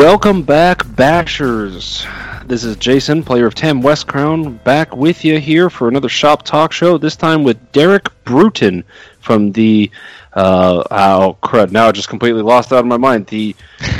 Welcome 0.00 0.44
back, 0.44 0.78
Bashers. 0.78 2.06
This 2.48 2.64
is 2.64 2.76
Jason, 2.76 3.22
player 3.22 3.44
of 3.44 3.54
Tam 3.54 3.82
West 3.82 4.06
Crown, 4.06 4.56
back 4.64 4.96
with 4.96 5.26
you 5.26 5.38
here 5.38 5.68
for 5.68 5.88
another 5.88 6.08
Shop 6.08 6.42
Talk 6.42 6.72
Show. 6.72 6.96
This 6.96 7.16
time 7.16 7.44
with 7.44 7.70
Derek 7.72 8.08
Bruton 8.24 8.82
from 9.20 9.52
the 9.52 9.90
uh, 10.32 10.84
oh 10.90 11.36
crud! 11.42 11.70
Now 11.70 11.88
I 11.88 11.92
just 11.92 12.08
completely 12.08 12.40
lost 12.40 12.72
out 12.72 12.78
of 12.78 12.86
my 12.86 12.96
mind. 12.96 13.26
The 13.26 13.54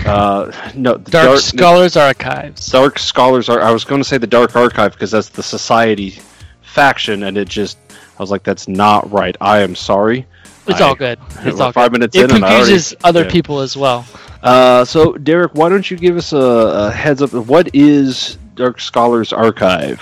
uh, 0.06 0.50
no, 0.74 0.96
the 0.96 1.10
Dark, 1.10 1.38
Scholars 1.40 1.98
Archives. 1.98 2.66
Dark 2.68 2.98
Scholars 2.98 3.50
are. 3.50 3.60
I 3.60 3.70
was 3.70 3.84
going 3.84 4.00
to 4.00 4.08
say 4.08 4.16
the 4.16 4.26
Dark 4.26 4.56
Archive 4.56 4.92
because 4.92 5.10
that's 5.10 5.28
the 5.28 5.42
Society 5.42 6.18
faction, 6.62 7.24
and 7.24 7.36
it 7.36 7.46
just 7.46 7.76
I 8.18 8.22
was 8.22 8.30
like, 8.30 8.42
that's 8.42 8.68
not 8.68 9.12
right. 9.12 9.36
I 9.38 9.58
am 9.58 9.74
sorry. 9.74 10.26
It's 10.70 10.80
I- 10.80 10.88
all 10.88 10.94
good. 10.94 11.18
It's 11.42 11.60
all 11.60 11.72
five 11.72 11.90
good. 11.92 12.00
minutes 12.00 12.16
it 12.16 12.30
in 12.30 12.42
I 12.42 12.48
already- 12.48 12.56
confuses 12.70 12.94
other 13.04 13.24
yeah. 13.24 13.30
people 13.30 13.60
as 13.60 13.76
well. 13.76 14.06
Uh, 14.42 14.84
so, 14.86 15.12
Derek, 15.18 15.54
why 15.54 15.68
don't 15.68 15.90
you 15.90 15.96
give 15.98 16.16
us 16.16 16.32
a, 16.32 16.38
a 16.38 16.90
heads 16.90 17.20
up? 17.20 17.32
What 17.34 17.74
is 17.74 18.38
Dark 18.54 18.80
Scholars 18.80 19.32
Archive? 19.34 20.00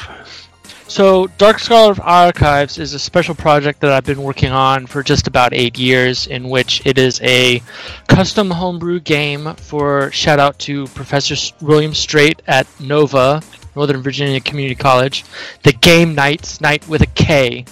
So, 0.86 1.26
Dark 1.38 1.58
Scholar 1.58 1.94
Archives 2.00 2.78
is 2.78 2.94
a 2.94 2.98
special 2.98 3.34
project 3.34 3.80
that 3.80 3.90
I've 3.92 4.04
been 4.06 4.22
working 4.22 4.52
on 4.52 4.86
for 4.86 5.02
just 5.02 5.26
about 5.26 5.52
eight 5.52 5.76
years, 5.78 6.28
in 6.28 6.48
which 6.48 6.80
it 6.86 6.96
is 6.98 7.20
a 7.22 7.60
custom 8.06 8.50
homebrew 8.50 9.00
game 9.00 9.54
for 9.56 10.10
shout 10.12 10.38
out 10.38 10.58
to 10.60 10.86
Professor 10.88 11.34
William 11.60 11.92
Straight 11.92 12.40
at 12.46 12.66
Nova, 12.80 13.42
Northern 13.76 14.00
Virginia 14.02 14.40
Community 14.40 14.76
College, 14.76 15.24
the 15.62 15.72
Game 15.72 16.14
Nights, 16.14 16.60
Night 16.62 16.88
with 16.88 17.02
a 17.02 17.06
K, 17.06 17.66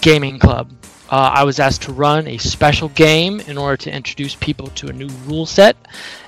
Gaming 0.00 0.38
Club. 0.40 0.70
Uh, 1.10 1.30
I 1.34 1.44
was 1.44 1.60
asked 1.60 1.82
to 1.82 1.92
run 1.92 2.26
a 2.26 2.38
special 2.38 2.88
game 2.88 3.40
in 3.40 3.58
order 3.58 3.76
to 3.78 3.92
introduce 3.94 4.34
people 4.34 4.68
to 4.68 4.88
a 4.88 4.92
new 4.92 5.08
rule 5.26 5.46
set, 5.46 5.76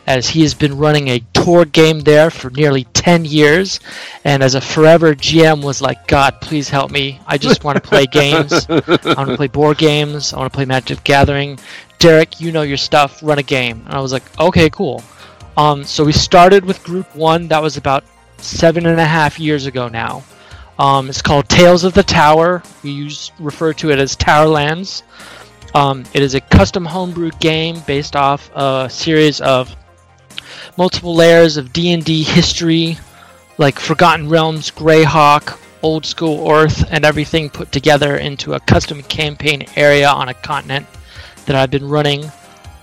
as 0.07 0.29
he 0.29 0.43
has 0.43 0.55
been 0.55 0.77
running 0.77 1.09
a 1.09 1.25
tour 1.33 1.65
game 1.65 2.01
there 2.01 2.31
for 2.31 2.51
nearly 2.51 2.85
10 2.85 3.25
years. 3.25 3.81
And 4.25 4.43
as 4.43 4.55
a 4.55 4.61
forever 4.61 5.15
GM, 5.15 5.65
was 5.65 5.81
like, 5.81 6.07
God, 6.07 6.41
please 6.41 6.69
help 6.69 6.91
me. 6.91 7.21
I 7.27 7.39
just 7.39 7.65
want 7.65 7.77
to 7.77 7.89
play 7.89 8.07
games. 8.11 8.67
I 8.69 9.15
want 9.17 9.31
to 9.31 9.37
play 9.37 9.49
board 9.49 9.79
games. 9.79 10.33
I 10.33 10.39
want 10.39 10.53
to 10.53 10.57
play 10.57 10.67
Magic 10.67 11.03
Gathering. 11.05 11.59
Derek, 11.99 12.41
you 12.41 12.53
know 12.53 12.63
your 12.63 12.77
stuff. 12.77 13.23
Run 13.23 13.39
a 13.39 13.43
game. 13.43 13.83
And 13.87 13.95
I 13.95 14.01
was 14.01 14.13
like, 14.13 14.23
okay, 14.39 14.69
cool. 14.71 15.03
Um, 15.57 15.85
so 15.85 16.05
we 16.05 16.13
started 16.13 16.65
with 16.67 16.85
Group 16.85 17.15
One. 17.17 17.49
That 17.49 17.63
was 17.63 17.79
about 17.79 18.05
seven 18.39 18.85
and 18.87 19.01
a 19.01 19.05
half 19.05 19.41
years 19.41 19.65
ago 19.65 19.89
now. 19.89 20.23
Um, 20.79 21.09
it's 21.09 21.23
called 21.23 21.49
Tales 21.49 21.85
of 21.85 21.95
the 21.95 22.03
Tower. 22.03 22.63
We 22.83 22.91
use 22.91 23.33
refer 23.39 23.73
to 23.75 23.91
it 23.91 23.99
as 23.99 24.17
Towerlands. 24.17 25.03
Um, 25.75 26.05
it 26.13 26.23
is 26.23 26.35
a 26.35 26.41
custom 26.41 26.85
homebrew 26.85 27.31
game 27.41 27.81
based 27.87 28.17
off 28.17 28.51
a 28.55 28.89
series 28.91 29.41
of 29.41 29.75
multiple 30.77 31.15
layers 31.15 31.57
of 31.57 31.73
D&D 31.73 32.23
history, 32.23 32.99
like 33.59 33.79
Forgotten 33.79 34.29
Realms, 34.29 34.71
Greyhawk, 34.71 35.59
Old 35.83 36.05
School 36.05 36.51
Earth, 36.51 36.85
and 36.91 37.05
everything 37.05 37.51
put 37.51 37.73
together 37.73 38.17
into 38.17 38.55
a 38.55 38.61
custom 38.61 39.03
campaign 39.03 39.67
area 39.77 40.09
on 40.09 40.29
a 40.29 40.35
continent 40.35 40.87
that 41.47 41.57
I've 41.57 41.71
been 41.71 41.89
running. 41.89 42.25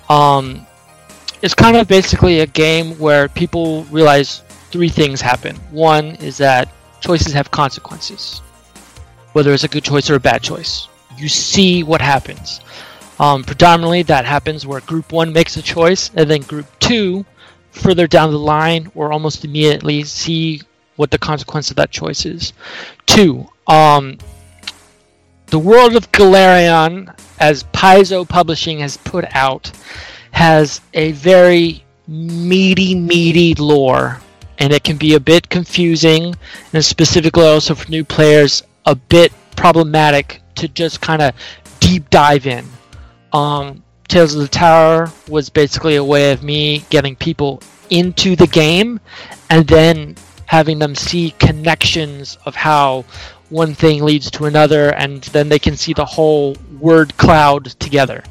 Um, 0.10 0.66
it's 1.42 1.54
kind 1.54 1.78
of 1.78 1.88
basically 1.88 2.40
a 2.40 2.48
game 2.48 2.98
where 2.98 3.28
people 3.28 3.84
realize 3.86 4.40
three 4.72 4.90
things 4.90 5.22
happen. 5.22 5.56
One 5.72 6.16
is 6.16 6.38
that 6.38 6.70
choices 7.04 7.34
have 7.34 7.52
consequences, 7.52 8.40
whether 9.34 9.54
it's 9.54 9.66
a 9.66 9.68
good 9.68 9.84
choice 9.84 10.10
or 10.10 10.16
a 10.16 10.20
bad 10.20 10.42
choice. 10.42 10.88
You 11.18 11.28
see 11.28 11.84
what 11.84 12.02
happens. 12.02 12.62
Um, 13.20 13.44
predominantly, 13.44 14.04
that 14.04 14.26
happens 14.26 14.66
where 14.66 14.80
Group 14.82 15.12
One 15.12 15.34
makes 15.34 15.58
a 15.58 15.62
choice, 15.62 16.10
and 16.16 16.30
then 16.30 16.42
Group 16.42 16.66
Two, 16.80 17.26
further 17.72 18.08
down 18.08 18.32
the 18.32 18.40
line, 18.40 18.90
or 18.96 19.12
almost 19.12 19.46
immediately, 19.46 20.04
see 20.04 20.62
what 20.96 21.12
the 21.12 21.18
consequence 21.18 21.70
of 21.70 21.76
that 21.76 21.92
choice 21.92 22.26
is. 22.26 22.54
Two, 23.06 23.48
um, 23.68 24.18
the 25.48 25.60
world 25.60 25.96
of 25.96 26.12
Golarion, 26.12 27.14
as 27.40 27.64
Paizo 27.66 28.28
Publishing 28.28 28.80
has 28.80 28.98
put 28.98 29.26
out, 29.36 29.72
has 30.32 30.82
a 30.94 31.12
very 31.12 31.84
meaty, 32.08 32.96
meaty 32.96 33.54
lore, 33.56 34.20
and 34.60 34.74
it 34.74 34.84
can 34.84 34.98
be 34.98 35.16
a 35.16 35.20
bit 35.20 35.50
confusing, 35.50 36.36
and 36.74 36.84
specifically 36.84 37.46
also 37.46 37.76
for 37.76 37.90
new 37.90 38.04
players, 38.04 38.64
a 38.86 38.96
bit 38.96 39.32
problematic 39.56 40.42
to 40.56 40.68
just 40.68 41.02
kind 41.02 41.22
of 41.22 41.34
deep 41.80 42.10
dive 42.10 42.46
in. 42.48 42.66
Um, 43.32 43.84
Tales 44.08 44.36
of 44.36 44.42
the 44.42 44.48
Tower 44.48 45.12
was 45.28 45.50
basically 45.50 45.96
a 45.96 46.04
way 46.04 46.32
of 46.32 46.44
me 46.44 46.86
getting 46.90 47.16
people 47.16 47.62
into 47.90 48.36
the 48.36 48.48
game 48.48 49.00
and 49.50 49.68
then 49.68 50.16
having 50.46 50.78
them 50.78 50.94
see 50.94 51.32
connections 51.40 52.38
of 52.46 52.56
how 52.56 53.06
one 53.50 53.74
thing 53.74 54.04
leads 54.04 54.30
to 54.32 54.46
another, 54.46 54.94
and 54.96 55.24
then 55.26 55.48
they 55.50 55.60
can 55.60 55.76
see 55.76 55.94
the 55.94 56.06
whole 56.06 56.56
word 56.80 57.16
cloud 57.18 57.66
together. 57.80 58.24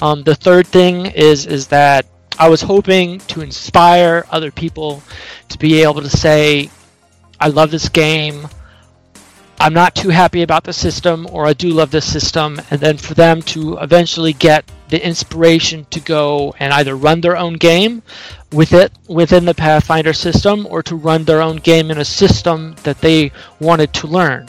Um, 0.00 0.22
the 0.22 0.34
third 0.34 0.66
thing 0.66 1.06
is 1.06 1.46
is 1.46 1.66
that 1.68 2.06
I 2.38 2.48
was 2.48 2.62
hoping 2.62 3.20
to 3.28 3.42
inspire 3.42 4.26
other 4.30 4.50
people 4.50 5.02
to 5.50 5.58
be 5.58 5.82
able 5.82 6.02
to 6.02 6.10
say, 6.10 6.70
"I 7.38 7.48
love 7.48 7.70
this 7.70 7.88
game. 7.88 8.48
I'm 9.60 9.72
not 9.72 9.94
too 9.94 10.08
happy 10.08 10.42
about 10.42 10.64
the 10.64 10.72
system, 10.72 11.28
or 11.30 11.46
I 11.46 11.52
do 11.52 11.68
love 11.70 11.90
this 11.90 12.04
system," 12.04 12.60
and 12.70 12.80
then 12.80 12.98
for 12.98 13.14
them 13.14 13.40
to 13.42 13.78
eventually 13.78 14.32
get 14.32 14.64
the 14.88 15.04
inspiration 15.04 15.86
to 15.90 16.00
go 16.00 16.54
and 16.58 16.72
either 16.72 16.96
run 16.96 17.20
their 17.20 17.36
own 17.36 17.54
game 17.54 18.02
with 18.52 18.72
it 18.72 18.92
within 19.08 19.44
the 19.44 19.54
Pathfinder 19.54 20.12
system, 20.12 20.66
or 20.68 20.82
to 20.82 20.96
run 20.96 21.24
their 21.24 21.40
own 21.40 21.56
game 21.56 21.90
in 21.90 21.98
a 21.98 22.04
system 22.04 22.74
that 22.82 23.00
they 23.00 23.30
wanted 23.60 23.92
to 23.94 24.06
learn. 24.06 24.48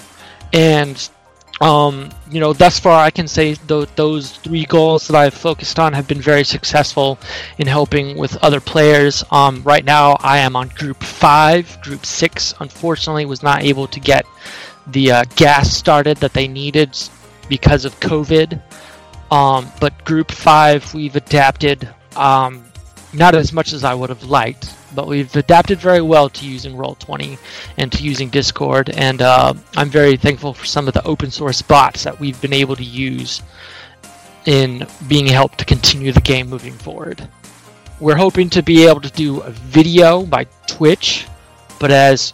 And 0.51 0.97
um, 1.61 2.09
you 2.29 2.39
know, 2.39 2.51
thus 2.53 2.79
far, 2.79 2.99
I 2.99 3.09
can 3.11 3.27
say 3.27 3.55
th- 3.55 3.89
those 3.95 4.31
three 4.37 4.65
goals 4.65 5.07
that 5.07 5.15
I've 5.15 5.33
focused 5.33 5.79
on 5.79 5.93
have 5.93 6.07
been 6.07 6.21
very 6.21 6.43
successful 6.43 7.17
in 7.57 7.67
helping 7.67 8.17
with 8.17 8.35
other 8.43 8.59
players. 8.59 9.23
Um, 9.31 9.63
right 9.63 9.85
now, 9.85 10.17
I 10.19 10.39
am 10.39 10.55
on 10.55 10.67
Group 10.69 11.01
Five. 11.01 11.81
Group 11.81 12.05
Six, 12.05 12.53
unfortunately, 12.59 13.25
was 13.25 13.41
not 13.41 13.63
able 13.63 13.87
to 13.87 13.99
get 13.99 14.25
the 14.87 15.11
uh, 15.11 15.23
gas 15.35 15.71
started 15.71 16.17
that 16.17 16.33
they 16.33 16.47
needed 16.47 16.97
because 17.47 17.85
of 17.85 17.97
COVID. 17.99 18.61
Um, 19.31 19.71
but 19.79 20.03
Group 20.03 20.31
Five, 20.31 20.93
we've 20.93 21.15
adapted. 21.15 21.87
Um, 22.17 22.65
not 23.13 23.33
as 23.33 23.53
much 23.53 23.71
as 23.71 23.85
I 23.85 23.93
would 23.93 24.09
have 24.09 24.23
liked, 24.23 24.73
but 24.95 25.07
we've 25.07 25.35
adapted 25.35 25.79
very 25.79 26.01
well 26.01 26.29
to 26.29 26.45
using 26.45 26.75
Roll20 26.75 27.37
and 27.77 27.91
to 27.91 28.03
using 28.03 28.29
Discord. 28.29 28.89
And 28.89 29.21
uh, 29.21 29.53
I'm 29.75 29.89
very 29.89 30.17
thankful 30.17 30.53
for 30.53 30.65
some 30.65 30.87
of 30.87 30.93
the 30.93 31.05
open 31.05 31.29
source 31.29 31.61
bots 31.61 32.03
that 32.03 32.19
we've 32.19 32.39
been 32.41 32.53
able 32.53 32.75
to 32.75 32.83
use 32.83 33.41
in 34.45 34.87
being 35.07 35.27
helped 35.27 35.59
to 35.59 35.65
continue 35.65 36.11
the 36.11 36.21
game 36.21 36.49
moving 36.49 36.73
forward. 36.73 37.27
We're 37.99 38.15
hoping 38.15 38.49
to 38.51 38.63
be 38.63 38.87
able 38.87 39.01
to 39.01 39.11
do 39.11 39.41
a 39.41 39.51
video 39.51 40.23
by 40.23 40.45
Twitch, 40.67 41.27
but 41.79 41.91
as 41.91 42.33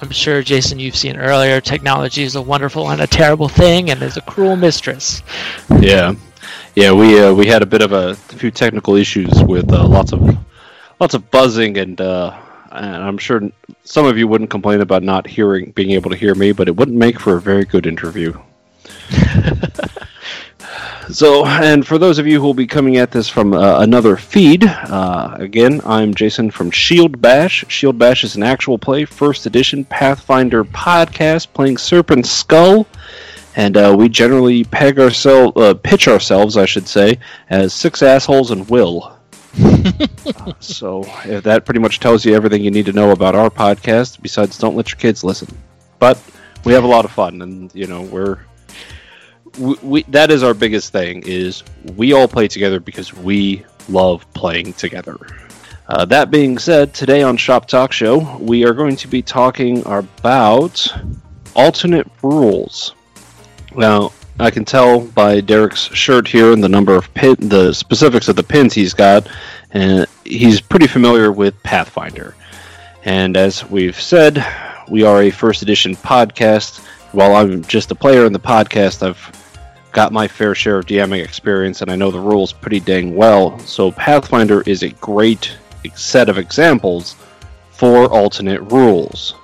I'm 0.00 0.10
sure 0.10 0.42
Jason 0.42 0.80
you've 0.80 0.96
seen 0.96 1.16
earlier, 1.16 1.60
technology 1.60 2.24
is 2.24 2.34
a 2.34 2.42
wonderful 2.42 2.90
and 2.90 3.00
a 3.00 3.06
terrible 3.06 3.48
thing, 3.48 3.90
and 3.90 4.02
is 4.02 4.16
a 4.16 4.20
cruel 4.22 4.56
mistress. 4.56 5.22
Yeah, 5.80 6.14
yeah. 6.74 6.92
We 6.92 7.20
uh, 7.20 7.32
we 7.32 7.46
had 7.46 7.62
a 7.62 7.66
bit 7.66 7.82
of 7.82 7.92
a, 7.92 8.16
few 8.16 8.50
technical 8.50 8.96
issues 8.96 9.42
with 9.44 9.72
uh, 9.72 9.86
lots 9.86 10.12
of 10.12 10.36
lots 11.02 11.14
of 11.14 11.30
buzzing 11.30 11.76
and. 11.78 12.00
Uh, 12.00 12.38
and 12.70 13.02
I'm 13.02 13.18
sure 13.18 13.50
some 13.84 14.06
of 14.06 14.16
you 14.16 14.26
wouldn't 14.26 14.48
complain 14.48 14.80
about 14.80 15.02
not 15.02 15.26
hearing, 15.26 15.72
being 15.72 15.90
able 15.90 16.08
to 16.08 16.16
hear 16.16 16.34
me, 16.34 16.52
but 16.52 16.68
it 16.68 16.76
wouldn't 16.76 16.96
make 16.96 17.20
for 17.20 17.36
a 17.36 17.40
very 17.40 17.66
good 17.66 17.86
interview. 17.86 18.32
So, 21.10 21.44
and 21.44 21.86
for 21.86 21.98
those 21.98 22.18
of 22.18 22.26
you 22.26 22.40
who 22.40 22.46
will 22.46 22.54
be 22.54 22.66
coming 22.66 22.96
at 22.96 23.10
this 23.10 23.28
from 23.28 23.52
uh, 23.52 23.80
another 23.80 24.16
feed, 24.16 24.64
uh, 24.64 25.36
again, 25.38 25.82
I'm 25.84 26.14
Jason 26.14 26.50
from 26.50 26.70
Shield 26.70 27.20
Bash. 27.20 27.64
Shield 27.68 27.98
Bash 27.98 28.24
is 28.24 28.36
an 28.36 28.42
actual 28.44 28.78
play, 28.78 29.04
first 29.04 29.44
edition 29.44 29.84
Pathfinder 29.84 30.64
podcast 30.64 31.52
playing 31.52 31.76
Serpent 31.76 32.24
Skull, 32.24 32.86
and 33.56 33.76
uh, 33.76 33.94
we 33.98 34.08
generally 34.08 34.64
peg 34.64 34.98
ourselves, 34.98 35.54
uh, 35.56 35.74
pitch 35.74 36.06
ourselves, 36.08 36.56
I 36.56 36.64
should 36.64 36.88
say, 36.88 37.18
as 37.50 37.74
six 37.74 38.00
assholes 38.00 38.52
and 38.52 38.70
will. 38.70 39.18
So, 40.60 41.02
that 41.26 41.64
pretty 41.64 41.80
much 41.80 42.00
tells 42.00 42.24
you 42.24 42.34
everything 42.34 42.62
you 42.62 42.70
need 42.70 42.86
to 42.86 42.92
know 42.92 43.10
about 43.10 43.34
our 43.34 43.50
podcast, 43.50 44.22
besides 44.22 44.56
don't 44.58 44.76
let 44.76 44.90
your 44.90 44.98
kids 44.98 45.24
listen. 45.24 45.48
But 45.98 46.20
we 46.64 46.72
have 46.72 46.84
a 46.84 46.86
lot 46.86 47.04
of 47.04 47.10
fun, 47.10 47.42
and 47.42 47.74
you 47.74 47.86
know 47.86 48.02
we're 48.02 48.38
we, 49.58 49.74
we 49.82 50.02
that 50.04 50.30
is 50.30 50.42
our 50.42 50.54
biggest 50.54 50.92
thing 50.92 51.22
is 51.26 51.62
we 51.96 52.12
all 52.12 52.28
play 52.28 52.48
together 52.48 52.80
because 52.80 53.12
we 53.12 53.64
love 53.88 54.30
playing 54.34 54.72
together. 54.74 55.16
Uh, 55.88 56.04
that 56.06 56.30
being 56.30 56.58
said, 56.58 56.94
today 56.94 57.22
on 57.22 57.36
Shop 57.36 57.66
Talk 57.66 57.92
Show, 57.92 58.38
we 58.38 58.64
are 58.64 58.72
going 58.72 58.96
to 58.96 59.08
be 59.08 59.20
talking 59.20 59.82
about 59.84 60.86
alternate 61.54 62.08
rules. 62.22 62.94
Now, 63.74 64.12
I 64.40 64.50
can 64.50 64.64
tell 64.64 65.00
by 65.00 65.40
Derek's 65.40 65.84
shirt 65.94 66.26
here 66.26 66.52
and 66.52 66.64
the 66.64 66.68
number 66.68 66.94
of 66.94 67.12
pin, 67.14 67.36
the 67.38 67.72
specifics 67.72 68.28
of 68.28 68.36
the 68.36 68.42
pins 68.42 68.74
he's 68.74 68.94
got, 68.94 69.28
and 69.70 70.06
he's 70.24 70.60
pretty 70.60 70.86
familiar 70.86 71.30
with 71.30 71.62
Pathfinder. 71.62 72.34
And 73.04 73.36
as 73.36 73.68
we've 73.68 74.00
said, 74.00 74.44
we 74.88 75.04
are 75.04 75.22
a 75.22 75.30
first 75.30 75.62
edition 75.62 75.94
podcast. 75.96 76.80
While 77.12 77.36
I'm 77.36 77.62
just 77.64 77.90
a 77.90 77.94
player 77.94 78.24
in 78.24 78.32
the 78.32 78.40
podcast, 78.40 79.06
I've 79.06 79.20
got 79.92 80.12
my 80.12 80.26
fair 80.26 80.54
share 80.54 80.78
of 80.78 80.86
DMing 80.86 81.22
experience 81.22 81.82
and 81.82 81.90
I 81.90 81.96
know 81.96 82.10
the 82.10 82.18
rules 82.18 82.52
pretty 82.52 82.80
dang 82.80 83.14
well. 83.14 83.58
So 83.60 83.92
Pathfinder 83.92 84.62
is 84.62 84.82
a 84.82 84.88
great 84.88 85.52
set 85.94 86.28
of 86.28 86.38
examples 86.38 87.16
for 87.70 88.06
alternate 88.10 88.62
rules. 88.72 89.34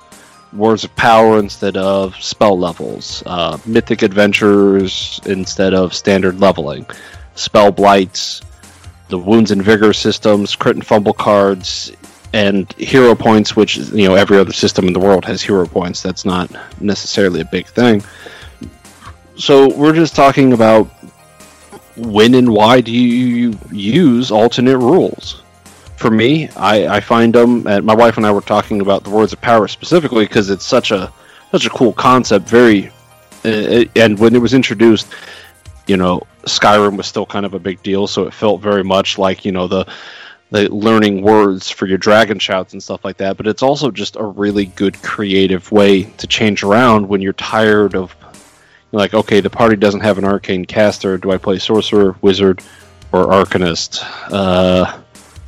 Words 0.51 0.83
of 0.83 0.95
power 0.95 1.37
instead 1.37 1.77
of 1.77 2.15
spell 2.21 2.57
levels, 2.57 3.21
uh, 3.25 3.57
mythic 3.65 4.01
adventures 4.01 5.21
instead 5.25 5.73
of 5.75 5.93
standard 5.93 6.39
leveling, 6.39 6.87
spell 7.35 7.71
blights, 7.71 8.41
the 9.09 9.17
wounds 9.17 9.51
and 9.51 9.61
vigor 9.61 9.93
systems, 9.93 10.55
crit 10.55 10.75
and 10.75 10.85
fumble 10.85 11.13
cards, 11.13 11.91
and 12.33 12.71
hero 12.73 13.15
points, 13.15 13.55
which 13.55 13.77
you 13.77 14.07
know 14.07 14.15
every 14.15 14.37
other 14.37 14.53
system 14.53 14.87
in 14.87 14.93
the 14.93 14.99
world 14.99 15.25
has 15.25 15.41
hero 15.41 15.67
points. 15.67 16.01
That's 16.01 16.25
not 16.25 16.51
necessarily 16.81 17.41
a 17.41 17.45
big 17.45 17.67
thing. 17.67 18.03
So 19.35 19.73
we're 19.73 19.93
just 19.93 20.15
talking 20.15 20.53
about 20.53 20.89
when 21.95 22.33
and 22.33 22.49
why 22.49 22.81
do 22.81 22.91
you 22.91 23.57
use 23.71 24.31
alternate 24.31 24.77
rules? 24.77 25.41
For 25.99 26.09
me, 26.09 26.47
I, 26.51 26.95
I 26.95 26.99
find 27.01 27.35
them. 27.35 27.67
And 27.67 27.85
my 27.85 27.93
wife 27.93 28.15
and 28.15 28.25
I 28.25 28.31
were 28.31 28.39
talking 28.39 28.79
about 28.79 29.03
the 29.03 29.09
words 29.09 29.33
of 29.33 29.41
power 29.41 29.67
specifically 29.67 30.23
because 30.23 30.49
it's 30.49 30.65
such 30.65 30.91
a 30.91 31.11
such 31.51 31.65
a 31.65 31.69
cool 31.69 31.91
concept. 31.91 32.47
Very, 32.47 32.89
uh, 33.43 33.83
and 33.97 34.17
when 34.17 34.33
it 34.33 34.39
was 34.39 34.53
introduced, 34.53 35.13
you 35.87 35.97
know, 35.97 36.21
Skyrim 36.43 36.95
was 36.95 37.05
still 37.05 37.25
kind 37.25 37.45
of 37.45 37.53
a 37.53 37.59
big 37.59 37.83
deal, 37.83 38.07
so 38.07 38.25
it 38.27 38.33
felt 38.33 38.61
very 38.61 38.83
much 38.83 39.17
like 39.17 39.43
you 39.43 39.51
know 39.51 39.67
the 39.67 39.85
the 40.51 40.73
learning 40.73 41.21
words 41.21 41.69
for 41.69 41.85
your 41.85 41.97
dragon 41.97 42.39
shouts 42.39 42.71
and 42.71 42.81
stuff 42.81 43.03
like 43.03 43.17
that. 43.17 43.35
But 43.35 43.47
it's 43.47 43.61
also 43.61 43.91
just 43.91 44.15
a 44.15 44.23
really 44.23 44.67
good 44.67 45.01
creative 45.01 45.69
way 45.69 46.03
to 46.03 46.27
change 46.27 46.63
around 46.63 47.09
when 47.09 47.21
you're 47.21 47.33
tired 47.33 47.93
of 47.93 48.15
like, 48.93 49.13
okay, 49.13 49.41
the 49.41 49.49
party 49.49 49.75
doesn't 49.75 49.99
have 49.99 50.17
an 50.17 50.23
arcane 50.23 50.63
caster. 50.63 51.17
Do 51.17 51.31
I 51.31 51.37
play 51.37 51.59
sorcerer, 51.59 52.15
wizard, 52.21 52.61
or 53.11 53.25
arcanist? 53.25 54.01
Uh, 54.31 54.97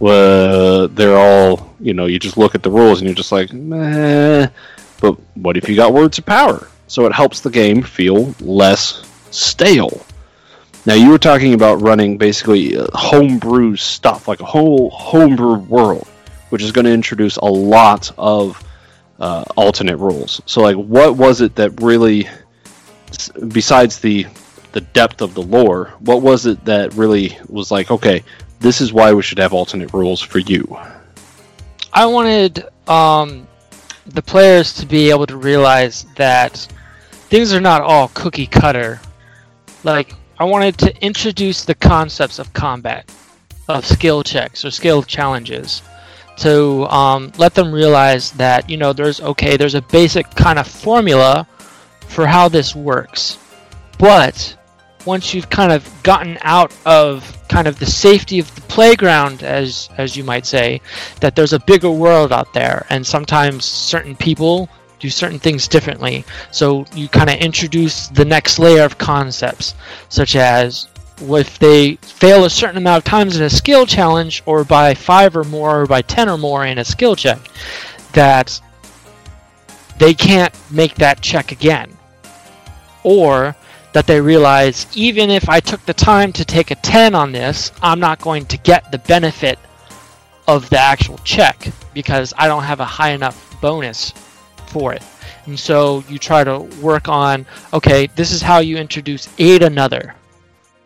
well, 0.01 0.88
they're 0.88 1.15
all 1.15 1.74
you 1.80 1.94
know. 1.94 2.07
You 2.07 2.18
just 2.18 2.36
look 2.36 2.56
at 2.56 2.63
the 2.63 2.71
rules 2.71 3.00
and 3.00 3.07
you're 3.07 3.15
just 3.15 3.31
like, 3.31 3.53
meh. 3.53 4.48
But 5.00 5.13
what 5.36 5.57
if 5.57 5.69
you 5.69 5.75
got 5.75 5.94
words 5.94 6.18
of 6.18 6.25
power? 6.25 6.68
So 6.88 7.06
it 7.06 7.13
helps 7.13 7.42
the 7.42 7.51
game 7.51 7.83
feel 7.83 8.33
less 8.39 9.03
stale. 9.30 10.03
Now 10.88 10.95
you 10.95 11.12
were 11.12 11.19
talking 11.19 11.53
about 11.53 11.81
running 11.81 12.18
basically 12.18 12.75
uh, 12.75 12.88
homebrew 12.95 13.75
stuff, 13.75 14.27
like 14.27 14.39
a 14.39 14.45
whole 14.45 14.89
homebrew 14.89 15.59
world, 15.59 16.07
which 16.50 16.63
is 16.63 16.71
going 16.71 16.86
to 16.86 16.92
introduce 16.92 17.38
a 17.38 17.45
lot 17.45 18.12
of 18.18 18.62
uh, 19.19 19.44
alternate 19.56 19.97
rules. 19.97 20.42
So, 20.47 20.62
like, 20.62 20.75
what 20.75 21.15
was 21.15 21.42
it 21.42 21.56
that 21.56 21.80
really, 21.80 22.27
besides 23.50 24.00
the 24.00 24.25
the 24.71 24.81
depth 24.81 25.21
of 25.21 25.36
the 25.36 25.44
lore, 25.44 25.94
what 26.00 26.24
was 26.24 26.47
it 26.47 26.65
that 26.65 26.94
really 26.95 27.38
was 27.47 27.69
like, 27.69 27.92
okay, 27.92 28.24
this 28.61 28.79
is 28.79 28.93
why 28.93 29.11
we 29.11 29.23
should 29.23 29.39
have 29.39 29.53
alternate 29.53 29.91
rules 29.91 30.21
for 30.21 30.39
you? 30.39 30.77
I 31.91 32.05
wanted 32.05 32.63
um, 32.87 33.47
the 34.05 34.21
players 34.21 34.73
to 34.73 34.85
be 34.85 35.09
able 35.09 35.25
to 35.27 35.35
realize 35.35 36.05
that 36.15 36.55
things 37.11 37.53
are 37.53 37.59
not 37.59 37.81
all 37.81 38.09
cookie 38.09 38.47
cutter. 38.47 39.01
Like 39.83 40.13
I 40.39 40.45
wanted 40.45 40.77
to 40.79 41.03
introduce 41.03 41.65
the 41.65 41.75
concepts 41.75 42.39
of 42.39 42.53
combat, 42.53 43.11
of 43.67 43.85
skill 43.85 44.23
checks 44.23 44.63
or 44.63 44.71
skill 44.71 45.03
challenges, 45.03 45.81
to 46.37 46.85
um, 46.85 47.31
let 47.37 47.55
them 47.55 47.71
realize 47.71 48.31
that 48.33 48.69
you 48.69 48.77
know 48.77 48.93
there's 48.93 49.21
okay, 49.21 49.57
there's 49.57 49.75
a 49.75 49.81
basic 49.81 50.29
kind 50.31 50.59
of 50.59 50.67
formula 50.67 51.47
for 52.07 52.27
how 52.27 52.47
this 52.47 52.75
works, 52.75 53.37
but 53.97 54.55
once 55.06 55.33
you've 55.33 55.50
kind 55.50 55.71
of 55.71 55.88
gotten 56.03 56.38
out 56.42 56.74
of 56.86 57.38
kind 57.48 57.68
of 57.68 57.80
the 57.80 57.86
safety 57.86 58.39
of 58.39 58.53
the 58.56 58.62
playground 58.62 59.44
as 59.44 59.89
as 59.98 60.15
you 60.15 60.24
might 60.24 60.45
say 60.45 60.80
that 61.19 61.36
there's 61.36 61.53
a 61.53 61.59
bigger 61.59 61.92
world 61.92 62.31
out 62.31 62.53
there 62.53 62.86
and 62.89 63.06
sometimes 63.06 63.65
certain 63.65 64.15
people 64.15 64.69
do 65.01 65.09
certain 65.09 65.39
things 65.39 65.68
differently. 65.68 66.24
So 66.51 66.86
you 66.94 67.09
kind 67.09 67.30
of 67.30 67.38
introduce 67.38 68.07
the 68.07 68.24
next 68.24 68.59
layer 68.59 68.83
of 68.83 68.98
concepts, 68.98 69.74
such 70.09 70.36
as 70.36 70.88
if 71.19 71.59
they 71.59 71.95
fail 71.95 72.45
a 72.45 72.50
certain 72.50 72.77
amount 72.77 73.00
of 73.00 73.04
times 73.04 73.36
in 73.36 73.44
a 73.44 73.50
skill 73.50 73.86
challenge, 73.86 74.44
or 74.45 74.63
by 74.63 74.94
five 74.94 75.36
or 75.36 75.44
more, 75.44 75.81
or 75.81 75.86
by 75.88 76.04
ten 76.04 76.30
or 76.30 76.38
more 76.38 76.65
in 76.65 76.77
a 76.77 76.86
skill 76.86 77.15
check, 77.15 77.39
that 78.13 78.62
they 79.97 80.13
can't 80.13 80.54
make 80.71 80.95
that 80.95 81.21
check 81.21 81.51
again. 81.51 81.97
Or 83.04 83.56
that 83.93 84.07
they 84.07 84.21
realize 84.21 84.88
even 84.95 85.29
if 85.29 85.49
I 85.49 85.59
took 85.59 85.85
the 85.85 85.93
time 85.93 86.31
to 86.33 86.45
take 86.45 86.71
a 86.71 86.75
10 86.75 87.15
on 87.15 87.31
this, 87.31 87.71
I'm 87.81 87.99
not 87.99 88.21
going 88.21 88.45
to 88.47 88.57
get 88.57 88.91
the 88.91 88.99
benefit 88.99 89.59
of 90.47 90.69
the 90.69 90.79
actual 90.79 91.17
check 91.19 91.71
because 91.93 92.33
I 92.38 92.47
don't 92.47 92.63
have 92.63 92.79
a 92.79 92.85
high 92.85 93.11
enough 93.11 93.59
bonus 93.61 94.13
for 94.67 94.93
it. 94.93 95.03
And 95.45 95.59
so 95.59 96.03
you 96.07 96.17
try 96.17 96.43
to 96.43 96.59
work 96.81 97.07
on, 97.07 97.45
okay, 97.73 98.07
this 98.15 98.31
is 98.31 98.41
how 98.41 98.59
you 98.59 98.77
introduce 98.77 99.27
aid 99.38 99.63
another. 99.63 100.15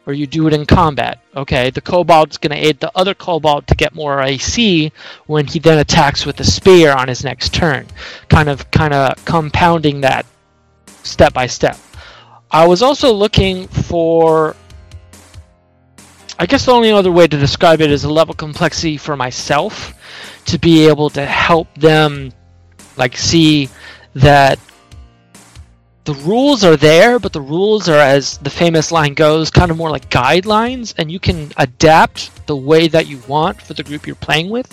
Or 0.07 0.13
you 0.13 0.27
do 0.27 0.45
it 0.45 0.53
in 0.53 0.67
combat. 0.67 1.19
Okay, 1.35 1.71
the 1.71 1.81
kobold's 1.81 2.37
going 2.37 2.51
to 2.51 2.67
aid 2.67 2.79
the 2.79 2.91
other 2.95 3.15
kobold 3.15 3.65
to 3.67 3.75
get 3.75 3.95
more 3.95 4.21
AC 4.21 4.91
when 5.25 5.47
he 5.47 5.57
then 5.57 5.79
attacks 5.79 6.27
with 6.27 6.39
a 6.39 6.43
spear 6.43 6.93
on 6.93 7.07
his 7.07 7.23
next 7.23 7.55
turn. 7.55 7.87
Kind 8.29 8.47
of 8.47 8.69
kind 8.69 8.93
of 8.93 9.25
compounding 9.25 10.01
that 10.01 10.27
step 11.01 11.33
by 11.33 11.47
step. 11.47 11.79
I 12.55 12.65
was 12.65 12.81
also 12.81 13.11
looking 13.11 13.67
for 13.67 14.55
I 16.39 16.45
guess 16.45 16.65
the 16.65 16.71
only 16.71 16.89
other 16.89 17.11
way 17.11 17.27
to 17.27 17.37
describe 17.37 17.81
it 17.81 17.91
is 17.91 18.05
a 18.05 18.09
level 18.09 18.33
complexity 18.33 18.95
for 18.95 19.17
myself 19.17 19.93
to 20.45 20.57
be 20.57 20.87
able 20.87 21.09
to 21.09 21.25
help 21.25 21.67
them 21.75 22.31
like 22.95 23.17
see 23.17 23.67
that 24.13 24.57
the 26.05 26.13
rules 26.13 26.63
are 26.63 26.77
there, 26.77 27.19
but 27.19 27.33
the 27.33 27.41
rules 27.41 27.89
are, 27.89 27.99
as 27.99 28.37
the 28.37 28.49
famous 28.49 28.89
line 28.89 29.15
goes, 29.15 29.51
kind 29.51 29.69
of 29.69 29.75
more 29.75 29.89
like 29.89 30.09
guidelines, 30.09 30.93
and 30.97 31.11
you 31.11 31.19
can 31.19 31.51
adapt 31.57 32.47
the 32.47 32.55
way 32.55 32.87
that 32.87 33.07
you 33.07 33.17
want 33.27 33.61
for 33.61 33.73
the 33.73 33.83
group 33.83 34.07
you're 34.07 34.15
playing 34.15 34.49
with, 34.49 34.69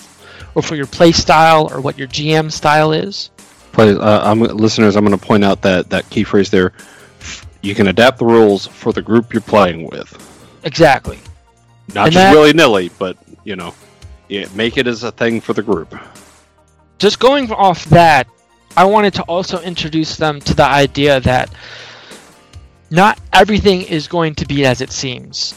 or 0.55 0.63
for 0.63 0.77
your 0.77 0.87
play 0.87 1.11
style, 1.11 1.69
or 1.73 1.81
what 1.81 1.99
your 1.99 2.07
GM 2.07 2.53
style 2.53 2.93
is. 2.93 3.31
Play, 3.73 3.97
uh, 3.97 4.31
I'm, 4.31 4.41
listeners, 4.41 4.95
I'm 4.95 5.05
going 5.05 5.19
to 5.19 5.27
point 5.27 5.43
out 5.43 5.63
that 5.63 5.91
that 5.91 6.09
key 6.11 6.23
phrase 6.23 6.51
there. 6.51 6.73
You 7.63 7.75
can 7.75 7.89
adapt 7.89 8.19
the 8.19 8.27
rules 8.27 8.67
for 8.67 8.93
the 8.93 9.03
group 9.03 9.33
you're 9.33 9.41
playing 9.41 9.89
with. 9.89 10.11
Exactly. 10.65 11.19
Not 11.95 12.07
and 12.07 12.13
just 12.13 12.35
willy 12.35 12.53
nilly, 12.53 12.91
but 12.99 13.17
you 13.45 13.57
know, 13.57 13.75
yeah, 14.29 14.47
make 14.55 14.77
it 14.77 14.87
as 14.87 15.03
a 15.03 15.13
thing 15.13 15.41
for 15.41 15.53
the 15.53 15.63
group 15.63 15.95
just 17.03 17.19
going 17.19 17.51
off 17.51 17.85
that, 17.87 18.29
I 18.77 18.85
wanted 18.85 19.15
to 19.15 19.23
also 19.25 19.61
introduce 19.61 20.17
them 20.17 20.39
to 20.43 20.55
the 20.55 20.65
idea 20.65 21.19
that 21.19 21.53
not 22.93 23.19
everything 23.33 23.83
is 23.83 24.07
going 24.07 24.37
to 24.37 24.47
be 24.47 24.65
as 24.65 24.81
it 24.81 24.93
seems. 24.93 25.53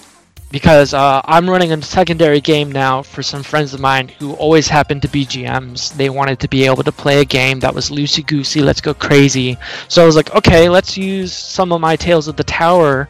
Because 0.51 0.93
uh, 0.93 1.21
I'm 1.25 1.49
running 1.49 1.71
a 1.71 1.81
secondary 1.81 2.39
game 2.39 2.71
now 2.71 3.01
for 3.01 3.21
some 3.23 3.43
friends 3.43 3.73
of 3.73 3.81
mine 3.81 4.07
who 4.07 4.33
always 4.33 4.67
happen 4.67 5.01
to 5.01 5.07
be 5.07 5.25
GMs. 5.25 5.93
They 5.93 6.09
wanted 6.09 6.39
to 6.41 6.47
be 6.47 6.65
able 6.65 6.83
to 6.83 6.91
play 6.91 7.19
a 7.19 7.25
game 7.25 7.59
that 7.59 7.73
was 7.73 7.89
loosey 7.89 8.25
goosey, 8.25 8.61
let's 8.61 8.79
go 8.81 8.93
crazy. 8.93 9.57
So 9.87 10.01
I 10.01 10.05
was 10.05 10.15
like, 10.15 10.33
okay, 10.35 10.69
let's 10.69 10.97
use 10.97 11.33
some 11.33 11.71
of 11.71 11.81
my 11.81 11.95
Tales 11.95 12.27
of 12.27 12.37
the 12.37 12.43
Tower 12.43 13.09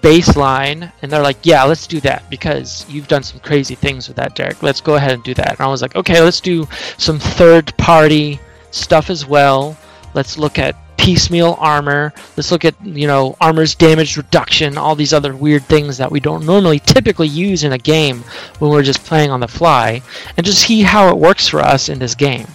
baseline 0.00 0.92
and 1.02 1.10
they're 1.10 1.22
like 1.22 1.38
yeah 1.42 1.64
let's 1.64 1.86
do 1.86 2.00
that 2.00 2.28
because 2.30 2.86
you've 2.88 3.08
done 3.08 3.22
some 3.22 3.40
crazy 3.40 3.74
things 3.74 4.06
with 4.06 4.16
that 4.16 4.34
derek 4.36 4.62
let's 4.62 4.80
go 4.80 4.94
ahead 4.94 5.10
and 5.10 5.24
do 5.24 5.34
that 5.34 5.50
and 5.50 5.60
i 5.60 5.66
was 5.66 5.82
like 5.82 5.96
okay 5.96 6.20
let's 6.20 6.40
do 6.40 6.66
some 6.98 7.18
third 7.18 7.76
party 7.76 8.38
stuff 8.70 9.10
as 9.10 9.26
well 9.26 9.76
let's 10.14 10.38
look 10.38 10.56
at 10.58 10.76
piecemeal 10.98 11.56
armor 11.58 12.12
let's 12.36 12.50
look 12.50 12.64
at 12.64 12.74
you 12.84 13.06
know 13.06 13.36
armor's 13.40 13.74
damage 13.74 14.16
reduction 14.16 14.76
all 14.76 14.94
these 14.94 15.12
other 15.12 15.34
weird 15.34 15.64
things 15.64 15.96
that 15.96 16.10
we 16.10 16.20
don't 16.20 16.44
normally 16.44 16.78
typically 16.80 17.28
use 17.28 17.64
in 17.64 17.72
a 17.72 17.78
game 17.78 18.22
when 18.58 18.70
we're 18.70 18.82
just 18.82 19.04
playing 19.04 19.30
on 19.30 19.40
the 19.40 19.48
fly 19.48 20.02
and 20.36 20.44
just 20.44 20.66
see 20.66 20.82
how 20.82 21.08
it 21.08 21.16
works 21.16 21.48
for 21.48 21.60
us 21.60 21.88
in 21.88 21.98
this 21.98 22.14
game 22.14 22.46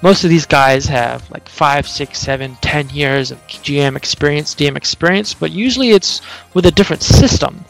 most 0.00 0.22
of 0.22 0.30
these 0.30 0.46
guys 0.46 0.86
have 0.86 1.28
like 1.30 1.48
five, 1.48 1.88
six, 1.88 2.20
seven, 2.20 2.56
ten 2.60 2.88
years 2.90 3.32
of 3.32 3.44
GM 3.48 3.96
experience, 3.96 4.54
DM 4.54 4.76
experience, 4.76 5.34
but 5.34 5.50
usually 5.50 5.90
it's 5.90 6.20
with 6.54 6.66
a 6.66 6.70
different 6.70 7.02
system. 7.02 7.64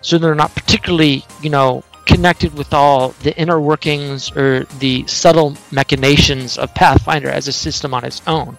So 0.00 0.18
they're 0.18 0.34
not 0.34 0.54
particularly, 0.54 1.24
you 1.40 1.50
know, 1.50 1.84
connected 2.04 2.54
with 2.54 2.72
all 2.72 3.10
the 3.22 3.36
inner 3.36 3.60
workings 3.60 4.34
or 4.36 4.64
the 4.80 5.06
subtle 5.06 5.56
machinations 5.70 6.58
of 6.58 6.74
Pathfinder 6.74 7.28
as 7.28 7.46
a 7.46 7.52
system 7.52 7.94
on 7.94 8.04
its 8.04 8.22
own. 8.26 8.56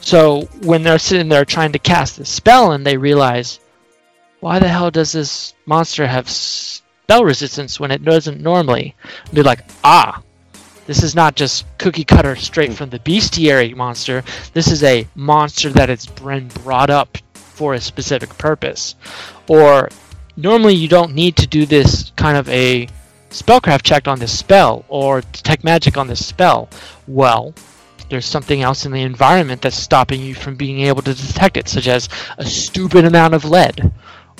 So 0.00 0.42
when 0.62 0.82
they're 0.82 0.98
sitting 0.98 1.28
there 1.28 1.44
trying 1.44 1.72
to 1.72 1.78
cast 1.78 2.18
a 2.18 2.24
spell 2.24 2.72
and 2.72 2.84
they 2.86 2.96
realize, 2.96 3.60
why 4.40 4.58
the 4.58 4.68
hell 4.68 4.90
does 4.90 5.12
this 5.12 5.54
monster 5.66 6.06
have 6.06 6.28
spell 7.10 7.24
resistance 7.24 7.80
when 7.80 7.90
it 7.90 8.04
doesn't 8.04 8.40
normally. 8.40 8.94
Be 9.32 9.42
like, 9.42 9.64
ah, 9.82 10.22
this 10.86 11.02
is 11.02 11.16
not 11.16 11.34
just 11.34 11.66
cookie 11.76 12.04
cutter 12.04 12.36
straight 12.36 12.72
from 12.72 12.90
the 12.90 13.00
bestiary 13.00 13.74
monster. 13.74 14.22
This 14.54 14.70
is 14.70 14.84
a 14.84 15.08
monster 15.16 15.70
that 15.70 15.88
has 15.88 16.06
been 16.06 16.46
brought 16.62 16.88
up 16.88 17.18
for 17.34 17.74
a 17.74 17.80
specific 17.80 18.36
purpose. 18.38 18.94
Or 19.48 19.88
normally 20.36 20.74
you 20.74 20.86
don't 20.86 21.14
need 21.14 21.34
to 21.38 21.48
do 21.48 21.66
this 21.66 22.12
kind 22.14 22.36
of 22.36 22.48
a 22.48 22.86
spellcraft 23.30 23.82
check 23.82 24.06
on 24.06 24.20
this 24.20 24.38
spell 24.38 24.84
or 24.88 25.20
detect 25.20 25.64
magic 25.64 25.96
on 25.96 26.06
this 26.06 26.24
spell. 26.24 26.68
Well, 27.08 27.54
there's 28.10 28.26
something 28.26 28.60
else 28.60 28.84
in 28.84 28.92
the 28.92 29.02
environment 29.02 29.62
that's 29.62 29.76
stopping 29.76 30.20
you 30.20 30.34
from 30.34 30.56
being 30.56 30.80
able 30.80 31.02
to 31.02 31.14
detect 31.14 31.56
it, 31.56 31.68
such 31.68 31.88
as 31.88 32.08
a 32.38 32.44
stupid 32.44 33.04
amount 33.04 33.34
of 33.34 33.44
lead, 33.44 33.92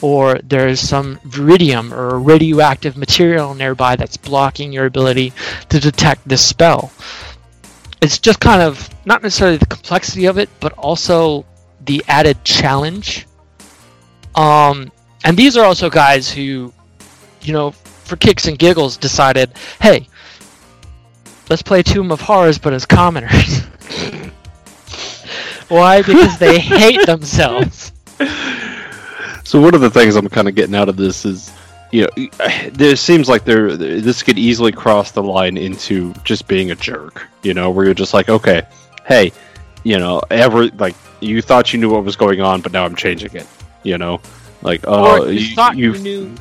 or 0.03 0.39
there's 0.43 0.81
some 0.81 1.17
viridium 1.19 1.93
or 1.93 2.19
radioactive 2.19 2.97
material 2.97 3.55
nearby 3.55 3.97
that's 3.97 4.17
blocking 4.17 4.73
your 4.73 4.87
ability 4.87 5.33
to 5.69 5.81
detect 5.81 6.27
this 6.29 6.45
spell. 6.45 6.93
It's 8.03 8.19
just 8.19 8.41
kind 8.41 8.63
of 8.63 8.89
not 9.05 9.23
necessarily 9.23 9.59
the 9.59 9.67
complexity 9.67 10.27
of 10.27 10.39
it, 10.39 10.49
but 10.59 10.73
also 10.73 11.47
the 11.85 12.03
added 12.09 12.45
challenge. 12.45 13.27
Um, 14.35 14.91
and 15.25 15.37
these 15.37 15.57
are 15.57 15.65
also 15.65 15.91
guys 15.91 16.31
who, 16.31 16.73
you 17.43 17.53
know, 17.53 17.71
for 17.71 18.17
kicks 18.17 18.49
and 18.49 18.59
giggles, 18.59 18.97
decided, 18.97 19.53
hey, 19.81 20.09
let's 21.51 21.63
play 21.63 21.83
Tomb 21.83 22.11
of 22.13 22.21
Horrors, 22.23 22.57
but 22.59 22.73
as 22.73 22.87
commoners. 22.87 23.59
Why? 25.69 26.01
Because 26.03 26.39
they 26.39 26.59
hate 26.59 27.05
themselves. 27.07 27.93
So 29.43 29.61
one 29.61 29.75
of 29.75 29.81
the 29.81 29.91
things 29.91 30.15
I'm 30.15 30.29
kind 30.29 30.47
of 30.47 30.55
getting 30.55 30.77
out 30.77 30.89
of 30.89 30.97
this 30.97 31.25
is, 31.25 31.53
you 31.91 32.03
know, 32.03 32.29
there 32.71 32.95
seems 32.95 33.29
like 33.29 33.45
there 33.45 33.77
this 33.77 34.23
could 34.23 34.39
easily 34.39 34.71
cross 34.71 35.11
the 35.11 35.25
line 35.25 35.57
into 35.57 36.15
just 36.23 36.47
being 36.47 36.71
a 36.71 36.77
jerk. 36.77 37.27
You 37.43 37.53
know, 37.53 37.69
where 37.73 37.85
you're 37.85 37.95
just 37.95 38.15
like, 38.15 38.29
okay, 38.29 38.63
hey, 39.07 39.33
you 39.83 39.99
know, 39.99 40.23
ever 40.31 40.69
like 40.69 40.95
you 41.19 41.43
thought 41.43 41.73
you 41.73 41.81
knew 41.81 41.91
what 41.91 42.05
was 42.05 42.15
going 42.15 42.41
on, 42.41 42.61
but 42.61 42.71
now 42.71 42.85
I'm 42.85 42.95
changing 42.95 43.35
it. 43.35 43.49
You 43.83 43.99
know, 43.99 44.21
like 44.63 44.83
oh, 44.85 45.25
or 45.25 45.33
you, 45.33 45.53
thought 45.57 45.77
you 45.77 45.99
knew 45.99 46.33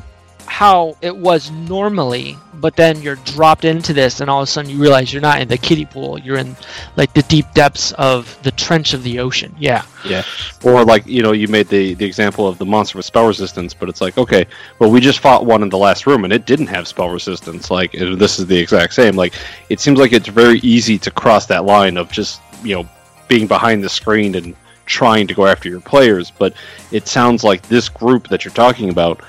how 0.50 0.96
it 1.00 1.16
was 1.16 1.48
normally, 1.52 2.36
but 2.54 2.74
then 2.74 3.00
you're 3.00 3.14
dropped 3.14 3.64
into 3.64 3.92
this, 3.92 4.20
and 4.20 4.28
all 4.28 4.40
of 4.40 4.48
a 4.48 4.50
sudden 4.50 4.68
you 4.68 4.78
realize 4.82 5.12
you're 5.12 5.22
not 5.22 5.40
in 5.40 5.46
the 5.46 5.56
kiddie 5.56 5.86
pool. 5.86 6.18
You're 6.18 6.38
in 6.38 6.56
like 6.96 7.14
the 7.14 7.22
deep 7.22 7.46
depths 7.54 7.92
of 7.92 8.36
the 8.42 8.50
trench 8.50 8.92
of 8.92 9.04
the 9.04 9.20
ocean. 9.20 9.54
Yeah. 9.60 9.84
Yeah. 10.04 10.24
Or 10.64 10.84
like 10.84 11.06
you 11.06 11.22
know 11.22 11.30
you 11.30 11.46
made 11.46 11.68
the 11.68 11.94
the 11.94 12.04
example 12.04 12.48
of 12.48 12.58
the 12.58 12.66
monster 12.66 12.98
with 12.98 13.06
spell 13.06 13.28
resistance, 13.28 13.72
but 13.72 13.88
it's 13.88 14.00
like 14.00 14.18
okay, 14.18 14.44
well 14.80 14.90
we 14.90 15.00
just 15.00 15.20
fought 15.20 15.46
one 15.46 15.62
in 15.62 15.68
the 15.68 15.78
last 15.78 16.04
room 16.04 16.24
and 16.24 16.32
it 16.32 16.46
didn't 16.46 16.66
have 16.66 16.88
spell 16.88 17.10
resistance. 17.10 17.70
Like 17.70 17.92
this 17.92 18.40
is 18.40 18.46
the 18.48 18.58
exact 18.58 18.92
same. 18.92 19.14
Like 19.14 19.34
it 19.68 19.78
seems 19.78 20.00
like 20.00 20.12
it's 20.12 20.28
very 20.28 20.58
easy 20.58 20.98
to 20.98 21.12
cross 21.12 21.46
that 21.46 21.64
line 21.64 21.96
of 21.96 22.10
just 22.10 22.40
you 22.64 22.74
know 22.74 22.88
being 23.28 23.46
behind 23.46 23.84
the 23.84 23.88
screen 23.88 24.34
and 24.34 24.56
trying 24.86 25.28
to 25.28 25.34
go 25.34 25.46
after 25.46 25.68
your 25.68 25.80
players, 25.80 26.32
but 26.32 26.52
it 26.90 27.06
sounds 27.06 27.44
like 27.44 27.62
this 27.68 27.88
group 27.88 28.28
that 28.28 28.44
you're 28.44 28.52
talking 28.52 28.90
about, 28.90 29.20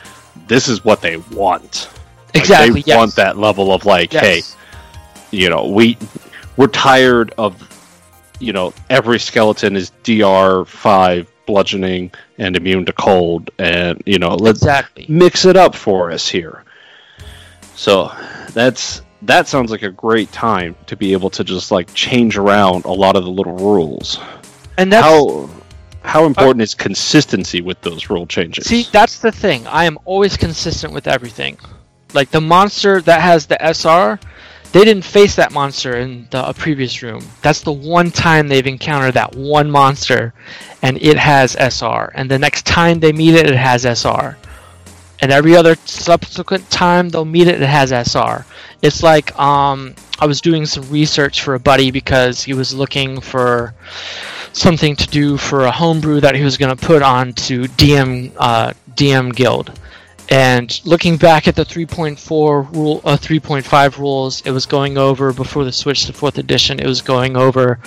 this 0.48 0.68
is 0.68 0.84
what 0.84 1.02
they 1.02 1.18
want. 1.18 1.90
Exactly. 2.34 2.76
Like 2.76 2.86
they 2.86 2.90
yes. 2.92 2.98
want 2.98 3.16
that 3.16 3.38
level 3.38 3.74
of 3.74 3.86
like, 3.86 4.14
Yes. 4.14 4.24
hey, 4.52 5.38
you 5.38 5.50
know, 5.50 5.68
we 5.68 5.98
we're 6.58 6.68
tired 6.68 7.34
of 7.38 7.68
you 8.40 8.54
know 8.54 8.74
every 8.90 9.20
skeleton 9.20 9.76
is 9.76 9.92
DR 10.04 10.66
five 10.66 11.32
bludgeoning 11.46 12.12
and 12.38 12.56
immune 12.56 12.86
to 12.86 12.94
cold, 12.94 13.52
and 13.60 14.02
you 14.06 14.20
know 14.20 14.36
let's 14.36 14.60
Exactly. 14.60 15.06
mix 15.10 15.46
it 15.46 15.58
up 15.58 15.76
for 15.76 16.12
us 16.12 16.28
here. 16.28 16.64
So 17.76 18.12
that's 18.54 19.02
that 19.24 19.48
sounds 19.48 19.72
like 19.72 19.84
a 19.84 19.92
great 19.92 20.32
time 20.32 20.76
to 20.88 20.96
be 20.96 21.14
able 21.14 21.30
to 21.32 21.44
just 21.44 21.72
like 21.72 21.94
change 21.94 22.38
around 22.38 22.86
a 22.86 22.92
lot 22.92 23.16
of 23.16 23.24
the 23.24 23.30
little 23.30 23.56
rules. 23.56 24.20
And 24.78 24.92
that's 24.92 25.06
how 25.06 25.50
how 26.04 26.26
important 26.26 26.62
is 26.62 26.74
consistency 26.74 27.62
with 27.62 27.80
those 27.82 28.10
rule 28.10 28.26
changes? 28.26 28.66
See, 28.66 28.84
that's 28.92 29.20
the 29.20 29.32
thing. 29.32 29.68
I 29.68 29.86
am 29.86 29.98
always 30.06 30.38
consistent 30.38 30.94
with 30.94 31.08
everything. 31.08 31.58
Like 32.14 32.32
the 32.32 32.42
monster 32.42 33.02
that 33.02 33.22
has 33.22 33.46
the 33.46 33.58
SR, 33.62 34.20
they 34.72 34.86
didn't 34.86 35.04
face 35.04 35.36
that 35.36 35.52
monster 35.52 35.98
in 35.98 36.28
the 36.32 36.48
a 36.48 36.54
previous 36.54 37.02
room. 37.02 37.26
That's 37.42 37.62
the 37.62 37.72
one 37.72 38.10
time 38.12 38.48
they've 38.48 38.66
encountered 38.66 39.14
that 39.14 39.36
one 39.36 39.70
monster, 39.70 40.34
and 40.82 40.98
it 41.02 41.18
has 41.18 41.56
SR. 41.56 42.12
And 42.16 42.30
the 42.32 42.40
next 42.40 42.66
time 42.66 43.00
they 43.00 43.12
meet 43.12 43.36
it, 43.36 43.50
it 43.50 43.56
has 43.56 43.86
SR. 43.86 44.38
And 45.22 45.32
every 45.32 45.56
other 45.56 45.76
subsequent 45.86 46.70
time 46.72 47.10
they'll 47.10 47.26
meet 47.26 47.48
it, 47.48 47.62
it 47.62 47.68
has 47.68 47.92
SR. 47.92 48.46
It's 48.82 49.04
like 49.04 49.38
um, 49.40 49.94
I 50.20 50.26
was 50.26 50.42
doing 50.42 50.66
some 50.66 50.90
research 50.90 51.44
for 51.44 51.54
a 51.54 51.60
buddy 51.60 51.92
because 51.92 52.44
he 52.44 52.54
was 52.54 52.74
looking 52.74 53.22
for 53.22 53.74
something 54.54 54.96
to 54.96 55.08
do 55.08 55.38
for 55.38 55.66
a 55.66 55.72
homebrew 55.72 56.22
that 56.22 56.36
he 56.36 56.44
was 56.44 56.58
going 56.58 56.76
to 56.76 56.86
put 56.86 57.02
onto 57.02 57.66
DM 57.66 58.34
uh, 58.38 58.74
DM 58.96 59.34
Guild. 59.36 59.72
And 60.30 60.80
looking 60.86 61.18
back 61.18 61.50
at 61.50 61.58
the 61.58 61.66
3.4 61.66 62.74
rule, 62.74 63.02
uh, 63.04 63.18
3.5 63.18 63.98
rules, 63.98 64.42
it 64.42 64.52
was 64.52 64.66
going 64.66 64.98
over 64.98 65.34
before 65.34 65.66
the 65.66 65.74
switch 65.74 66.06
to 66.06 66.14
fourth 66.14 66.38
edition. 66.38 66.80
It 66.80 66.88
was 66.88 67.02
going 67.02 67.36
over 67.36 67.80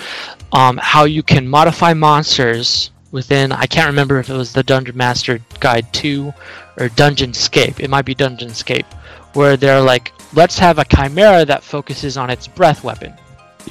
um, 0.52 0.76
how 0.76 1.04
you 1.04 1.22
can 1.22 1.48
modify 1.48 1.94
monsters 1.94 2.90
within. 3.14 3.52
I 3.52 3.64
can't 3.64 3.86
remember 3.86 4.18
if 4.18 4.28
it 4.28 4.34
was 4.34 4.52
the 4.52 4.62
Dungeon 4.62 4.96
Master 4.96 5.40
Guide 5.60 5.90
2 5.94 6.34
or 6.76 6.88
Dungeon 6.90 7.30
Dungeonscape. 7.30 7.80
It 7.80 7.88
might 7.88 8.04
be 8.04 8.14
Dungeon 8.14 8.50
Dungeonscape, 8.50 8.84
where 9.32 9.56
they're 9.56 9.80
like, 9.80 10.12
let's 10.34 10.58
have 10.58 10.78
a 10.78 10.84
chimera 10.84 11.46
that 11.46 11.62
focuses 11.62 12.18
on 12.18 12.28
its 12.28 12.46
breath 12.46 12.84
weapon. 12.84 13.14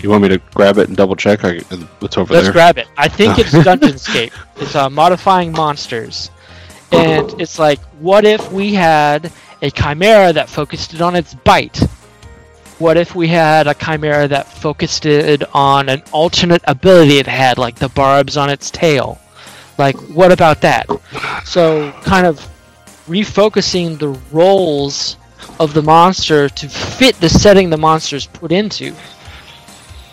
you 0.02 0.10
want 0.10 0.24
me 0.24 0.30
to 0.30 0.40
grab 0.56 0.80
it 0.80 0.88
and 0.88 0.98
double 0.98 1.16
check? 1.16 1.44
I, 1.44 1.60
it's 2.02 2.18
over 2.18 2.34
there. 2.34 2.42
Let's 2.42 2.54
grab 2.54 2.80
it. 2.80 2.88
I 2.98 3.08
think 3.08 3.38
it's 3.38 3.52
Dungeon 3.52 3.90
Dungeonscape. 3.90 4.32
It's 4.56 4.74
uh, 4.74 4.90
modifying 4.90 5.52
monsters, 5.52 6.32
and 6.92 7.40
it's 7.40 7.60
like, 7.60 7.80
what 8.00 8.26
if 8.26 8.52
we 8.52 8.74
had 8.74 9.32
a 9.62 9.70
chimera 9.70 10.34
that 10.34 10.50
focused 10.50 10.94
it 10.94 11.02
on 11.02 11.16
its 11.16 11.34
bite? 11.34 11.78
What 12.80 12.98
if 12.98 13.14
we 13.14 13.28
had 13.28 13.68
a 13.68 13.74
chimera 13.74 14.28
that 14.30 14.48
focused 14.52 15.06
it 15.06 15.44
on 15.54 15.90
an 15.90 16.02
alternate 16.12 16.64
ability 16.66 17.20
it 17.20 17.28
had, 17.28 17.58
like 17.58 17.76
the 17.76 17.90
barbs 17.90 18.36
on 18.36 18.50
its 18.50 18.72
tail? 18.72 19.20
Like, 19.77 19.96
what 20.10 20.32
about 20.32 20.62
that? 20.62 20.88
So, 21.46 21.92
kind 22.03 22.27
of 22.27 22.39
refocusing 23.08 23.98
the 24.00 24.10
roles 24.32 25.18
of 25.60 25.74
the 25.74 25.82
monster 25.82 26.50
to 26.50 26.70
fit 26.70 27.15
the 27.20 27.30
setting 27.30 27.70
the 27.70 27.77
monster's 27.77 28.25
put 28.25 28.51
into. 28.51 28.96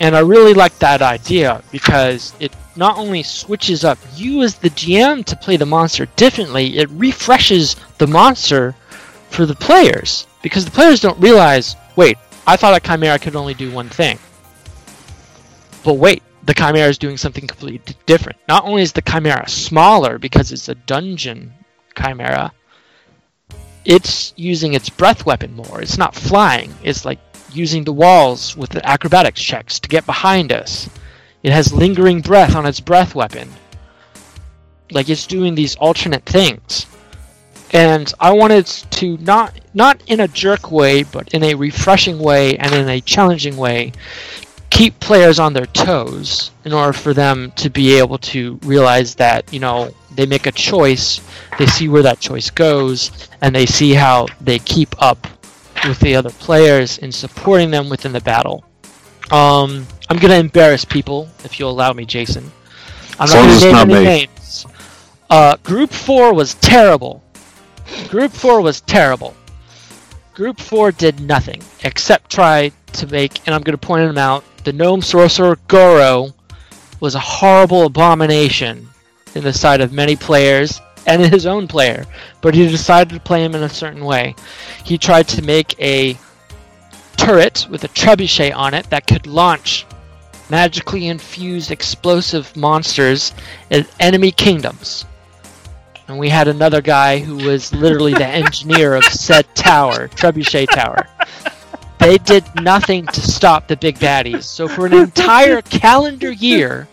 And 0.01 0.17
I 0.17 0.21
really 0.21 0.55
like 0.55 0.79
that 0.79 1.03
idea 1.03 1.63
because 1.71 2.33
it 2.41 2.53
not 2.75 2.97
only 2.97 3.23
switches 3.23 3.85
up 3.85 3.99
you 4.15 4.43
as 4.43 4.55
the 4.55 4.71
GM 4.71 5.25
to 5.27 5.37
play 5.37 5.57
the 5.57 5.67
monster 5.67 6.07
differently, 6.17 6.79
it 6.79 6.89
refreshes 6.91 7.77
the 7.99 8.07
monster 8.07 8.75
for 9.29 9.45
the 9.45 9.55
players. 9.55 10.27
Because 10.43 10.65
the 10.65 10.71
players 10.71 11.01
don't 11.01 11.19
realize, 11.21 11.77
wait, 11.97 12.17
I 12.47 12.57
thought 12.57 12.77
a 12.77 12.81
Chimera 12.81 13.19
could 13.19 13.37
only 13.37 13.55
do 13.55 13.71
one 13.71 13.89
thing. 13.91 14.19
But 15.85 15.95
wait, 15.95 16.23
the 16.51 16.55
Chimera 16.55 16.89
is 16.89 16.99
doing 16.99 17.17
something 17.17 17.47
completely 17.47 17.95
different. 18.07 18.37
Not 18.49 18.65
only 18.65 18.83
is 18.83 18.93
the 18.93 19.03
Chimera 19.03 19.49
smaller 19.49 20.19
because 20.19 20.51
it's 20.51 20.69
a 20.69 20.75
dungeon 20.75 21.53
Chimera, 21.97 22.53
it's 23.85 24.35
using 24.35 24.75
its 24.75 24.91
breath 24.91 25.25
weapon 25.25 25.55
more. 25.55 25.81
It's 25.81 25.97
not 25.97 26.13
flying. 26.13 26.75
It's 26.83 27.05
like 27.05 27.21
using 27.53 27.85
the 27.85 27.93
walls 27.93 28.57
with 28.57 28.71
the 28.71 28.85
acrobatics 28.85 29.41
checks 29.41 29.79
to 29.79 29.89
get 29.89 30.05
behind 30.07 30.51
us. 30.51 30.91
It 31.45 31.53
has 31.53 31.73
lingering 31.73 32.21
breath 32.21 32.57
on 32.57 32.67
its 32.67 32.81
breath 32.81 33.15
weapon. 33.15 33.49
Like 34.91 35.09
it's 35.09 35.29
doing 35.29 35.55
these 35.55 35.77
alternate 35.77 36.27
things. 36.27 36.87
And 37.71 38.13
I 38.19 38.33
wanted 38.33 38.67
to 38.67 39.17
not 39.19 39.55
not 39.73 40.03
in 40.09 40.19
a 40.19 40.27
jerk 40.27 40.73
way, 40.73 41.05
but 41.05 41.33
in 41.33 41.45
a 41.45 41.55
refreshing 41.55 42.19
way 42.19 42.57
and 42.57 42.75
in 42.75 42.89
a 42.89 43.01
challenging 43.01 43.57
way, 43.57 43.93
keep 44.71 44.99
players 45.01 45.39
on 45.39 45.53
their 45.53 45.67
toes 45.67 46.53
in 46.65 46.73
order 46.73 46.93
for 46.93 47.13
them 47.13 47.51
to 47.57 47.69
be 47.69 47.99
able 47.99 48.19
to 48.19 48.59
realize 48.63 49.15
that, 49.17 49.53
you 49.53 49.61
know, 49.61 49.93
they 50.15 50.27
make 50.27 50.47
a 50.47 50.53
choice, 50.53 51.21
they 51.59 51.67
see 51.67 51.89
where 51.89 52.03
that 52.03 52.21
choice 52.21 52.51
goes, 52.51 53.29
and 53.43 53.55
they 53.55 53.67
see 53.67 53.93
how 53.93 54.27
they 54.41 54.59
keep 54.59 54.95
up 55.03 55.27
with 55.87 55.99
the 56.01 56.15
other 56.17 56.31
players 56.31 56.99
in 56.99 57.11
supporting 57.13 57.71
them 57.71 57.89
within 57.89 58.13
the 58.13 58.21
battle. 58.21 58.65
Um, 59.31 59.87
I'm 60.09 60.19
gonna 60.19 60.35
embarrass 60.35 60.85
people 60.85 61.29
if 61.45 61.59
you'll 61.59 61.71
allow 61.71 61.93
me, 61.93 62.05
Jason. 62.05 62.51
I'm 63.19 63.25
As 63.25 63.35
long 63.35 63.47
gonna 63.47 63.61
name 63.61 63.77
any 63.77 63.95
me. 63.95 64.05
names. 64.05 64.67
Uh, 65.29 65.57
group 65.63 65.91
four 65.91 66.35
was 66.35 66.55
terrible. 66.55 67.23
Group 68.09 68.33
four 68.33 68.61
was 68.61 68.81
terrible. 68.81 69.35
Group 70.35 70.59
four 70.59 70.91
did 70.91 71.21
nothing 71.21 71.63
except 71.85 72.31
try 72.31 72.73
to 72.95 73.07
make, 73.07 73.47
and 73.47 73.55
I'm 73.55 73.63
gonna 73.63 73.79
point 73.79 74.07
them 74.07 74.19
out. 74.19 74.45
The 74.65 74.73
gnome 74.73 75.03
sorcerer 75.03 75.59
Goro 75.69 76.35
was 77.01 77.15
a 77.15 77.21
horrible 77.21 77.87
abomination 77.87 78.89
in 79.35 79.43
the 79.43 79.53
sight 79.53 79.81
of 79.81 79.93
many 79.93 80.17
players 80.17 80.81
and 81.07 81.23
his 81.23 81.47
own 81.47 81.67
player, 81.67 82.07
but 82.41 82.55
he 82.55 82.69
decided 82.69 83.15
to 83.15 83.21
play 83.21 83.43
him 83.45 83.55
in 83.55 83.63
a 83.63 83.69
certain 83.69 84.05
way. 84.05 84.35
He 84.85 84.99
tried 84.99 85.29
to 85.29 85.43
make 85.43 85.81
a 85.81 86.17
turret 87.17 87.67
with 87.71 87.85
a 87.85 87.89
trebuchet 87.89 88.55
on 88.55 88.75
it 88.75 88.89
that 88.91 89.07
could 89.07 89.27
launch 89.27 89.87
magically 90.51 91.07
infused 91.07 91.71
explosive 91.71 92.55
monsters 92.57 93.33
in 93.71 93.87
enemy 93.99 94.33
kingdoms. 94.33 95.07
And 96.09 96.19
we 96.19 96.29
had 96.29 96.49
another 96.49 96.83
guy 96.83 97.21
who 97.21 97.37
was 97.37 97.73
literally 97.73 98.15
the 98.15 98.27
engineer 98.27 98.95
of 98.95 99.05
said 99.05 99.47
tower, 99.55 100.09
Trebuchet 100.09 100.69
Tower. 100.71 101.07
They 102.01 102.19
did 102.19 102.45
nothing 102.57 103.07
to 103.07 103.21
stop 103.21 103.69
the 103.69 103.77
big 103.77 103.99
baddies. 103.99 104.45
So 104.45 104.67
for 104.69 104.87
an 104.87 104.95
entire 104.95 105.63
calendar 105.63 106.33
year, 106.33 106.89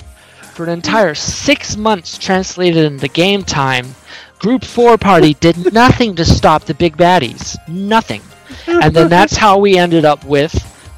for 0.53 0.63
an 0.63 0.69
entire 0.69 1.15
six 1.15 1.77
months 1.77 2.17
translated 2.17 2.85
into 2.85 3.07
game 3.07 3.43
time, 3.43 3.95
Group 4.39 4.63
4 4.63 4.97
Party 4.97 5.33
did 5.35 5.73
nothing 5.73 6.15
to 6.17 6.25
stop 6.25 6.65
the 6.65 6.73
big 6.73 6.97
baddies. 6.97 7.57
Nothing. 7.67 8.21
And 8.67 8.93
then 8.93 9.09
that's 9.09 9.35
how 9.35 9.57
we 9.57 9.77
ended 9.77 10.05
up 10.05 10.23
with 10.25 10.53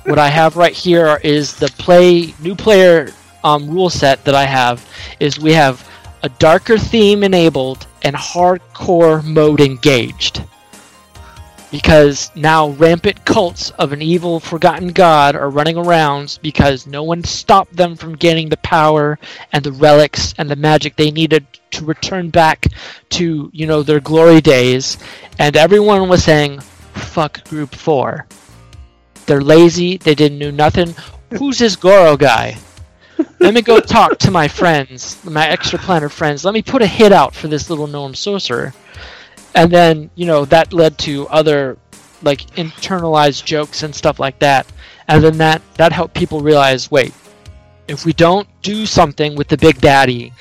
what 0.05 0.17
I 0.17 0.29
have 0.29 0.57
right 0.57 0.73
here 0.73 1.19
is 1.23 1.55
the 1.55 1.67
play 1.77 2.33
new 2.41 2.55
player 2.55 3.11
um, 3.43 3.69
rule 3.69 3.89
set 3.89 4.25
that 4.25 4.35
I 4.35 4.45
have 4.45 4.85
is 5.19 5.39
we 5.39 5.53
have 5.53 5.87
a 6.23 6.29
darker 6.29 6.77
theme 6.77 7.23
enabled 7.23 7.85
and 8.01 8.15
hardcore 8.15 9.23
mode 9.23 9.61
engaged. 9.61 10.43
Because 11.71 12.31
now 12.35 12.69
rampant 12.69 13.25
cults 13.25 13.69
of 13.71 13.93
an 13.93 14.01
evil 14.01 14.39
forgotten 14.39 14.87
god 14.87 15.35
are 15.35 15.49
running 15.49 15.77
around 15.77 16.39
because 16.41 16.87
no 16.87 17.03
one 17.03 17.23
stopped 17.23 17.75
them 17.75 17.95
from 17.95 18.15
getting 18.15 18.49
the 18.49 18.57
power 18.57 19.19
and 19.53 19.63
the 19.63 19.71
relics 19.73 20.33
and 20.37 20.49
the 20.49 20.55
magic 20.55 20.95
they 20.95 21.11
needed 21.11 21.45
to 21.71 21.85
return 21.85 22.29
back 22.29 22.65
to, 23.09 23.49
you 23.53 23.67
know, 23.67 23.83
their 23.83 23.99
glory 23.99 24.41
days. 24.41 24.97
And 25.37 25.55
everyone 25.55 26.09
was 26.09 26.23
saying, 26.23 26.59
fuck 26.93 27.43
group 27.49 27.75
four. 27.75 28.25
They're 29.25 29.41
lazy, 29.41 29.97
they 29.97 30.15
didn't 30.15 30.39
do 30.39 30.51
nothing. 30.51 30.95
Who's 31.37 31.59
this 31.59 31.75
Goro 31.75 32.17
guy? 32.17 32.57
Let 33.39 33.53
me 33.53 33.61
go 33.61 33.79
talk 33.79 34.17
to 34.19 34.31
my 34.31 34.47
friends, 34.47 35.23
my 35.23 35.47
extra 35.47 35.77
planet 35.77 36.11
friends. 36.11 36.43
Let 36.43 36.53
me 36.53 36.61
put 36.61 36.81
a 36.81 36.87
hit 36.87 37.11
out 37.11 37.35
for 37.35 37.47
this 37.47 37.69
little 37.69 37.87
gnome 37.87 38.15
sorcerer. 38.15 38.73
And 39.59 39.69
then, 39.69 40.09
you 40.15 40.25
know, 40.25 40.45
that 40.45 40.71
led 40.71 40.97
to 40.99 41.27
other 41.27 41.77
like 42.21 42.41
internalized 42.55 43.43
jokes 43.43 43.83
and 43.83 43.93
stuff 43.93 44.17
like 44.17 44.39
that. 44.39 44.65
And 45.09 45.21
then 45.21 45.37
that 45.39 45.61
that 45.75 45.91
helped 45.91 46.13
people 46.13 46.39
realize, 46.39 46.89
wait, 46.89 47.13
if 47.89 48.05
we 48.05 48.13
don't 48.13 48.47
do 48.61 48.85
something 48.85 49.35
with 49.35 49.49
the 49.49 49.57
big 49.57 49.75
baddie, 49.81 50.31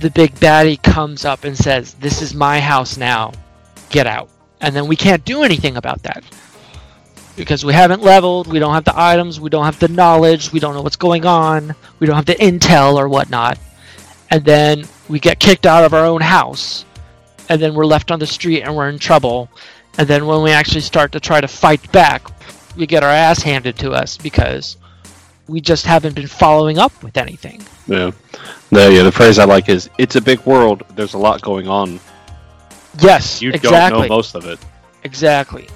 the 0.00 0.10
big 0.10 0.34
baddie 0.34 0.82
comes 0.82 1.24
up 1.24 1.44
and 1.44 1.56
says, 1.56 1.94
"This 1.94 2.20
is 2.20 2.34
my 2.34 2.58
house 2.58 2.96
now. 2.96 3.30
Get 3.88 4.08
out." 4.08 4.30
And 4.60 4.74
then 4.74 4.88
we 4.88 4.96
can't 4.96 5.24
do 5.24 5.44
anything 5.44 5.76
about 5.76 6.02
that 6.02 6.24
because 7.36 7.64
we 7.64 7.72
haven't 7.72 8.02
leveled, 8.02 8.48
we 8.48 8.58
don't 8.58 8.74
have 8.74 8.84
the 8.84 8.98
items, 8.98 9.38
we 9.38 9.50
don't 9.50 9.64
have 9.64 9.78
the 9.78 9.88
knowledge, 9.88 10.50
we 10.52 10.58
don't 10.58 10.74
know 10.74 10.82
what's 10.82 10.96
going 10.96 11.24
on, 11.24 11.72
we 12.00 12.06
don't 12.08 12.16
have 12.16 12.26
the 12.26 12.34
intel 12.34 12.96
or 12.96 13.08
whatnot. 13.08 13.58
And 14.30 14.44
then 14.44 14.88
we 15.08 15.20
get 15.20 15.38
kicked 15.38 15.66
out 15.66 15.84
of 15.84 15.92
our 15.94 16.04
own 16.04 16.22
house, 16.22 16.85
and 17.48 17.60
then 17.60 17.74
we're 17.74 17.86
left 17.86 18.10
on 18.10 18.18
the 18.18 18.26
street 18.26 18.62
and 18.62 18.74
we're 18.74 18.88
in 18.88 18.98
trouble. 18.98 19.48
And 19.98 20.06
then 20.06 20.26
when 20.26 20.42
we 20.42 20.50
actually 20.50 20.80
start 20.82 21.12
to 21.12 21.20
try 21.20 21.40
to 21.40 21.48
fight 21.48 21.90
back, 21.92 22.28
we 22.76 22.86
get 22.86 23.02
our 23.02 23.10
ass 23.10 23.42
handed 23.42 23.78
to 23.78 23.92
us 23.92 24.16
because 24.18 24.76
we 25.48 25.60
just 25.60 25.86
haven't 25.86 26.14
been 26.14 26.26
following 26.26 26.78
up 26.78 27.02
with 27.02 27.16
anything. 27.16 27.62
Yeah. 27.86 28.10
The, 28.70 28.92
yeah, 28.92 29.02
the 29.04 29.12
phrase 29.12 29.38
I 29.38 29.44
like 29.44 29.68
is 29.68 29.88
it's 29.96 30.16
a 30.16 30.20
big 30.20 30.40
world, 30.40 30.82
there's 30.96 31.14
a 31.14 31.18
lot 31.18 31.40
going 31.40 31.68
on. 31.68 32.00
Yes, 33.00 33.40
You 33.40 33.50
exactly. 33.50 34.00
don't 34.00 34.08
know 34.08 34.14
most 34.16 34.34
of 34.34 34.44
it. 34.46 34.58
Exactly. 35.04 35.68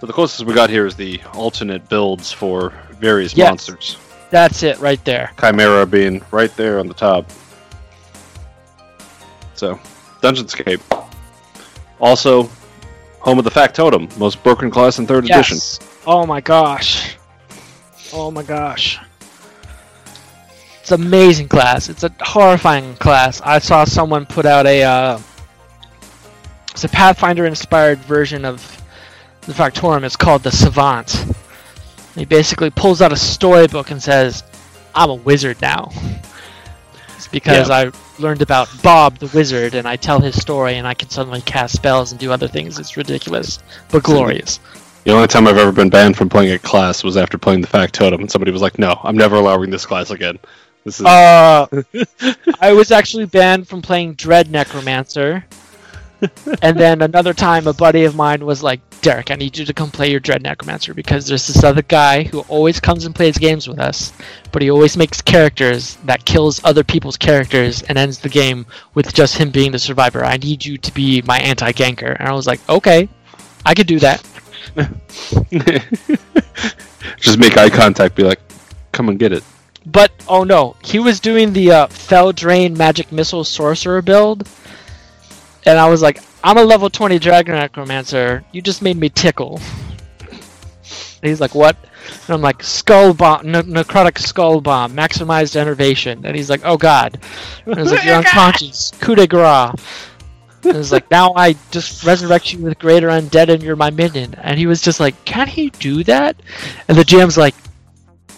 So 0.00 0.06
the 0.06 0.12
closest 0.12 0.44
we 0.44 0.54
got 0.54 0.70
here 0.70 0.86
is 0.86 0.94
the 0.96 1.20
alternate 1.34 1.88
builds 1.88 2.32
for 2.32 2.72
various 3.00 3.36
Yes. 3.36 3.48
monsters. 3.50 3.96
That's 4.30 4.62
it 4.62 4.78
right 4.78 5.02
there. 5.04 5.32
Chimera 5.40 5.86
being 5.86 6.22
right 6.30 6.54
there 6.56 6.78
on 6.80 6.86
the 6.88 6.94
top. 6.94 7.30
So, 9.54 9.78
Dungeonscape. 10.22 10.80
Also, 12.00 12.48
home 13.20 13.38
of 13.38 13.44
the 13.44 13.50
Factotum, 13.50 14.08
most 14.18 14.42
broken 14.42 14.70
class 14.70 14.98
in 14.98 15.06
third 15.06 15.24
edition. 15.24 15.56
Yes. 15.56 15.80
Oh 16.06 16.26
my 16.26 16.40
gosh. 16.40 17.16
Oh 18.12 18.30
my 18.30 18.42
gosh. 18.42 18.98
It's 20.80 20.92
amazing 20.92 21.48
class. 21.48 21.88
It's 21.88 22.04
a 22.04 22.14
horrifying 22.20 22.94
class. 22.96 23.42
I 23.42 23.58
saw 23.58 23.84
someone 23.84 24.24
put 24.24 24.46
out 24.46 24.66
a 24.66 24.84
uh, 24.84 25.20
it's 26.70 26.84
a 26.84 26.88
Pathfinder 26.88 27.44
inspired 27.44 27.98
version 27.98 28.44
of 28.44 28.62
the 29.42 29.52
Factotum. 29.52 30.04
It's 30.04 30.16
called 30.16 30.42
the 30.42 30.50
Savant. 30.50 31.26
He 32.14 32.24
basically 32.24 32.70
pulls 32.70 33.02
out 33.02 33.12
a 33.12 33.16
storybook 33.16 33.90
and 33.90 34.02
says, 34.02 34.42
"I'm 34.94 35.10
a 35.10 35.14
wizard 35.14 35.60
now." 35.60 35.90
It's 37.18 37.26
because 37.26 37.68
I 37.68 37.90
learned 38.20 38.42
about 38.42 38.68
Bob 38.80 39.18
the 39.18 39.26
wizard, 39.26 39.74
and 39.74 39.88
I 39.88 39.96
tell 39.96 40.20
his 40.20 40.40
story, 40.40 40.76
and 40.76 40.86
I 40.86 40.94
can 40.94 41.10
suddenly 41.10 41.40
cast 41.40 41.74
spells 41.74 42.12
and 42.12 42.20
do 42.20 42.30
other 42.30 42.46
things. 42.46 42.78
It's 42.78 42.96
ridiculous, 42.96 43.58
but 43.90 44.04
glorious. 44.04 44.60
The 45.02 45.12
only 45.12 45.26
time 45.26 45.48
I've 45.48 45.56
ever 45.56 45.72
been 45.72 45.90
banned 45.90 46.16
from 46.16 46.28
playing 46.28 46.52
a 46.52 46.60
class 46.60 47.02
was 47.02 47.16
after 47.16 47.36
playing 47.36 47.62
the 47.62 47.66
Factotum, 47.66 48.20
and 48.20 48.30
somebody 48.30 48.52
was 48.52 48.62
like, 48.62 48.78
"No, 48.78 49.00
I'm 49.02 49.16
never 49.16 49.34
allowing 49.34 49.70
this 49.70 49.84
class 49.84 50.12
again." 50.12 50.38
This 50.84 51.00
is 51.00 51.06
Uh, 51.06 51.66
I 52.60 52.72
was 52.72 52.92
actually 52.92 53.26
banned 53.26 53.66
from 53.66 53.82
playing 53.82 54.14
Dread 54.14 54.52
Necromancer. 54.52 55.44
And 56.62 56.78
then 56.78 57.02
another 57.02 57.32
time, 57.32 57.66
a 57.66 57.72
buddy 57.72 58.04
of 58.04 58.16
mine 58.16 58.44
was 58.44 58.62
like, 58.62 58.80
Derek, 59.00 59.30
I 59.30 59.36
need 59.36 59.56
you 59.56 59.64
to 59.64 59.72
come 59.72 59.90
play 59.90 60.10
your 60.10 60.20
Dread 60.20 60.42
Necromancer 60.42 60.92
because 60.94 61.26
there's 61.26 61.46
this 61.46 61.62
other 61.62 61.82
guy 61.82 62.24
who 62.24 62.40
always 62.40 62.80
comes 62.80 63.04
and 63.04 63.14
plays 63.14 63.38
games 63.38 63.68
with 63.68 63.78
us, 63.78 64.12
but 64.50 64.60
he 64.60 64.70
always 64.70 64.96
makes 64.96 65.22
characters 65.22 65.96
that 66.04 66.24
kills 66.24 66.60
other 66.64 66.82
people's 66.82 67.16
characters 67.16 67.82
and 67.82 67.96
ends 67.96 68.18
the 68.18 68.28
game 68.28 68.66
with 68.94 69.14
just 69.14 69.36
him 69.36 69.50
being 69.50 69.70
the 69.70 69.78
survivor. 69.78 70.24
I 70.24 70.36
need 70.36 70.64
you 70.64 70.78
to 70.78 70.92
be 70.92 71.22
my 71.22 71.38
anti 71.38 71.72
ganker. 71.72 72.18
And 72.18 72.28
I 72.28 72.32
was 72.32 72.46
like, 72.46 72.66
okay, 72.68 73.08
I 73.64 73.74
could 73.74 73.86
do 73.86 74.00
that. 74.00 74.22
just 77.16 77.38
make 77.38 77.56
eye 77.56 77.70
contact, 77.70 78.14
be 78.14 78.22
like, 78.22 78.40
"Come 78.92 79.08
and 79.08 79.18
get 79.18 79.32
it." 79.32 79.42
But 79.86 80.12
oh 80.28 80.44
no, 80.44 80.76
he 80.84 80.98
was 80.98 81.20
doing 81.20 81.52
the 81.52 81.70
uh, 81.72 81.86
Fell 81.88 82.32
Drain 82.32 82.76
Magic 82.76 83.10
Missile 83.10 83.44
Sorcerer 83.44 84.02
build, 84.02 84.48
and 85.68 85.78
I 85.78 85.88
was 85.88 86.02
like, 86.02 86.22
"I'm 86.42 86.58
a 86.58 86.64
level 86.64 86.90
20 86.90 87.18
Dragon 87.18 87.54
Necromancer. 87.54 88.44
You 88.52 88.62
just 88.62 88.82
made 88.82 88.96
me 88.96 89.08
tickle." 89.08 89.60
And 90.30 90.40
he's 91.22 91.40
like, 91.40 91.54
"What?" 91.54 91.76
And 92.26 92.30
I'm 92.30 92.42
like, 92.42 92.62
"Skull 92.62 93.14
bomb, 93.14 93.50
ne- 93.50 93.62
necrotic 93.62 94.18
skull 94.18 94.60
bomb, 94.60 94.94
maximized 94.94 95.56
enervation." 95.56 96.24
And 96.24 96.36
he's 96.36 96.50
like, 96.50 96.62
"Oh 96.64 96.76
God!" 96.76 97.20
And 97.66 97.74
I 97.74 97.82
was 97.82 97.92
like, 97.92 98.04
"You're 98.04 98.14
oh, 98.14 98.18
unconscious, 98.18 98.92
coup 99.00 99.14
de 99.14 99.26
grace." 99.26 99.74
And 100.64 100.76
it's 100.76 100.90
like, 100.90 101.10
now 101.10 101.32
I 101.34 101.54
just 101.70 102.04
resurrect 102.04 102.52
you 102.52 102.58
with 102.58 102.78
greater 102.78 103.08
undead 103.08 103.48
and 103.48 103.62
you're 103.62 103.76
my 103.76 103.90
minion. 103.90 104.34
And 104.34 104.58
he 104.58 104.66
was 104.66 104.82
just 104.82 104.98
like, 104.98 105.24
can 105.24 105.46
he 105.46 105.70
do 105.70 106.02
that? 106.04 106.36
And 106.88 106.98
the 106.98 107.04
GM's 107.04 107.38
like, 107.38 107.54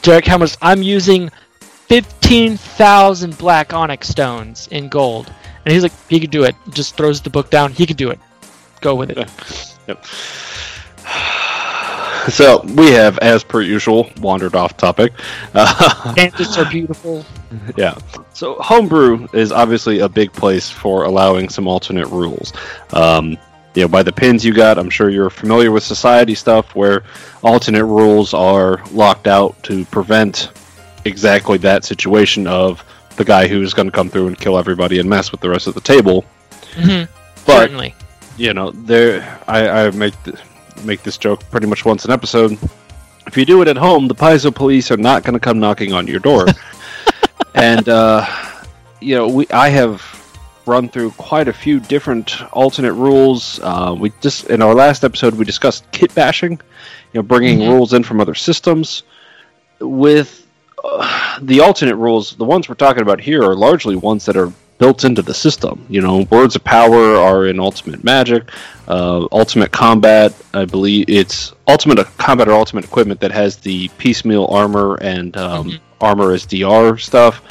Derek 0.02 0.26
Helmers, 0.26 0.56
I'm 0.60 0.82
using 0.82 1.30
15,000 1.60 3.38
black 3.38 3.72
onyx 3.72 4.08
stones 4.08 4.68
in 4.68 4.88
gold. 4.88 5.32
And 5.64 5.72
he's 5.74 5.82
like, 5.82 5.92
he 6.08 6.20
could 6.20 6.30
do 6.30 6.44
it. 6.44 6.54
Just 6.70 6.96
throws 6.96 7.20
the 7.20 7.30
book 7.30 7.50
down. 7.50 7.72
He 7.72 7.86
could 7.86 7.96
do 7.96 8.10
it. 8.10 8.18
Go 8.80 8.94
with 8.94 9.10
it. 9.10 9.28
Yep. 9.88 10.04
So 12.28 12.62
we 12.76 12.90
have, 12.92 13.18
as 13.18 13.42
per 13.42 13.60
usual, 13.62 14.10
wandered 14.20 14.54
off 14.54 14.76
topic. 14.76 15.12
Dances 16.14 16.56
are 16.58 16.70
beautiful. 16.70 17.24
yeah. 17.76 17.98
So 18.34 18.54
homebrew 18.60 19.26
is 19.32 19.50
obviously 19.50 20.00
a 20.00 20.08
big 20.08 20.32
place 20.32 20.70
for 20.70 21.04
allowing 21.04 21.48
some 21.48 21.66
alternate 21.66 22.06
rules. 22.08 22.52
Um, 22.92 23.36
you 23.74 23.82
know, 23.82 23.88
by 23.88 24.02
the 24.02 24.12
pins 24.12 24.44
you 24.44 24.52
got, 24.52 24.78
I'm 24.78 24.90
sure 24.90 25.08
you're 25.08 25.30
familiar 25.30 25.72
with 25.72 25.82
society 25.82 26.34
stuff 26.34 26.74
where 26.74 27.04
alternate 27.42 27.86
rules 27.86 28.34
are 28.34 28.84
locked 28.92 29.26
out 29.26 29.60
to 29.64 29.84
prevent 29.86 30.50
exactly 31.04 31.58
that 31.58 31.84
situation 31.84 32.46
of 32.46 32.84
the 33.20 33.24
guy 33.26 33.46
who's 33.46 33.74
going 33.74 33.86
to 33.86 33.92
come 33.92 34.08
through 34.08 34.26
and 34.28 34.38
kill 34.38 34.56
everybody 34.58 34.98
and 34.98 35.08
mess 35.08 35.30
with 35.30 35.40
the 35.42 35.50
rest 35.50 35.66
of 35.66 35.74
the 35.74 35.80
table. 35.82 36.24
hmm 36.74 37.02
But 37.46 37.58
Certainly. 37.68 37.94
you 38.38 38.54
know, 38.54 38.70
there 38.70 39.38
I, 39.46 39.68
I 39.68 39.90
make 39.90 40.14
th- 40.24 40.36
make 40.84 41.02
this 41.02 41.18
joke 41.18 41.40
pretty 41.50 41.66
much 41.66 41.84
once 41.84 42.04
an 42.06 42.10
episode. 42.12 42.56
If 43.26 43.36
you 43.36 43.44
do 43.44 43.60
it 43.60 43.68
at 43.68 43.76
home, 43.76 44.08
the 44.08 44.14
Paizo 44.14 44.52
police 44.54 44.90
are 44.90 44.96
not 44.96 45.22
going 45.22 45.34
to 45.34 45.40
come 45.40 45.60
knocking 45.60 45.92
on 45.92 46.06
your 46.06 46.18
door. 46.20 46.46
and 47.54 47.86
uh, 47.88 48.26
you 49.00 49.14
know, 49.16 49.28
we 49.28 49.46
I 49.50 49.68
have 49.68 50.02
run 50.66 50.88
through 50.88 51.10
quite 51.12 51.48
a 51.48 51.52
few 51.52 51.78
different 51.80 52.42
alternate 52.54 52.94
rules. 52.94 53.60
Uh, 53.62 53.94
we 53.98 54.12
just 54.22 54.48
in 54.48 54.62
our 54.62 54.74
last 54.74 55.04
episode 55.04 55.34
we 55.34 55.44
discussed 55.44 55.84
kit 55.92 56.14
bashing, 56.14 56.52
you 56.52 57.18
know, 57.18 57.22
bringing 57.22 57.58
Mhm. 57.58 57.68
rules 57.68 57.92
in 57.92 58.02
from 58.02 58.18
other 58.20 58.34
systems. 58.34 59.02
With 59.80 60.46
uh, 60.82 61.38
the 61.42 61.60
alternate 61.60 61.96
rules, 61.96 62.34
the 62.34 62.44
ones 62.44 62.68
we're 62.68 62.74
talking 62.74 63.02
about 63.02 63.20
here 63.20 63.42
are 63.42 63.54
largely 63.54 63.96
ones 63.96 64.26
that 64.26 64.36
are 64.36 64.52
built 64.78 65.04
into 65.04 65.22
the 65.22 65.34
system. 65.34 65.84
You 65.88 66.00
know, 66.00 66.26
words 66.30 66.56
of 66.56 66.64
power 66.64 67.16
are 67.16 67.46
in 67.46 67.60
Ultimate 67.60 68.02
Magic, 68.02 68.50
uh, 68.88 69.28
Ultimate 69.30 69.70
Combat. 69.70 70.34
I 70.54 70.64
believe 70.64 71.08
it's 71.08 71.52
Ultimate 71.68 72.04
Combat 72.16 72.48
or 72.48 72.52
Ultimate 72.52 72.84
Equipment 72.86 73.20
that 73.20 73.30
has 73.30 73.56
the 73.56 73.88
piecemeal 73.98 74.46
armor 74.46 74.96
and 74.96 75.36
um, 75.36 75.68
mm-hmm. 75.68 75.76
armor 76.00 76.32
as 76.32 76.46
DR 76.46 76.98
stuff. 76.98 77.42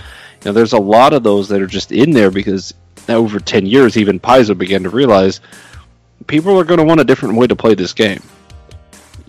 You 0.42 0.50
know, 0.50 0.54
there's 0.54 0.74
a 0.74 0.80
lot 0.80 1.14
of 1.14 1.22
those 1.24 1.50
that 1.50 1.62
are 1.62 1.68
just 1.68 1.92
in 1.92 2.12
there 2.12 2.32
because 2.32 2.74
over 3.08 3.40
10 3.40 3.66
years, 3.66 3.98
even 3.98 4.20
Paizo 4.20 4.58
began 4.58 4.84
to 4.84 4.90
realize 4.90 5.42
people 6.28 6.60
are 6.60 6.64
going 6.64 6.80
to 6.80 6.86
want 6.86 7.00
a 7.00 7.04
different 7.04 7.36
way 7.36 7.48
to 7.48 7.56
play 7.56 7.76
this 7.76 7.94
game 7.94 8.22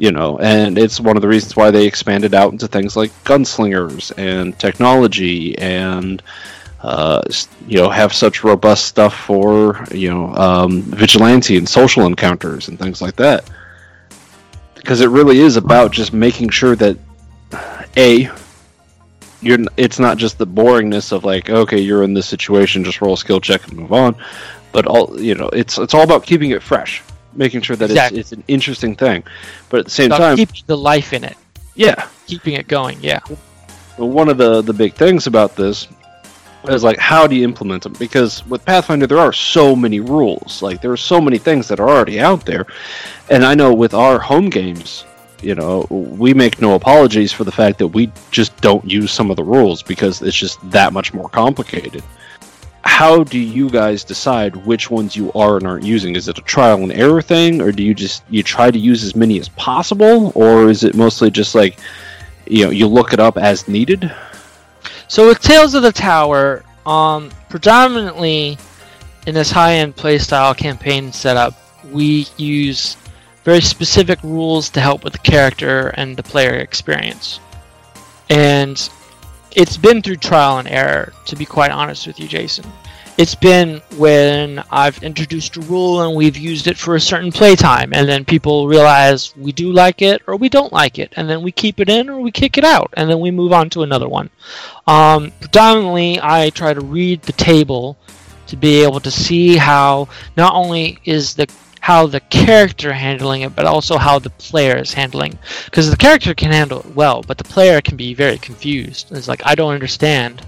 you 0.01 0.13
know, 0.13 0.39
and 0.39 0.79
it's 0.79 0.99
one 0.99 1.17
of 1.17 1.21
the 1.21 1.29
reasons 1.29 1.55
why 1.55 1.71
they 1.71 1.87
expanded 1.87 2.33
out 2.33 2.53
into 2.53 2.67
things 2.67 2.97
like 2.97 3.11
gunslingers 3.23 4.11
and 4.17 4.59
technology 4.59 5.57
and 5.59 6.23
uh, 6.81 7.21
you 7.67 7.77
know 7.77 7.91
have 7.91 8.15
such 8.15 8.43
robust 8.43 8.87
stuff 8.87 9.15
for 9.15 9.85
you 9.93 10.11
know 10.11 10.35
um, 10.37 10.81
vigilante 10.81 11.59
and 11.59 11.69
social 11.69 12.07
encounters 12.07 12.69
and 12.69 12.79
things 12.79 13.03
like 13.03 13.15
that. 13.17 13.51
Because 14.75 15.03
it 15.03 15.11
really 15.11 15.41
is 15.41 15.59
about 15.59 15.93
just 15.93 16.15
making 16.15 16.49
sure 16.49 16.75
that 16.77 16.97
a 17.99 18.31
you're 19.43 19.59
it's 19.77 19.99
not 19.99 20.17
just 20.17 20.39
the 20.39 20.47
boringness 20.47 21.13
of 21.13 21.25
like 21.25 21.51
okay 21.51 21.79
you're 21.79 22.05
in 22.05 22.15
this 22.15 22.27
situation 22.27 22.85
just 22.85 23.03
roll 23.03 23.15
a 23.15 23.19
skill 23.19 23.41
check 23.41 23.67
and 23.69 23.77
move 23.77 23.93
on 23.93 24.17
but 24.73 24.87
all 24.87 25.21
you 25.21 25.35
know 25.35 25.49
it's 25.49 25.79
it's 25.79 25.93
all 25.93 26.03
about 26.03 26.25
keeping 26.25 26.51
it 26.51 26.63
fresh 26.63 27.03
making 27.35 27.63
sure 27.63 27.77
that 27.77 27.91
exactly. 27.91 28.21
it's, 28.21 28.33
it's 28.33 28.39
an 28.39 28.45
interesting 28.49 28.95
thing. 28.97 29.25
But 29.69 29.81
at 29.81 29.85
the 29.87 29.91
same 29.91 30.11
time, 30.11 30.37
keeping 30.37 30.63
the 30.67 30.77
life 30.77 31.13
in 31.13 31.25
it. 31.25 31.37
Yeah, 31.75 32.09
keeping 32.27 32.55
it 32.55 32.69
going. 32.69 32.99
Yeah. 33.01 33.21
Well, 33.99 34.11
one 34.11 34.29
of 34.29 34.39
the 34.39 34.63
the 34.63 34.73
big 34.73 34.95
things 34.95 35.27
about 35.27 35.57
this 35.57 35.89
is 36.69 36.85
like 36.85 36.99
how 36.99 37.27
do 37.27 37.37
you 37.37 37.45
implement 37.45 37.83
them? 37.83 37.95
Because 37.99 38.47
with 38.47 38.65
Pathfinder, 38.65 39.07
there 39.07 39.19
are 39.19 39.33
so 39.33 39.75
many 39.75 40.01
rules. 40.01 40.63
Like 40.63 40.83
there 40.83 40.93
are 40.93 40.97
so 40.97 41.21
many 41.21 41.39
things 41.39 41.69
that 41.69 41.81
are 41.81 41.89
already 41.89 42.21
out 42.21 42.45
there, 42.45 42.67
and 43.31 43.45
I 43.45 43.55
know 43.55 43.73
with 43.75 43.95
our 43.95 44.19
home 44.19 44.51
games. 44.51 45.05
You 45.43 45.55
know, 45.55 45.87
we 45.89 46.35
make 46.35 46.61
no 46.61 46.75
apologies 46.75 47.33
for 47.33 47.45
the 47.45 47.53
fact 47.53 47.79
that 47.79 47.87
we 47.87 48.13
just 48.31 48.55
don't 48.61 48.85
use 48.85 49.11
some 49.11 49.31
of 49.31 49.39
the 49.39 49.43
rules 49.43 49.83
because 49.83 50.21
it's 50.21 50.37
just 50.37 50.59
that 50.71 50.93
much 50.93 51.15
more 51.15 51.31
complicated 51.31 52.03
how 53.01 53.25
do 53.25 53.39
you 53.39 53.71
guys 53.71 54.05
decide 54.05 54.55
which 54.55 54.91
ones 54.91 55.17
you 55.17 55.33
are 55.33 55.57
and 55.57 55.67
aren't 55.67 55.87
using? 55.87 56.17
Is 56.17 56.29
it 56.29 56.37
a 56.37 56.43
trial 56.43 56.83
and 56.83 56.93
error 56.93 57.23
thing, 57.23 57.63
or 57.63 57.73
do 57.73 57.83
you 57.83 57.95
just 57.95 58.23
you 58.29 58.43
try 58.43 58.71
to 58.71 58.79
use 58.79 59.03
as 59.03 59.17
many 59.17 59.41
as 59.41 59.49
possible, 59.49 60.33
or 60.35 60.69
is 60.69 60.85
it 60.85 60.95
mostly 60.95 61.31
just 61.31 61.55
like 61.55 61.79
you 62.47 62.67
know 62.67 62.71
you 62.71 62.87
look 62.87 63.15
it 63.15 63.19
up 63.19 63.39
as 63.39 63.67
needed? 63.67 64.15
So 65.09 65.27
with 65.27 65.41
Tales 65.41 65.73
of 65.73 65.83
the 65.83 65.93
Tower, 65.93 66.63
um, 66.85 67.31
predominantly 67.49 68.59
in 69.27 69.35
this 69.35 69.51
high-end 69.51 69.97
playstyle 69.97 70.55
campaign 70.55 71.11
setup, 71.11 71.55
we 71.91 72.27
use 72.37 72.99
very 73.45 73.63
specific 73.63 74.23
rules 74.23 74.69
to 74.69 74.81
help 74.83 75.05
with 75.05 75.15
the 75.15 75.21
character 75.21 75.89
and 75.89 76.19
the 76.19 76.23
player 76.23 76.57
experience. 76.57 77.41
And 78.29 78.77
it's 79.53 79.79
been 79.79 80.03
through 80.03 80.17
trial 80.17 80.59
and 80.59 80.69
error, 80.69 81.15
to 81.25 81.37
be 81.37 81.47
quite 81.47 81.71
honest 81.71 82.07
with 82.07 82.21
you, 82.21 82.29
Jason. 82.29 82.67
It's 83.21 83.35
been 83.35 83.83
when 83.99 84.65
I've 84.71 85.03
introduced 85.03 85.59
a 85.59 85.61
rule 85.61 86.01
and 86.01 86.17
we've 86.17 86.39
used 86.39 86.69
it 86.69 86.79
for 86.79 86.95
a 86.95 87.01
certain 87.01 87.31
playtime, 87.31 87.93
and 87.93 88.09
then 88.09 88.25
people 88.25 88.67
realize 88.67 89.37
we 89.37 89.53
do 89.53 89.73
like 89.73 90.01
it 90.01 90.23
or 90.27 90.37
we 90.37 90.49
don't 90.49 90.73
like 90.73 90.99
it, 90.99 91.13
and 91.17 91.29
then 91.29 91.43
we 91.43 91.53
keep 91.53 91.81
it 91.81 91.91
in 91.91 92.09
or 92.09 92.19
we 92.19 92.31
kick 92.31 92.57
it 92.57 92.65
out, 92.65 92.89
and 92.95 93.11
then 93.11 93.21
we 93.21 93.31
move 93.31 93.53
on 93.53 93.69
to 93.69 93.83
another 93.83 94.09
one. 94.09 94.31
Um, 94.87 95.33
predominantly, 95.39 96.19
I 96.19 96.49
try 96.49 96.73
to 96.73 96.81
read 96.81 97.21
the 97.21 97.35
table 97.35 97.99
to 98.47 98.57
be 98.57 98.83
able 98.83 99.01
to 99.01 99.11
see 99.11 99.59
how 99.59 100.09
not 100.39 100.55
only 100.55 100.99
is 101.05 101.35
the 101.35 101.47
how 101.81 102.07
the 102.07 102.21
character 102.21 102.91
handling 102.91 103.43
it, 103.43 103.55
but 103.55 103.67
also 103.67 103.99
how 103.99 104.19
the 104.19 104.31
player 104.31 104.79
is 104.79 104.95
handling. 104.95 105.39
Because 105.67 105.91
the 105.91 105.97
character 105.99 106.33
can 106.33 106.53
handle 106.53 106.81
it 106.81 106.95
well, 106.95 107.21
but 107.21 107.37
the 107.37 107.45
player 107.45 107.83
can 107.83 107.99
be 107.99 108.15
very 108.15 108.39
confused. 108.39 109.13
It's 109.13 109.29
like 109.29 109.43
I 109.45 109.55
don't 109.55 109.75
understand 109.75 110.41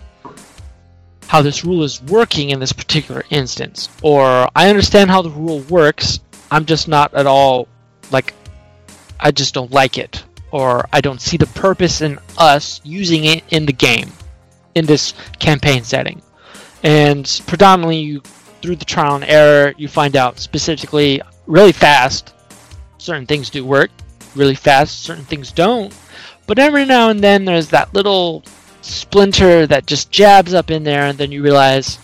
how 1.33 1.41
this 1.41 1.65
rule 1.65 1.83
is 1.83 2.03
working 2.03 2.51
in 2.51 2.61
this 2.61 2.75
particular 2.75 3.25
instance, 3.31 3.89
or 4.03 4.51
I 4.55 4.69
understand 4.69 5.11
how 5.11 5.23
the 5.23 5.31
rule 5.31 5.61
works. 5.61 6.21
I'm 6.51 6.67
just 6.67 6.89
not 6.89 7.15
at 7.15 7.27
all 7.27 7.69
like 8.11 8.35
I 9.19 9.31
just 9.31 9.55
don't 9.55 9.71
like 9.71 9.97
it, 9.97 10.25
or 10.51 10.87
I 10.93 11.01
don't 11.01 11.23
see 11.23 11.39
the 11.39 11.47
purpose 11.47 12.03
in 12.03 12.19
us 12.37 12.83
using 12.85 13.25
it 13.25 13.45
in 13.49 13.65
the 13.65 13.73
game, 13.73 14.13
in 14.75 14.85
this 14.85 15.15
campaign 15.39 15.85
setting. 15.85 16.21
And 16.83 17.25
predominantly, 17.47 18.01
you 18.01 18.21
through 18.61 18.77
the 18.77 18.85
trial 18.85 19.15
and 19.15 19.25
error, 19.25 19.73
you 19.79 19.89
find 19.89 20.17
out 20.17 20.39
specifically 20.39 21.23
really 21.47 21.73
fast 21.73 22.35
certain 22.99 23.25
things 23.25 23.49
do 23.49 23.65
work, 23.65 23.91
really 24.35 24.55
fast 24.55 25.05
certain 25.05 25.25
things 25.25 25.51
don't. 25.51 25.97
But 26.47 26.59
every 26.59 26.85
now 26.85 27.09
and 27.09 27.21
then 27.21 27.47
there's 27.47 27.69
that 27.69 27.95
little 27.95 28.45
splinter 28.83 29.67
that 29.67 29.87
just 29.87 30.11
jabs 30.11 30.55
up 30.55 30.71
in 30.71 30.85
there, 30.85 31.05
and 31.05 31.19
then 31.19 31.33
you 31.33 31.43
realize 31.43 31.99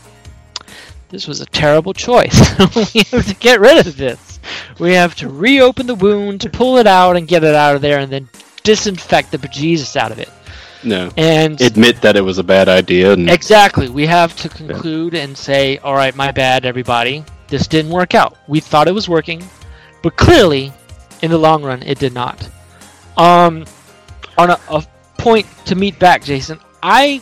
this 1.11 1.27
was 1.27 1.41
a 1.41 1.47
terrible 1.47 1.93
choice. 1.93 2.39
we 2.77 3.03
have 3.11 3.27
to 3.27 3.37
get 3.39 3.61
rid 3.61 3.87
of 3.87 3.97
this. 3.97 4.41
We 4.79 4.95
have 4.95 5.15
to 5.17 5.29
reopen 5.29 5.87
the 5.87 5.95
wound, 5.95 6.41
to 6.43 6.51
pull 6.51 6.79
it 6.79 6.87
out, 6.87 7.17
and 7.17 7.27
get 7.27 7.45
it 7.45 7.55
out 7.55 7.77
of 7.77 7.83
there, 7.83 7.99
and 7.99 8.11
then 8.11 8.29
disinfect 8.63 9.31
the 9.31 9.39
bejesus 9.39 9.97
out 9.97 10.13
of 10.13 10.19
it. 10.19 10.31
No. 10.85 11.11
And 11.17 11.61
admit 11.61 12.01
that 12.03 12.17
it 12.17 12.21
was 12.21 12.39
a 12.39 12.45
bad 12.45 12.69
idea. 12.69 13.13
And... 13.13 13.29
Exactly. 13.29 13.89
We 13.89 14.07
have 14.07 14.37
to 14.37 14.49
conclude 14.49 15.15
yeah. 15.15 15.23
and 15.23 15.37
say, 15.37 15.79
all 15.79 15.95
right, 15.95 16.15
my 16.15 16.31
bad, 16.31 16.65
everybody. 16.65 17.25
This 17.49 17.67
didn't 17.67 17.91
work 17.91 18.15
out. 18.15 18.37
We 18.47 18.61
thought 18.61 18.89
it 18.89 18.93
was 18.93 19.09
working, 19.09 19.43
but 20.03 20.17
clearly, 20.17 20.73
in 21.23 21.31
the 21.31 21.39
long 21.39 21.63
run, 21.63 21.83
it 21.83 21.99
did 21.99 22.13
not. 22.13 22.49
Um, 23.17 23.65
on 24.37 24.51
a, 24.51 24.61
a 24.69 24.87
point 25.17 25.47
to 25.65 25.75
meet 25.75 25.99
back, 25.99 26.23
Jason, 26.23 26.61
I 26.83 27.21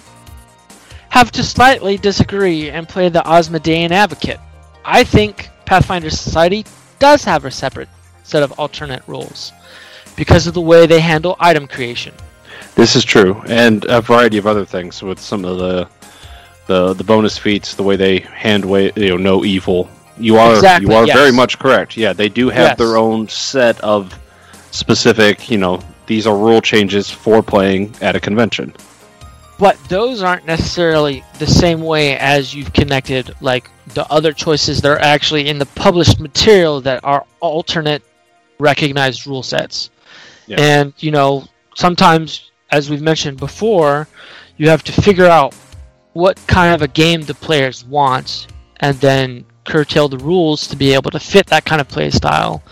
have 1.09 1.31
to 1.33 1.43
slightly 1.43 1.97
disagree 1.97 2.71
and 2.71 2.89
play 2.89 3.09
the 3.09 3.27
Asmodean 3.27 3.93
advocate. 3.93 4.41
I 4.85 5.05
think 5.05 5.51
Pathfinder 5.65 6.11
Society 6.11 6.65
does 6.99 7.25
have 7.25 7.45
a 7.45 7.51
separate 7.51 7.89
set 8.23 8.43
of 8.43 8.53
alternate 8.59 9.03
rules 9.07 9.53
because 10.17 10.47
of 10.47 10.55
the 10.55 10.61
way 10.61 10.87
they 10.87 11.01
handle 11.01 11.37
item 11.39 11.67
creation. 11.67 12.15
This 12.75 12.97
is 12.97 13.05
true, 13.05 13.43
and 13.49 13.85
a 13.89 14.01
variety 14.01 14.39
of 14.39 14.47
other 14.47 14.65
things 14.65 15.03
with 15.03 15.19
some 15.19 15.45
of 15.45 15.59
the 15.59 15.89
the 16.67 16.95
the 16.95 17.05
bonus 17.05 17.39
feats, 17.39 17.75
the 17.75 17.83
way 17.83 17.97
they 17.97 18.19
hand 18.19 18.65
way 18.65 18.93
you 18.97 19.11
know 19.11 19.17
no 19.17 19.45
evil. 19.45 19.89
You 20.19 20.37
are 20.37 20.55
exactly, 20.55 20.89
you 20.89 20.97
are 20.97 21.07
yes. 21.07 21.17
very 21.17 21.33
much 21.33 21.59
correct. 21.59 21.97
Yeah, 21.97 22.13
they 22.13 22.29
do 22.29 22.49
have 22.49 22.71
yes. 22.71 22.79
their 22.79 22.97
own 22.97 23.29
set 23.29 23.81
of 23.81 24.19
specific. 24.71 25.51
You 25.51 25.59
know, 25.59 25.81
these 26.07 26.27
are 26.27 26.37
rule 26.37 26.61
changes 26.61 27.11
for 27.11 27.43
playing 27.43 27.95
at 28.01 28.17
a 28.17 28.21
convention. 28.21 28.75
But 29.59 29.79
those 29.89 30.23
aren't 30.23 30.45
necessarily 30.45 31.25
the 31.39 31.47
same 31.47 31.81
way 31.81 32.17
as 32.19 32.53
you've 32.55 32.73
connected 32.73 33.35
like 33.41 33.71
the 33.95 34.07
other 34.11 34.33
choices 34.33 34.83
that 34.83 34.91
are 34.91 34.99
actually 34.99 35.49
in 35.49 35.59
the 35.59 35.67
published 35.67 36.21
material 36.21 36.81
that 36.83 37.03
are 37.05 37.25
alternate 37.41 38.03
recognized 38.59 39.27
rule 39.27 39.43
sets. 39.43 39.91
Yeah. 40.47 40.61
And 40.61 40.95
you 40.99 41.11
know, 41.11 41.47
sometimes 41.75 42.51
as 42.71 42.91
we've 42.91 43.03
mentioned 43.03 43.39
before, 43.39 44.09
you 44.57 44.69
have 44.69 44.83
to 44.85 44.93
figure 44.93 45.27
out 45.27 45.55
what 46.13 46.41
kind 46.47 46.75
of 46.75 46.83
a 46.83 46.89
game 46.89 47.23
the 47.23 47.35
players 47.35 47.85
want 47.85 48.49
and 48.81 48.97
then 49.01 49.45
curtail 49.65 50.09
the 50.09 50.19
rules 50.19 50.67
to 50.69 50.77
be 50.77 50.95
able 50.95 51.11
to 51.11 51.19
fit 51.19 51.47
that 51.47 51.65
kind 51.65 51.81
of 51.81 51.89
play 51.89 52.11
style. 52.11 52.63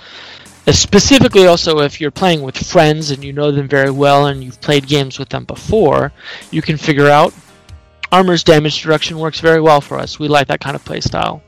Uh, 0.66 0.72
specifically, 0.72 1.46
also, 1.46 1.80
if 1.80 2.00
you're 2.00 2.10
playing 2.10 2.42
with 2.42 2.56
friends 2.56 3.10
and 3.10 3.22
you 3.22 3.32
know 3.32 3.50
them 3.50 3.68
very 3.68 3.90
well 3.90 4.26
and 4.26 4.42
you've 4.42 4.60
played 4.60 4.86
games 4.86 5.18
with 5.18 5.28
them 5.28 5.44
before, 5.44 6.12
you 6.50 6.62
can 6.62 6.76
figure 6.76 7.08
out 7.08 7.34
armor's 8.10 8.44
damage 8.44 8.74
destruction 8.74 9.18
works 9.18 9.40
very 9.40 9.60
well 9.60 9.80
for 9.80 9.98
us. 9.98 10.18
We 10.18 10.28
like 10.28 10.46
that 10.48 10.60
kind 10.60 10.76
of 10.76 10.84
play 10.84 11.00
style. 11.00 11.42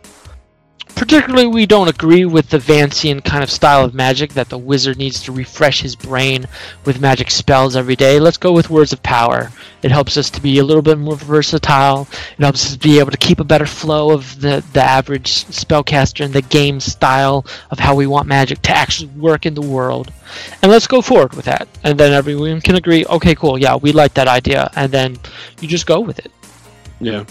Particularly, 0.96 1.46
we 1.46 1.66
don't 1.66 1.88
agree 1.88 2.24
with 2.24 2.48
the 2.48 2.56
Vancian 2.56 3.22
kind 3.22 3.44
of 3.44 3.50
style 3.50 3.84
of 3.84 3.92
magic 3.92 4.32
that 4.32 4.48
the 4.48 4.56
wizard 4.56 4.96
needs 4.96 5.22
to 5.24 5.30
refresh 5.30 5.82
his 5.82 5.94
brain 5.94 6.46
with 6.86 7.02
magic 7.02 7.30
spells 7.30 7.76
every 7.76 7.96
day. 7.96 8.18
Let's 8.18 8.38
go 8.38 8.50
with 8.50 8.70
Words 8.70 8.94
of 8.94 9.02
Power. 9.02 9.52
It 9.82 9.90
helps 9.90 10.16
us 10.16 10.30
to 10.30 10.40
be 10.40 10.58
a 10.58 10.64
little 10.64 10.80
bit 10.80 10.96
more 10.96 11.16
versatile. 11.16 12.08
It 12.38 12.42
helps 12.42 12.64
us 12.64 12.72
to 12.72 12.78
be 12.78 12.98
able 12.98 13.10
to 13.10 13.18
keep 13.18 13.40
a 13.40 13.44
better 13.44 13.66
flow 13.66 14.10
of 14.10 14.40
the, 14.40 14.64
the 14.72 14.82
average 14.82 15.44
spellcaster 15.44 16.24
and 16.24 16.32
the 16.32 16.40
game 16.40 16.80
style 16.80 17.44
of 17.70 17.78
how 17.78 17.94
we 17.94 18.06
want 18.06 18.26
magic 18.26 18.62
to 18.62 18.72
actually 18.72 19.10
work 19.18 19.44
in 19.44 19.52
the 19.52 19.60
world. 19.60 20.10
And 20.62 20.72
let's 20.72 20.86
go 20.86 21.02
forward 21.02 21.34
with 21.34 21.44
that. 21.44 21.68
And 21.84 22.00
then 22.00 22.14
everyone 22.14 22.62
can 22.62 22.74
agree, 22.74 23.04
okay, 23.04 23.34
cool, 23.34 23.58
yeah, 23.58 23.76
we 23.76 23.92
like 23.92 24.14
that 24.14 24.28
idea. 24.28 24.70
And 24.74 24.90
then 24.90 25.18
you 25.60 25.68
just 25.68 25.86
go 25.86 26.00
with 26.00 26.18
it. 26.20 26.32
Yeah 27.00 27.24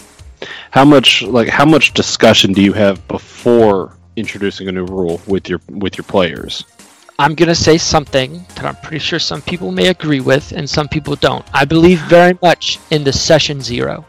how 0.70 0.84
much 0.84 1.22
like 1.22 1.48
how 1.48 1.64
much 1.64 1.92
discussion 1.94 2.52
do 2.52 2.62
you 2.62 2.72
have 2.72 3.06
before 3.08 3.96
introducing 4.16 4.68
a 4.68 4.72
new 4.72 4.84
rule 4.84 5.20
with 5.26 5.48
your 5.48 5.60
with 5.68 5.96
your 5.96 6.04
players? 6.04 6.64
I'm 7.18 7.34
going 7.34 7.48
to 7.48 7.54
say 7.54 7.78
something 7.78 8.44
that 8.56 8.66
I'm 8.66 8.76
pretty 8.76 8.98
sure 8.98 9.18
some 9.18 9.40
people 9.40 9.72
may 9.72 9.88
agree 9.88 10.20
with 10.20 10.52
and 10.52 10.68
some 10.68 10.86
people 10.86 11.16
don't. 11.16 11.46
I 11.54 11.64
believe 11.64 11.98
very 12.00 12.38
much 12.42 12.78
in 12.90 13.04
the 13.04 13.12
session 13.12 13.62
zero. 13.62 14.04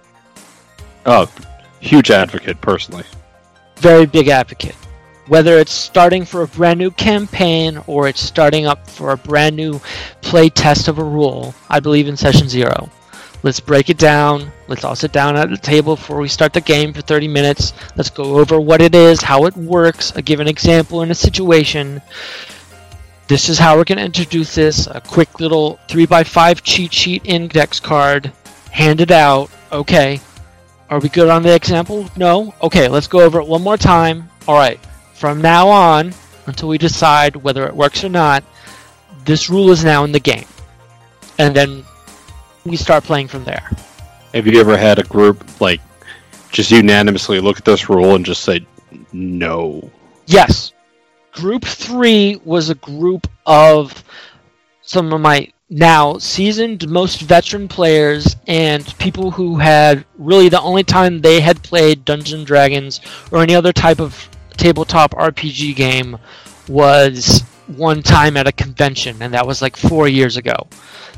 Oh, 1.05 1.31
Huge 1.79 2.11
advocate, 2.11 2.59
personally. 2.61 3.03
Very 3.77 4.05
big 4.05 4.27
advocate. 4.27 4.75
Whether 5.27 5.57
it's 5.57 5.71
starting 5.71 6.25
for 6.25 6.41
a 6.41 6.47
brand 6.47 6.79
new 6.79 6.91
campaign 6.91 7.81
or 7.85 8.07
it's 8.07 8.21
starting 8.21 8.65
up 8.65 8.89
for 8.89 9.11
a 9.11 9.17
brand 9.17 9.55
new 9.55 9.79
play 10.21 10.49
test 10.49 10.87
of 10.87 10.99
a 10.99 11.03
rule, 11.03 11.53
I 11.69 11.79
believe 11.79 12.07
in 12.07 12.17
session 12.17 12.47
zero. 12.47 12.89
Let's 13.43 13.59
break 13.59 13.89
it 13.89 13.97
down. 13.97 14.51
Let's 14.67 14.83
all 14.83 14.95
sit 14.95 15.13
down 15.13 15.37
at 15.37 15.49
the 15.49 15.57
table 15.57 15.95
before 15.95 16.19
we 16.19 16.27
start 16.27 16.53
the 16.53 16.61
game 16.61 16.93
for 16.93 17.01
30 17.01 17.27
minutes. 17.27 17.73
Let's 17.95 18.09
go 18.09 18.37
over 18.37 18.59
what 18.59 18.81
it 18.81 18.93
is, 18.93 19.21
how 19.21 19.45
it 19.45 19.55
works, 19.55 20.11
I 20.15 20.21
give 20.21 20.39
an 20.39 20.47
example 20.47 21.01
in 21.01 21.11
a 21.11 21.15
situation. 21.15 22.01
This 23.27 23.49
is 23.49 23.59
how 23.59 23.75
we're 23.75 23.83
going 23.83 23.97
to 23.97 24.05
introduce 24.05 24.55
this. 24.55 24.87
A 24.87 25.01
quick 25.01 25.39
little 25.39 25.79
3x5 25.87 26.61
cheat 26.63 26.93
sheet 26.93 27.21
index 27.25 27.79
card. 27.79 28.31
Hand 28.71 29.01
it 29.01 29.11
out. 29.11 29.49
Okay. 29.71 30.21
Are 30.89 30.99
we 30.99 31.09
good 31.09 31.29
on 31.29 31.43
the 31.43 31.53
example? 31.53 32.09
No? 32.15 32.53
Okay, 32.61 32.87
let's 32.87 33.07
go 33.07 33.21
over 33.21 33.39
it 33.39 33.47
one 33.47 33.61
more 33.61 33.75
time. 33.75 34.29
Alright. 34.47 34.79
From 35.13 35.41
now 35.41 35.67
on, 35.67 36.13
until 36.45 36.69
we 36.69 36.77
decide 36.77 37.35
whether 37.35 37.67
it 37.67 37.75
works 37.75 38.03
or 38.03 38.09
not, 38.09 38.43
this 39.25 39.49
rule 39.49 39.71
is 39.71 39.83
now 39.83 40.05
in 40.05 40.13
the 40.13 40.19
game. 40.19 40.45
And 41.37 41.53
then 41.53 41.83
we 42.65 42.77
start 42.77 43.03
playing 43.03 43.27
from 43.27 43.43
there. 43.43 43.69
Have 44.33 44.47
you 44.47 44.59
ever 44.59 44.77
had 44.77 44.99
a 44.99 45.03
group 45.03 45.61
like 45.61 45.81
just 46.51 46.71
unanimously 46.71 47.39
look 47.39 47.57
at 47.57 47.65
this 47.65 47.89
rule 47.89 48.15
and 48.15 48.25
just 48.25 48.43
say 48.43 48.65
no? 49.13 49.89
Yes. 50.25 50.73
Group 51.31 51.65
three 51.65 52.39
was 52.43 52.69
a 52.69 52.75
group 52.75 53.27
of 53.45 54.03
some 54.81 55.13
of 55.13 55.21
my 55.21 55.51
now 55.69 56.17
seasoned, 56.17 56.89
most 56.89 57.21
veteran 57.21 57.67
players 57.67 58.35
and 58.47 58.97
people 58.99 59.31
who 59.31 59.57
had 59.57 60.05
really 60.17 60.49
the 60.49 60.61
only 60.61 60.83
time 60.83 61.19
they 61.19 61.41
had 61.41 61.61
played 61.61 62.05
Dungeons 62.05 62.45
Dragons 62.45 63.01
or 63.31 63.41
any 63.41 63.53
other 63.53 63.73
type 63.73 63.99
of 63.99 64.29
tabletop 64.55 65.11
RPG 65.11 65.75
game 65.75 66.17
was 66.67 67.43
one 67.67 68.01
time 68.01 68.37
at 68.37 68.47
a 68.47 68.51
convention, 68.51 69.21
and 69.21 69.33
that 69.33 69.45
was 69.45 69.61
like 69.61 69.75
four 69.75 70.07
years 70.07 70.37
ago. 70.37 70.67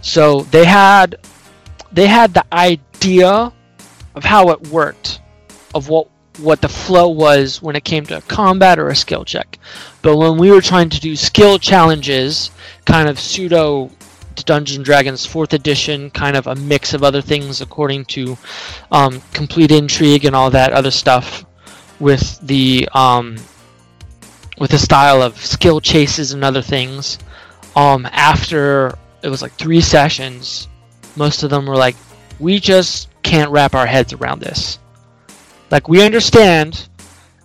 So 0.02 0.42
they 0.44 0.66
had 0.66 1.20
they 1.92 2.08
had 2.08 2.34
the 2.34 2.46
idea 2.54 3.54
of 4.16 4.24
how 4.24 4.50
it 4.50 4.68
worked, 4.68 5.22
of 5.74 5.90
what 5.90 6.08
what 6.40 6.62
the 6.62 6.70
flow 6.70 7.10
was 7.10 7.62
when 7.62 7.76
it 7.76 7.84
came 7.84 8.06
to 8.06 8.22
combat 8.22 8.80
or 8.80 8.88
a 8.88 8.96
skill 8.96 9.26
check. 9.26 9.60
But 10.02 10.16
when 10.16 10.38
we 10.38 10.52
were 10.52 10.62
trying 10.62 10.90
to 10.90 11.00
do 11.00 11.18
skill 11.18 11.60
challenges, 11.60 12.52
kind 12.86 13.10
of 13.10 13.20
pseudo 13.20 13.92
Dungeons 14.46 14.78
and 14.78 14.86
Dragons 14.86 15.26
fourth 15.26 15.52
edition, 15.54 16.10
kind 16.12 16.38
of 16.38 16.48
a 16.48 16.56
mix 16.56 16.94
of 16.94 17.04
other 17.04 17.22
things 17.22 17.60
according 17.60 18.06
to 18.06 18.38
um, 18.90 19.22
complete 19.34 19.70
intrigue 19.72 20.24
and 20.24 20.34
all 20.34 20.50
that 20.52 20.72
other 20.72 20.92
stuff, 20.92 21.46
with 22.00 22.40
the 22.42 22.88
um, 22.94 23.36
with 24.58 24.72
the 24.72 24.80
style 24.80 25.22
of 25.22 25.38
skill 25.38 25.82
chases 25.82 26.32
and 26.32 26.44
other 26.44 26.62
things. 26.62 27.20
Um, 27.76 28.08
after 28.12 28.98
it 29.22 29.30
was 29.30 29.42
like 29.42 29.54
three 29.54 29.82
sessions, 29.82 30.69
most 31.20 31.44
of 31.44 31.52
them 31.52 31.68
were 31.68 31.76
like, 31.76 31.96
"We 32.40 32.60
just 32.60 33.10
can't 33.22 33.52
wrap 33.52 33.76
our 33.76 33.86
heads 33.86 34.14
around 34.14 34.40
this." 34.42 34.80
Like 35.70 35.88
we 35.88 36.02
understand 36.02 36.90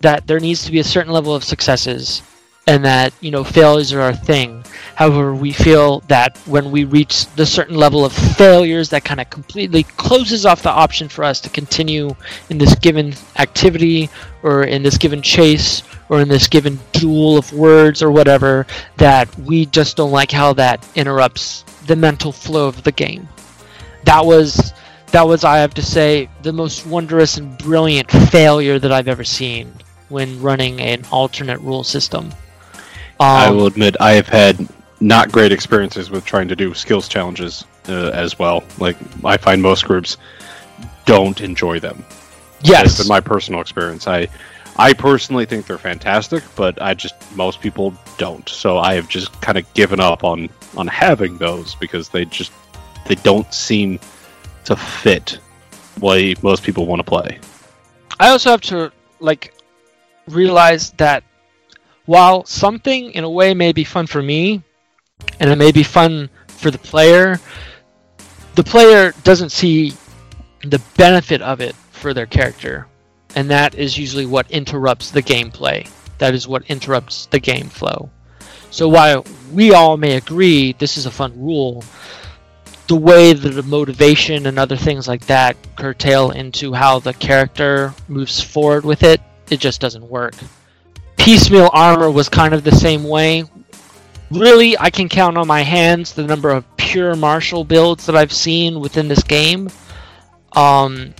that 0.00 0.26
there 0.26 0.40
needs 0.40 0.64
to 0.64 0.72
be 0.72 0.78
a 0.78 0.84
certain 0.84 1.12
level 1.12 1.34
of 1.34 1.44
successes 1.44 2.22
and 2.66 2.84
that, 2.84 3.12
you 3.20 3.30
know, 3.30 3.44
failures 3.44 3.92
are 3.92 4.08
a 4.08 4.16
thing. 4.16 4.64
However, 4.94 5.34
we 5.34 5.52
feel 5.52 6.00
that 6.08 6.38
when 6.46 6.70
we 6.70 6.84
reach 6.84 7.26
the 7.36 7.44
certain 7.44 7.76
level 7.76 8.04
of 8.04 8.12
failures 8.12 8.88
that 8.90 9.04
kind 9.04 9.20
of 9.20 9.28
completely 9.28 9.82
closes 9.82 10.46
off 10.46 10.62
the 10.62 10.70
option 10.70 11.08
for 11.08 11.24
us 11.24 11.40
to 11.42 11.50
continue 11.50 12.14
in 12.48 12.58
this 12.58 12.74
given 12.76 13.14
activity 13.38 14.08
or 14.42 14.64
in 14.64 14.82
this 14.82 14.96
given 14.96 15.20
chase 15.20 15.82
or 16.08 16.20
in 16.20 16.28
this 16.28 16.48
given 16.48 16.78
duel 16.92 17.36
of 17.36 17.52
words 17.52 18.02
or 18.02 18.10
whatever 18.10 18.66
that 18.96 19.36
we 19.40 19.66
just 19.66 19.96
don't 19.96 20.12
like 20.12 20.30
how 20.30 20.52
that 20.54 20.86
interrupts 20.94 21.64
the 21.86 21.96
mental 21.96 22.32
flow 22.32 22.66
of 22.66 22.82
the 22.84 22.92
game. 22.92 23.28
That 24.14 24.26
was 24.26 24.72
that 25.10 25.26
was, 25.26 25.42
I 25.42 25.58
have 25.58 25.74
to 25.74 25.82
say, 25.82 26.28
the 26.42 26.52
most 26.52 26.86
wondrous 26.86 27.36
and 27.36 27.58
brilliant 27.58 28.10
failure 28.10 28.78
that 28.78 28.92
I've 28.92 29.08
ever 29.08 29.24
seen 29.24 29.72
when 30.08 30.40
running 30.40 30.80
an 30.80 31.04
alternate 31.10 31.60
rule 31.60 31.82
system. 31.82 32.26
Um, 33.20 33.26
I 33.26 33.50
will 33.50 33.66
admit 33.66 33.96
I 33.98 34.12
have 34.12 34.28
had 34.28 34.68
not 35.00 35.32
great 35.32 35.50
experiences 35.50 36.10
with 36.10 36.24
trying 36.24 36.46
to 36.46 36.56
do 36.56 36.74
skills 36.74 37.08
challenges 37.08 37.64
uh, 37.88 38.10
as 38.14 38.38
well. 38.38 38.62
Like 38.78 38.96
I 39.24 39.36
find 39.36 39.60
most 39.60 39.84
groups 39.84 40.16
don't 41.06 41.40
enjoy 41.40 41.80
them. 41.80 42.04
Yes, 42.62 42.86
It's 42.86 42.98
been 42.98 43.08
my 43.08 43.20
personal 43.20 43.60
experience. 43.60 44.06
I 44.06 44.28
I 44.76 44.92
personally 44.92 45.44
think 45.44 45.66
they're 45.66 45.78
fantastic, 45.78 46.44
but 46.54 46.80
I 46.80 46.94
just 46.94 47.14
most 47.36 47.60
people 47.60 47.94
don't. 48.18 48.48
So 48.48 48.78
I 48.78 48.94
have 48.94 49.08
just 49.08 49.40
kind 49.40 49.58
of 49.58 49.74
given 49.74 49.98
up 49.98 50.22
on 50.22 50.50
on 50.76 50.86
having 50.86 51.36
those 51.38 51.74
because 51.76 52.08
they 52.08 52.24
just 52.24 52.52
they 53.06 53.14
don't 53.16 53.52
seem 53.52 53.98
to 54.64 54.76
fit 54.76 55.38
way 56.00 56.34
most 56.42 56.62
people 56.62 56.86
want 56.86 57.00
to 57.00 57.04
play. 57.04 57.38
I 58.18 58.28
also 58.28 58.50
have 58.50 58.60
to 58.62 58.92
like 59.20 59.54
realize 60.28 60.90
that 60.92 61.24
while 62.06 62.44
something 62.44 63.12
in 63.12 63.24
a 63.24 63.30
way 63.30 63.54
may 63.54 63.72
be 63.72 63.84
fun 63.84 64.06
for 64.06 64.22
me 64.22 64.62
and 65.40 65.50
it 65.50 65.56
may 65.56 65.72
be 65.72 65.82
fun 65.82 66.28
for 66.48 66.70
the 66.70 66.78
player, 66.78 67.40
the 68.54 68.64
player 68.64 69.12
doesn't 69.24 69.50
see 69.50 69.92
the 70.62 70.80
benefit 70.96 71.42
of 71.42 71.60
it 71.60 71.74
for 71.90 72.14
their 72.14 72.26
character. 72.26 72.86
And 73.36 73.50
that 73.50 73.74
is 73.74 73.98
usually 73.98 74.26
what 74.26 74.50
interrupts 74.50 75.10
the 75.10 75.22
gameplay. 75.22 75.88
That 76.18 76.34
is 76.34 76.46
what 76.46 76.64
interrupts 76.70 77.26
the 77.26 77.40
game 77.40 77.68
flow. 77.68 78.10
So 78.70 78.88
while 78.88 79.24
we 79.52 79.72
all 79.72 79.96
may 79.96 80.16
agree 80.16 80.72
this 80.72 80.96
is 80.96 81.06
a 81.06 81.10
fun 81.10 81.32
rule, 81.40 81.84
the 82.86 82.96
way 82.96 83.32
that 83.32 83.48
the 83.48 83.62
motivation 83.62 84.46
and 84.46 84.58
other 84.58 84.76
things 84.76 85.08
like 85.08 85.26
that 85.26 85.56
curtail 85.76 86.30
into 86.30 86.72
how 86.72 86.98
the 86.98 87.14
character 87.14 87.94
moves 88.08 88.40
forward 88.40 88.84
with 88.84 89.02
it, 89.02 89.20
it 89.50 89.58
just 89.58 89.80
doesn't 89.80 90.08
work. 90.08 90.34
Piecemeal 91.16 91.70
armor 91.72 92.10
was 92.10 92.28
kind 92.28 92.52
of 92.52 92.64
the 92.64 92.72
same 92.72 93.04
way. 93.04 93.44
Really, 94.30 94.78
I 94.78 94.90
can 94.90 95.08
count 95.08 95.38
on 95.38 95.46
my 95.46 95.62
hands 95.62 96.12
the 96.12 96.24
number 96.24 96.50
of 96.50 96.64
pure 96.76 97.14
martial 97.14 97.64
builds 97.64 98.06
that 98.06 98.16
I've 98.16 98.32
seen 98.32 98.80
within 98.80 99.08
this 99.08 99.22
game. 99.22 99.70
Um, 100.52 101.14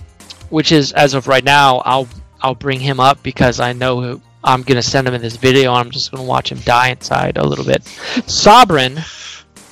which 0.49 0.71
is 0.71 0.91
as 0.91 1.13
of 1.13 1.27
right 1.27 1.43
now, 1.43 1.77
I'll 1.77 2.07
I'll 2.41 2.55
bring 2.55 2.79
him 2.79 2.99
up 2.99 3.23
because 3.23 3.59
I 3.59 3.73
know 3.73 4.21
I'm 4.43 4.61
gonna 4.61 4.81
send 4.81 5.07
him 5.07 5.13
in 5.13 5.21
this 5.21 5.37
video. 5.37 5.71
and 5.71 5.79
I'm 5.79 5.91
just 5.91 6.11
gonna 6.11 6.23
watch 6.23 6.51
him 6.51 6.59
die 6.59 6.89
inside 6.89 7.37
a 7.37 7.45
little 7.45 7.65
bit. 7.65 7.83
Sobrin 8.27 9.03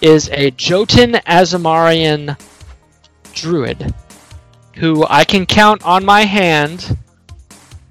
is 0.03 0.29
a 0.33 0.51
Jotun 0.51 1.13
Azamarian 1.25 2.37
druid 3.33 3.93
who 4.75 5.05
I 5.09 5.23
can 5.23 5.45
count 5.45 5.81
on 5.83 6.03
my 6.03 6.23
hand 6.23 6.97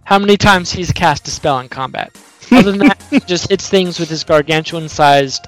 how 0.04 0.18
many 0.18 0.36
times 0.36 0.70
he's 0.70 0.92
cast 0.92 1.26
a 1.26 1.30
spell 1.30 1.58
in 1.60 1.70
combat. 1.70 2.14
Other 2.52 2.72
than 2.72 2.80
that, 2.80 3.02
he 3.08 3.18
just 3.20 3.48
hits 3.48 3.66
things 3.66 3.98
with 3.98 4.10
his 4.10 4.24
gargantuan 4.24 4.90
sized, 4.90 5.46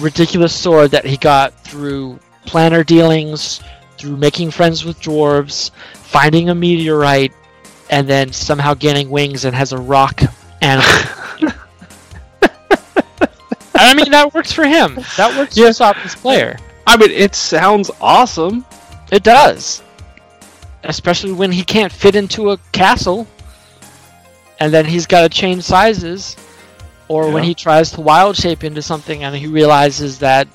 ridiculous 0.00 0.52
sword 0.52 0.90
that 0.90 1.06
he 1.06 1.16
got 1.16 1.54
through 1.62 2.18
planar 2.46 2.84
dealings, 2.84 3.60
through 3.96 4.16
making 4.16 4.50
friends 4.50 4.84
with 4.84 5.00
dwarves, 5.00 5.70
finding 5.94 6.48
a 6.48 6.54
meteorite, 6.54 7.32
and 7.90 8.08
then 8.08 8.32
somehow 8.32 8.74
gaining 8.74 9.08
wings 9.08 9.44
and 9.44 9.54
has 9.54 9.72
a 9.72 9.78
rock 9.78 10.20
animal. 10.60 10.90
I 13.88 13.94
mean, 13.94 14.10
that 14.10 14.34
works 14.34 14.52
for 14.52 14.64
him. 14.66 14.98
That 15.16 15.36
works 15.38 15.56
Yeah. 15.56 15.68
for 15.68 15.72
Sopham's 15.72 16.14
player. 16.14 16.56
I 16.86 16.96
mean, 16.96 17.10
it 17.10 17.34
sounds 17.34 17.90
awesome. 18.00 18.64
It 19.10 19.22
does. 19.22 19.82
Especially 20.84 21.32
when 21.32 21.52
he 21.52 21.62
can't 21.64 21.92
fit 21.92 22.14
into 22.16 22.50
a 22.50 22.58
castle. 22.72 23.26
And 24.58 24.72
then 24.72 24.84
he's 24.84 25.06
got 25.06 25.22
to 25.22 25.28
change 25.28 25.64
sizes. 25.64 26.36
Or 27.08 27.30
when 27.30 27.42
he 27.42 27.54
tries 27.54 27.90
to 27.92 28.00
wild 28.00 28.36
shape 28.36 28.62
into 28.62 28.82
something 28.82 29.24
and 29.24 29.34
he 29.34 29.46
realizes 29.46 30.18
that 30.20 30.46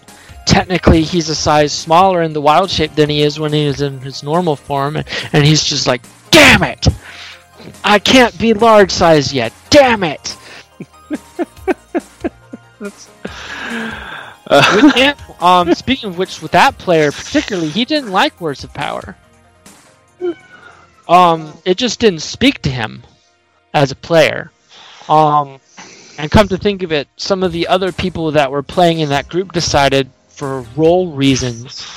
technically 0.45 1.01
he's 1.03 1.27
a 1.27 1.35
size 1.35 1.73
smaller 1.73 2.21
in 2.21 2.31
the 2.33 2.39
wild 2.41 2.69
shape 2.69 2.95
than 2.95 3.09
he 3.09 3.21
is 3.23 3.39
when 3.39 3.51
he 3.51 3.65
is 3.65 3.81
in 3.81 3.99
his 3.99 4.23
normal 4.23 4.55
form. 4.55 4.95
And 5.33 5.45
he's 5.45 5.63
just 5.65 5.85
like, 5.87 6.01
damn 6.31 6.63
it! 6.63 6.87
I 7.83 7.99
can't 7.99 8.37
be 8.39 8.53
large 8.53 8.91
size 8.91 9.33
yet. 9.33 9.51
Damn 9.69 10.03
it! 10.03 10.37
Him, 14.95 15.15
um, 15.39 15.73
speaking 15.73 16.09
of 16.09 16.17
which, 16.17 16.41
with 16.41 16.51
that 16.51 16.77
player 16.77 17.11
particularly, 17.11 17.69
he 17.69 17.85
didn't 17.85 18.11
like 18.11 18.39
Words 18.39 18.63
of 18.63 18.73
Power. 18.73 19.17
Um, 21.07 21.53
it 21.65 21.77
just 21.77 21.99
didn't 21.99 22.21
speak 22.21 22.61
to 22.63 22.69
him 22.69 23.03
as 23.73 23.91
a 23.91 23.95
player. 23.95 24.51
Um, 25.09 25.59
and 26.17 26.31
come 26.31 26.47
to 26.47 26.57
think 26.57 26.83
of 26.83 26.91
it, 26.91 27.07
some 27.17 27.43
of 27.43 27.51
the 27.51 27.67
other 27.67 27.91
people 27.91 28.31
that 28.31 28.51
were 28.51 28.63
playing 28.63 28.99
in 28.99 29.09
that 29.09 29.27
group 29.29 29.51
decided, 29.51 30.09
for 30.29 30.61
role 30.75 31.11
reasons, 31.11 31.87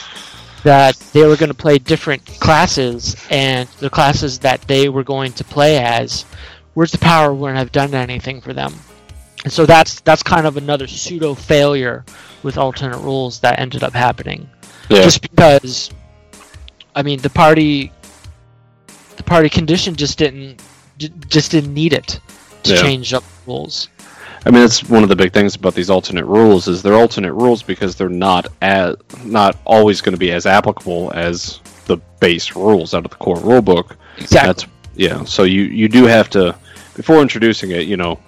that 0.65 0.97
they 1.13 1.27
were 1.27 1.37
going 1.37 1.51
to 1.51 1.55
play 1.55 1.79
different 1.79 2.25
classes, 2.41 3.17
and 3.31 3.69
the 3.79 3.91
classes 3.91 4.41
that 4.41 4.63
they 4.63 4.89
were 4.89 5.05
going 5.05 5.33
to 5.35 5.45
play 5.45 5.79
as, 5.79 6.25
Words 6.75 6.95
of 6.95 7.01
Power 7.01 7.33
wouldn't 7.33 7.59
have 7.59 7.73
done 7.73 7.95
anything 7.95 8.41
for 8.41 8.53
them. 8.53 8.75
And 9.45 9.53
so 9.53 9.67
that's 9.67 10.01
that's 10.01 10.23
kind 10.23 10.47
of 10.47 10.57
another 10.57 10.87
pseudo 10.87 11.35
failure 11.35 12.05
with 12.43 12.59
alternate 12.59 12.99
rules 12.99 13.41
that 13.41 13.59
ended 13.59 13.83
up 13.83 13.93
happening. 13.93 14.49
Yeah. 14.89 15.03
Just 15.03 15.23
because, 15.23 15.91
I 16.95 17.03
mean, 17.03 17.21
the 17.21 17.31
party, 17.31 17.93
the 19.17 19.23
party 19.23 19.49
condition 19.49 19.95
just 19.97 20.19
didn't 20.19 20.61
just 21.29 21.53
didn't 21.53 21.73
need 21.75 21.93
it 21.93 22.21
to 22.65 22.75
Yeah. 22.75 22.83
change 22.83 23.13
up 23.15 23.23
the 23.23 23.53
rules. 23.53 23.89
I 24.47 24.51
mean, 24.51 24.63
that's 24.63 24.89
one 24.89 25.03
of 25.03 25.09
the 25.09 25.17
big 25.17 25.33
things 25.33 25.57
about 25.57 25.75
these 25.75 25.91
alternate 25.91 26.25
rules 26.25 26.69
is 26.69 26.83
they're 26.83 26.95
alternate 26.95 27.33
rules 27.35 27.63
because 27.63 27.97
they're 27.97 28.09
not 28.09 28.47
as 28.63 28.97
not 29.25 29.57
always 29.65 30.01
going 30.01 30.15
to 30.15 30.19
be 30.19 30.31
as 30.33 30.47
applicable 30.47 31.13
as 31.15 31.61
the 31.87 31.99
base 32.21 32.55
rules 32.57 32.95
out 32.95 33.05
of 33.05 33.11
the 33.11 33.17
core 33.17 33.37
rulebook. 33.37 33.97
Exactly. 34.17 34.47
That's 34.49 34.67
yeah. 34.95 35.25
So 35.25 35.43
you 35.45 35.63
you 35.63 35.89
do 35.89 36.05
have 36.05 36.31
to 36.31 36.55
before 36.95 37.21
introducing 37.21 37.71
it. 37.73 37.87
You 37.87 37.97
know, 37.97 38.19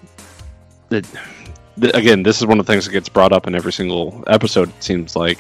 again, 0.91 2.23
this 2.23 2.39
is 2.39 2.47
one 2.47 2.61
of 2.61 2.67
the 2.67 2.73
things 2.73 2.85
that 2.85 2.93
gets 2.93 3.09
brought 3.09 3.33
up 3.33 3.47
in 3.47 3.55
every 3.55 3.73
single 3.73 4.25
episode. 4.27 4.69
It 4.69 4.83
seems 4.83 5.17
like 5.17 5.39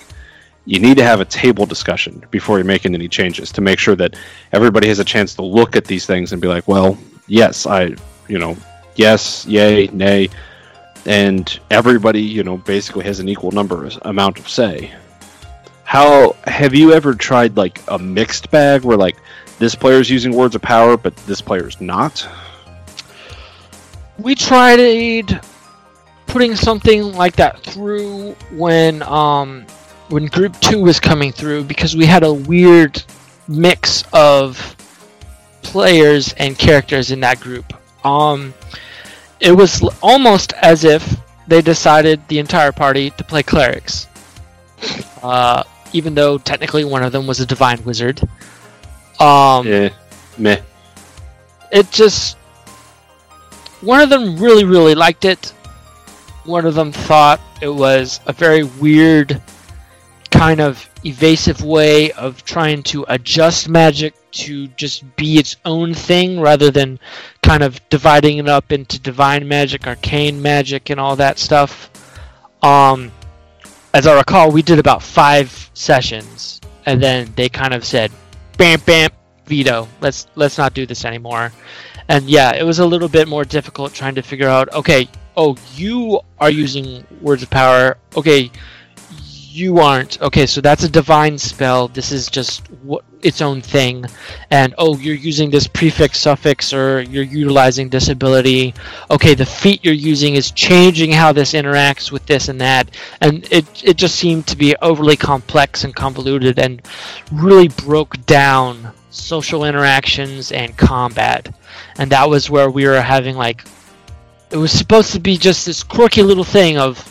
you 0.66 0.78
need 0.78 0.96
to 0.98 1.04
have 1.04 1.20
a 1.20 1.24
table 1.24 1.66
discussion 1.66 2.24
before 2.30 2.58
you're 2.58 2.64
making 2.64 2.94
any 2.94 3.08
changes 3.08 3.50
to 3.52 3.60
make 3.60 3.78
sure 3.78 3.96
that 3.96 4.16
everybody 4.52 4.88
has 4.88 4.98
a 4.98 5.04
chance 5.04 5.34
to 5.34 5.42
look 5.42 5.76
at 5.76 5.84
these 5.84 6.06
things 6.06 6.32
and 6.32 6.40
be 6.40 6.48
like, 6.48 6.68
well, 6.68 6.98
yes, 7.26 7.66
I, 7.66 7.94
you 8.28 8.38
know, 8.38 8.56
yes, 8.96 9.46
yay, 9.46 9.88
nay, 9.88 10.28
and 11.06 11.58
everybody, 11.70 12.20
you 12.20 12.44
know, 12.44 12.58
basically 12.58 13.04
has 13.04 13.20
an 13.20 13.28
equal 13.28 13.50
number 13.50 13.88
amount 14.02 14.38
of 14.38 14.48
say. 14.48 14.92
How 15.84 16.36
have 16.44 16.74
you 16.74 16.92
ever 16.92 17.14
tried 17.14 17.56
like 17.56 17.80
a 17.88 17.98
mixed 17.98 18.50
bag 18.50 18.82
where 18.82 18.96
like 18.96 19.16
this 19.58 19.74
player's 19.74 20.08
using 20.08 20.32
words 20.32 20.54
of 20.54 20.62
power, 20.62 20.96
but 20.96 21.16
this 21.26 21.40
player's 21.40 21.80
not? 21.80 22.28
We 24.22 24.35
tried 24.35 25.40
putting 26.26 26.54
something 26.54 27.02
like 27.12 27.37
that 27.37 27.61
through 27.64 28.33
when 28.52 29.02
um 29.02 29.66
when 30.09 30.26
group 30.26 30.59
2 30.61 30.80
was 30.80 31.00
coming 31.00 31.33
through 31.33 31.64
because 31.64 31.96
we 31.96 32.04
had 32.06 32.22
a 32.22 32.33
weird 32.33 33.02
mix 33.48 34.04
of 34.12 34.76
players 35.62 36.33
and 36.35 36.59
characters 36.59 37.11
in 37.11 37.20
that 37.20 37.40
group. 37.40 37.72
Um 38.04 38.54
it 39.40 39.52
was 39.52 39.83
almost 40.02 40.52
as 40.54 40.85
if 40.85 41.16
they 41.46 41.62
decided 41.62 42.20
the 42.28 42.38
entire 42.38 42.72
party 42.72 43.11
to 43.11 43.24
play 43.24 43.42
clerics. 43.42 44.06
Uh 45.22 45.62
even 45.92 46.14
though 46.14 46.38
technically 46.38 46.85
one 46.85 47.02
of 47.02 47.12
them 47.12 47.26
was 47.26 47.40
a 47.40 47.46
divine 47.46 47.83
wizard. 47.85 48.20
Um 49.18 49.66
Yeah, 49.66 49.88
meh. 50.38 50.61
it 51.72 51.90
just 51.90 52.37
one 53.80 54.00
of 54.00 54.10
them 54.10 54.36
really 54.36 54.64
really 54.64 54.94
liked 54.94 55.24
it. 55.24 55.52
One 56.44 56.66
of 56.66 56.74
them 56.74 56.92
thought 56.92 57.40
it 57.60 57.68
was 57.68 58.20
a 58.26 58.32
very 58.32 58.64
weird 58.64 59.40
kind 60.30 60.60
of 60.60 60.88
evasive 61.04 61.62
way 61.62 62.12
of 62.12 62.44
trying 62.44 62.82
to 62.82 63.04
adjust 63.08 63.68
magic 63.68 64.14
to 64.32 64.68
just 64.68 65.04
be 65.16 65.38
its 65.38 65.56
own 65.64 65.92
thing 65.92 66.40
rather 66.40 66.70
than 66.70 66.98
kind 67.42 67.62
of 67.62 67.80
dividing 67.88 68.38
it 68.38 68.48
up 68.48 68.70
into 68.70 68.98
divine 68.98 69.46
magic 69.46 69.86
arcane 69.86 70.40
magic 70.40 70.90
and 70.90 71.00
all 71.00 71.16
that 71.16 71.38
stuff. 71.38 71.90
Um 72.62 73.10
as 73.92 74.06
i 74.06 74.16
recall 74.16 74.52
we 74.52 74.62
did 74.62 74.78
about 74.78 75.02
five 75.02 75.68
sessions 75.74 76.60
and 76.86 77.02
then 77.02 77.32
they 77.34 77.48
kind 77.48 77.74
of 77.74 77.84
said 77.84 78.12
bam 78.56 78.78
bam 78.80 79.10
veto. 79.46 79.88
Let's 80.00 80.26
let's 80.36 80.58
not 80.58 80.74
do 80.74 80.86
this 80.86 81.04
anymore 81.04 81.52
and 82.11 82.29
yeah 82.29 82.55
it 82.55 82.64
was 82.64 82.79
a 82.79 82.87
little 82.87 83.09
bit 83.09 83.27
more 83.29 83.44
difficult 83.44 83.94
trying 83.94 84.14
to 84.14 84.23
figure 84.23 84.49
out 84.49 84.70
okay 84.75 85.09
oh 85.37 85.57
you 85.75 86.20
are 86.38 86.51
using 86.51 87.07
words 87.20 87.42
of 87.42 87.51
power. 87.51 87.96
Okay 88.16 88.51
you 89.53 89.79
aren't. 89.79 90.20
Okay 90.23 90.46
so 90.46 90.61
that's 90.61 90.85
a 90.85 90.88
divine 90.88 91.37
spell. 91.37 91.88
This 91.88 92.12
is 92.12 92.29
just 92.29 92.62
w- 92.83 93.01
its 93.20 93.40
own 93.42 93.61
thing. 93.61 94.05
And 94.51 94.75
oh 94.79 94.96
you're 94.96 95.16
using 95.16 95.51
this 95.51 95.66
prefix 95.66 96.18
suffix 96.18 96.73
or 96.73 97.01
you're 97.01 97.25
utilizing 97.25 97.88
this 97.88 98.09
ability. 98.09 98.75
Okay 99.11 99.35
the 99.35 99.46
feat 99.46 99.85
you're 99.85 100.05
using 100.12 100.35
is 100.35 100.51
changing 100.51 101.11
how 101.11 101.33
this 101.33 101.53
interacts 101.53 102.12
with 102.12 102.27
this 102.27 102.49
and 102.49 102.61
that. 102.61 102.94
And 103.20 103.51
it 103.51 103.66
it 103.85 103.96
just 103.96 104.16
seemed 104.16 104.46
to 104.49 104.57
be 104.57 104.77
overly 104.77 105.16
complex 105.16 105.85
and 105.85 105.94
convoluted 105.94 106.59
and 106.59 106.83
really 107.33 107.68
broke 107.68 108.25
down 108.27 108.92
social 109.11 109.64
interactions 109.64 110.53
and 110.53 110.77
combat. 110.77 111.53
And 111.99 112.11
that 112.11 112.29
was 112.29 112.49
where 112.49 112.70
we 112.70 112.87
were 112.87 113.01
having 113.01 113.37
like 113.37 113.64
it 114.51 114.57
was 114.57 114.73
supposed 114.73 115.12
to 115.12 115.20
be 115.20 115.37
just 115.37 115.66
this 115.66 115.83
quirky 115.83 116.23
little 116.23 116.44
thing 116.44 116.77
of 116.77 117.07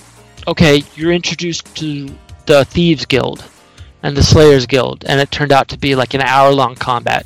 okay 0.47 0.83
you're 0.95 1.13
introduced 1.13 1.73
to 1.77 2.09
the 2.45 2.65
thieves 2.65 3.05
guild 3.05 3.43
and 4.01 4.15
the 4.15 4.23
slayers 4.23 4.65
guild. 4.65 5.05
And 5.05 5.19
it 5.19 5.29
turned 5.31 5.51
out 5.51 5.67
to 5.69 5.77
be 5.77 5.95
like 5.95 6.13
an 6.13 6.21
hour 6.21 6.51
long 6.53 6.75
combat 6.75 7.25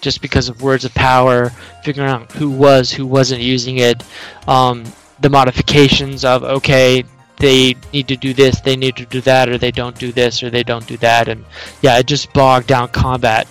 just 0.00 0.20
because 0.20 0.48
of 0.48 0.60
words 0.62 0.84
of 0.84 0.92
power 0.94 1.50
figuring 1.84 2.10
out 2.10 2.30
who 2.32 2.50
was 2.50 2.90
who 2.90 3.06
wasn't 3.06 3.40
using 3.40 3.78
it 3.78 4.02
um, 4.48 4.84
the 5.20 5.30
modifications 5.30 6.24
of 6.24 6.42
okay 6.42 7.04
they 7.36 7.74
need 7.92 8.08
to 8.08 8.16
do 8.16 8.34
this 8.34 8.60
they 8.60 8.76
need 8.76 8.96
to 8.96 9.06
do 9.06 9.20
that 9.20 9.48
or 9.48 9.56
they 9.56 9.70
don't 9.70 9.98
do 9.98 10.12
this 10.12 10.42
or 10.42 10.50
they 10.50 10.62
don't 10.62 10.86
do 10.86 10.96
that. 10.98 11.28
And 11.28 11.44
yeah 11.80 11.98
it 11.98 12.06
just 12.06 12.32
bogged 12.32 12.66
down 12.66 12.88
combat 12.88 13.46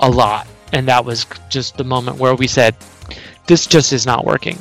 a 0.00 0.10
lot 0.10 0.46
and 0.72 0.88
that 0.88 1.04
was 1.04 1.26
just 1.48 1.76
the 1.76 1.84
moment 1.84 2.18
where 2.18 2.34
we 2.34 2.46
said 2.46 2.74
this 3.46 3.66
just 3.66 3.92
is 3.92 4.06
not 4.06 4.24
working 4.24 4.58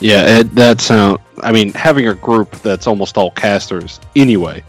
Yeah, 0.00 0.38
it, 0.38 0.54
that 0.54 0.80
sound. 0.80 1.18
I 1.42 1.50
mean, 1.52 1.72
having 1.72 2.06
a 2.08 2.14
group 2.14 2.50
that's 2.62 2.86
almost 2.86 3.18
all 3.18 3.30
casters 3.32 4.00
anyway 4.14 4.62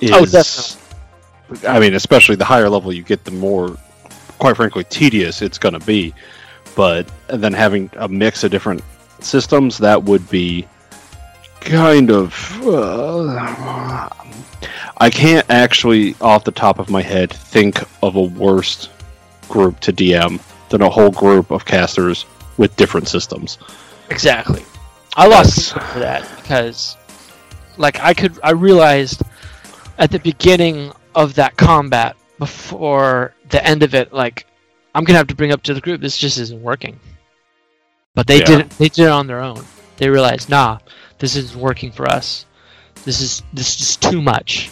is. 0.00 0.10
Oh, 0.10 0.24
definitely. 0.24 1.68
I 1.68 1.78
mean, 1.78 1.94
especially 1.94 2.36
the 2.36 2.44
higher 2.44 2.68
level 2.68 2.92
you 2.92 3.02
get, 3.02 3.24
the 3.24 3.30
more, 3.30 3.76
quite 4.38 4.56
frankly, 4.56 4.84
tedious 4.84 5.42
it's 5.42 5.58
going 5.58 5.78
to 5.78 5.86
be. 5.86 6.12
But 6.74 7.08
then 7.28 7.52
having 7.52 7.90
a 7.94 8.08
mix 8.08 8.42
of 8.42 8.50
different 8.50 8.82
systems, 9.20 9.78
that 9.78 10.02
would 10.02 10.28
be 10.28 10.66
kind 11.60 12.10
of. 12.10 12.34
Uh, 12.66 14.08
I 14.96 15.10
can't 15.10 15.48
actually, 15.50 16.16
off 16.20 16.44
the 16.44 16.52
top 16.52 16.78
of 16.78 16.90
my 16.90 17.02
head, 17.02 17.32
think 17.32 17.80
of 18.02 18.16
a 18.16 18.22
worse 18.22 18.88
group 19.48 19.80
to 19.80 19.92
DM 19.92 20.40
than 20.68 20.82
a 20.82 20.88
whole 20.88 21.10
group 21.10 21.50
of 21.50 21.64
casters 21.64 22.26
with 22.56 22.74
different 22.76 23.08
systems. 23.08 23.58
Exactly. 24.10 24.64
I 25.16 25.26
lost 25.26 25.72
for 25.72 26.00
that 26.00 26.28
because, 26.36 26.96
like, 27.76 28.00
I 28.00 28.14
could 28.14 28.38
I 28.42 28.50
realized 28.52 29.22
at 29.98 30.10
the 30.10 30.18
beginning 30.18 30.92
of 31.14 31.34
that 31.36 31.56
combat 31.56 32.16
before 32.38 33.32
the 33.50 33.64
end 33.64 33.82
of 33.82 33.94
it, 33.94 34.12
like, 34.12 34.46
I'm 34.94 35.04
gonna 35.04 35.18
have 35.18 35.28
to 35.28 35.34
bring 35.34 35.52
up 35.52 35.62
to 35.64 35.74
the 35.74 35.80
group 35.80 36.00
this 36.00 36.18
just 36.18 36.38
isn't 36.38 36.62
working. 36.62 36.98
But 38.14 38.26
they 38.26 38.38
Yeah. 38.38 38.44
did 38.44 38.60
it. 38.60 38.70
They 38.70 38.88
did 38.88 39.06
it 39.06 39.10
on 39.10 39.26
their 39.26 39.40
own. 39.40 39.64
They 39.96 40.08
realized, 40.08 40.48
nah, 40.48 40.78
this 41.18 41.36
isn't 41.36 41.60
working 41.60 41.92
for 41.92 42.08
us. 42.10 42.46
This 43.04 43.20
is 43.20 43.42
this 43.52 43.80
is 43.80 43.96
too 43.96 44.20
much. 44.22 44.70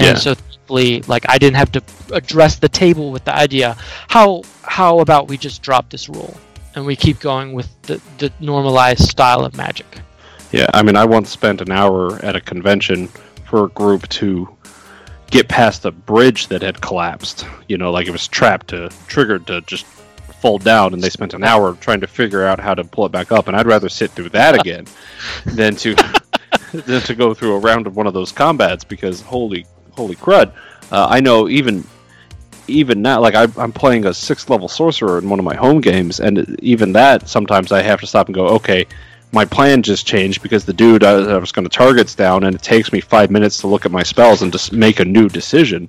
And 0.00 0.08
Yeah. 0.08 0.14
so, 0.16 0.34
thankfully, 0.34 1.02
like, 1.02 1.24
I 1.28 1.38
didn't 1.38 1.56
have 1.56 1.72
to 1.72 1.82
address 2.12 2.56
the 2.56 2.68
table 2.68 3.10
with 3.12 3.24
the 3.24 3.34
idea. 3.34 3.76
How 4.08 4.42
how 4.62 5.00
about 5.00 5.28
we 5.28 5.36
just 5.36 5.62
drop 5.62 5.90
this 5.90 6.08
rule? 6.08 6.36
and 6.74 6.86
we 6.86 6.94
keep 6.94 7.18
going 7.18 7.52
with 7.52 7.68
the, 7.82 8.00
the 8.18 8.32
normalized 8.38 9.00
style 9.02 9.44
of 9.44 9.56
magic. 9.56 9.86
Yeah, 10.52 10.66
I 10.72 10.82
mean, 10.82 10.96
I 10.96 11.04
once 11.04 11.28
spent 11.28 11.60
an 11.60 11.72
hour 11.72 12.24
at 12.24 12.36
a 12.36 12.40
convention 12.40 13.08
for 13.44 13.64
a 13.64 13.68
group 13.70 14.08
to 14.10 14.48
get 15.30 15.48
past 15.48 15.84
a 15.84 15.90
bridge 15.90 16.46
that 16.48 16.62
had 16.62 16.80
collapsed. 16.80 17.46
You 17.68 17.78
know, 17.78 17.90
like 17.90 18.06
it 18.06 18.10
was 18.10 18.26
trapped 18.28 18.68
to 18.68 18.88
triggered 19.08 19.46
to 19.48 19.60
just 19.62 19.84
fall 20.40 20.58
down, 20.58 20.94
and 20.94 21.02
they 21.02 21.10
spent 21.10 21.34
an 21.34 21.44
hour 21.44 21.74
trying 21.74 22.00
to 22.00 22.06
figure 22.06 22.44
out 22.44 22.58
how 22.60 22.74
to 22.74 22.84
pull 22.84 23.06
it 23.06 23.12
back 23.12 23.32
up. 23.32 23.48
And 23.48 23.56
I'd 23.56 23.66
rather 23.66 23.88
sit 23.88 24.10
through 24.12 24.30
that 24.30 24.54
again 24.54 24.86
than 25.46 25.74
to 25.76 25.94
than 26.72 27.00
to 27.02 27.14
go 27.14 27.34
through 27.34 27.54
a 27.54 27.58
round 27.58 27.86
of 27.86 27.96
one 27.96 28.06
of 28.06 28.14
those 28.14 28.32
combats 28.32 28.84
because 28.84 29.20
holy 29.20 29.66
holy 30.00 30.16
crud! 30.16 30.52
Uh, 30.90 31.06
I 31.10 31.20
know 31.20 31.48
even 31.48 31.84
even 32.68 33.02
now, 33.02 33.20
like 33.20 33.34
I, 33.34 33.46
I'm 33.56 33.72
playing 33.72 34.06
a 34.06 34.14
sixth 34.14 34.48
level 34.48 34.68
sorcerer 34.68 35.18
in 35.18 35.28
one 35.28 35.38
of 35.38 35.44
my 35.44 35.54
home 35.54 35.82
games, 35.82 36.20
and 36.20 36.58
even 36.62 36.92
that 36.92 37.28
sometimes 37.28 37.70
I 37.70 37.82
have 37.82 38.00
to 38.00 38.06
stop 38.06 38.28
and 38.28 38.34
go, 38.34 38.46
okay, 38.48 38.86
my 39.32 39.44
plan 39.44 39.82
just 39.82 40.06
changed 40.06 40.42
because 40.42 40.64
the 40.64 40.72
dude 40.72 41.04
I, 41.04 41.12
I 41.34 41.36
was 41.36 41.52
going 41.52 41.68
to 41.68 41.76
target's 41.76 42.14
down, 42.14 42.44
and 42.44 42.54
it 42.54 42.62
takes 42.62 42.92
me 42.92 43.00
five 43.00 43.30
minutes 43.30 43.58
to 43.58 43.66
look 43.66 43.84
at 43.84 43.92
my 43.92 44.02
spells 44.02 44.40
and 44.40 44.50
just 44.50 44.72
make 44.72 45.00
a 45.00 45.04
new 45.04 45.28
decision. 45.28 45.88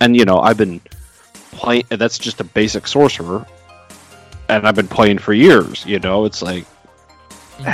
And 0.00 0.16
you 0.16 0.24
know, 0.24 0.38
I've 0.38 0.56
been 0.56 0.80
playing. 1.50 1.84
That's 1.88 2.18
just 2.18 2.40
a 2.40 2.44
basic 2.44 2.86
sorcerer, 2.86 3.44
and 4.48 4.66
I've 4.66 4.76
been 4.76 4.88
playing 4.88 5.18
for 5.18 5.32
years. 5.32 5.84
You 5.84 5.98
know, 5.98 6.24
it's 6.24 6.40
like 6.40 6.66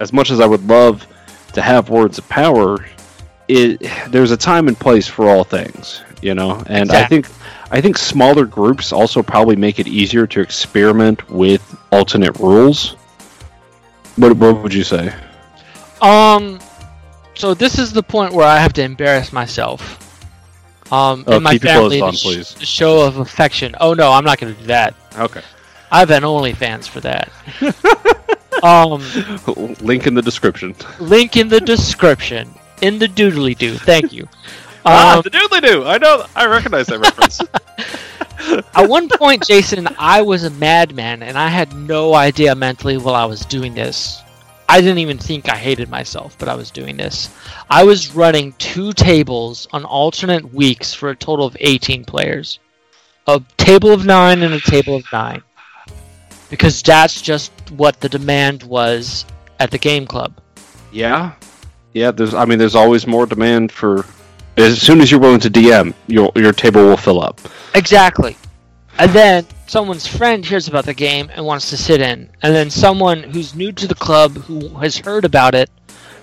as 0.00 0.12
much 0.12 0.30
as 0.30 0.38
I 0.40 0.46
would 0.46 0.68
love 0.68 1.06
to 1.54 1.62
have 1.62 1.90
words 1.90 2.18
of 2.18 2.28
power, 2.28 2.84
it 3.52 3.90
there's 4.08 4.30
a 4.30 4.36
time 4.36 4.68
and 4.68 4.78
place 4.78 5.06
for 5.08 5.28
all 5.28 5.44
things. 5.44 6.02
you 6.22 6.34
know. 6.34 6.62
And 6.66 6.84
exactly. 6.84 7.18
I 7.18 7.22
think 7.22 7.28
I 7.70 7.80
think 7.80 7.98
smaller 7.98 8.46
groups 8.46 8.92
also 8.92 9.22
probably 9.22 9.56
make 9.56 9.78
it 9.78 9.86
easier 9.86 10.26
to 10.28 10.40
experiment 10.40 11.28
with 11.28 11.62
alternate 11.90 12.38
rules. 12.38 12.96
What, 14.16 14.36
what 14.36 14.62
would 14.62 14.74
you 14.74 14.84
say? 14.84 15.14
Um, 16.02 16.60
so 17.34 17.54
this 17.54 17.78
is 17.78 17.92
the 17.92 18.02
point 18.02 18.34
where 18.34 18.46
I 18.46 18.58
have 18.58 18.72
to 18.74 18.82
embarrass 18.82 19.32
myself. 19.32 19.98
Um, 20.92 21.24
oh, 21.26 21.38
in 21.38 21.42
my 21.42 21.56
family, 21.56 22.02
on, 22.02 22.12
sh- 22.12 22.44
show 22.58 23.06
of 23.06 23.16
affection. 23.16 23.74
Oh 23.80 23.94
no, 23.94 24.12
I'm 24.12 24.24
not 24.24 24.38
going 24.38 24.54
to 24.54 24.60
do 24.60 24.66
that. 24.66 24.94
Okay. 25.16 25.40
I 25.90 26.00
have 26.00 26.10
an 26.10 26.22
OnlyFans 26.22 26.86
for 26.86 27.00
that. 27.00 27.30
um, 28.62 29.00
link 29.80 30.06
in 30.06 30.14
the 30.14 30.22
description. 30.22 30.74
Link 31.00 31.36
in 31.36 31.48
the 31.48 31.60
description. 31.60 32.52
In 32.82 32.98
the 32.98 33.06
doodly 33.06 33.56
doo. 33.56 33.76
Thank 33.76 34.12
you. 34.12 34.28
ah, 34.84 35.16
um, 35.16 35.22
the 35.22 35.30
doodly 35.30 35.62
doo. 35.62 35.84
I 35.84 35.98
know. 35.98 36.26
I 36.36 36.46
recognize 36.46 36.88
that 36.88 36.98
reference. 36.98 37.40
At 38.74 38.88
one 38.88 39.08
point, 39.08 39.46
Jason, 39.46 39.88
I 39.98 40.22
was 40.22 40.42
a 40.42 40.50
madman, 40.50 41.22
and 41.22 41.38
I 41.38 41.48
had 41.48 41.74
no 41.74 42.14
idea 42.14 42.54
mentally 42.54 42.96
while 42.96 43.14
I 43.14 43.24
was 43.24 43.44
doing 43.46 43.72
this. 43.72 44.20
I 44.68 44.80
didn't 44.80 44.98
even 44.98 45.18
think 45.18 45.48
I 45.48 45.56
hated 45.56 45.90
myself, 45.90 46.36
but 46.38 46.48
I 46.48 46.54
was 46.54 46.70
doing 46.70 46.96
this. 46.96 47.28
I 47.70 47.84
was 47.84 48.14
running 48.14 48.52
two 48.54 48.92
tables 48.92 49.68
on 49.72 49.84
alternate 49.84 50.52
weeks 50.52 50.92
for 50.92 51.10
a 51.10 51.16
total 51.16 51.46
of 51.46 51.56
18 51.60 52.04
players. 52.04 52.58
A 53.26 53.40
table 53.58 53.92
of 53.92 54.04
nine 54.04 54.42
and 54.42 54.54
a 54.54 54.60
table 54.60 54.96
of 54.96 55.04
nine. 55.12 55.42
Because 56.50 56.82
that's 56.82 57.22
just 57.22 57.52
what 57.70 58.00
the 58.00 58.08
demand 58.08 58.62
was 58.62 59.24
at 59.60 59.70
the 59.70 59.78
game 59.78 60.06
club. 60.06 60.40
Yeah. 60.90 61.32
Yeah, 61.94 62.10
there's 62.10 62.34
I 62.34 62.44
mean 62.44 62.58
there's 62.58 62.74
always 62.74 63.06
more 63.06 63.26
demand 63.26 63.70
for 63.72 64.04
as 64.56 64.80
soon 64.80 65.00
as 65.00 65.10
you're 65.10 65.20
willing 65.20 65.40
to 65.40 65.50
DM, 65.50 65.94
your 66.06 66.30
your 66.34 66.52
table 66.52 66.84
will 66.84 66.96
fill 66.96 67.22
up. 67.22 67.40
Exactly. 67.74 68.36
And 68.98 69.10
then 69.12 69.46
someone's 69.66 70.06
friend 70.06 70.44
hears 70.44 70.68
about 70.68 70.84
the 70.84 70.94
game 70.94 71.30
and 71.34 71.44
wants 71.44 71.70
to 71.70 71.76
sit 71.76 72.00
in. 72.00 72.30
And 72.42 72.54
then 72.54 72.70
someone 72.70 73.22
who's 73.22 73.54
new 73.54 73.72
to 73.72 73.86
the 73.86 73.94
club 73.94 74.32
who 74.32 74.68
has 74.80 74.98
heard 74.98 75.24
about 75.24 75.54
it 75.54 75.70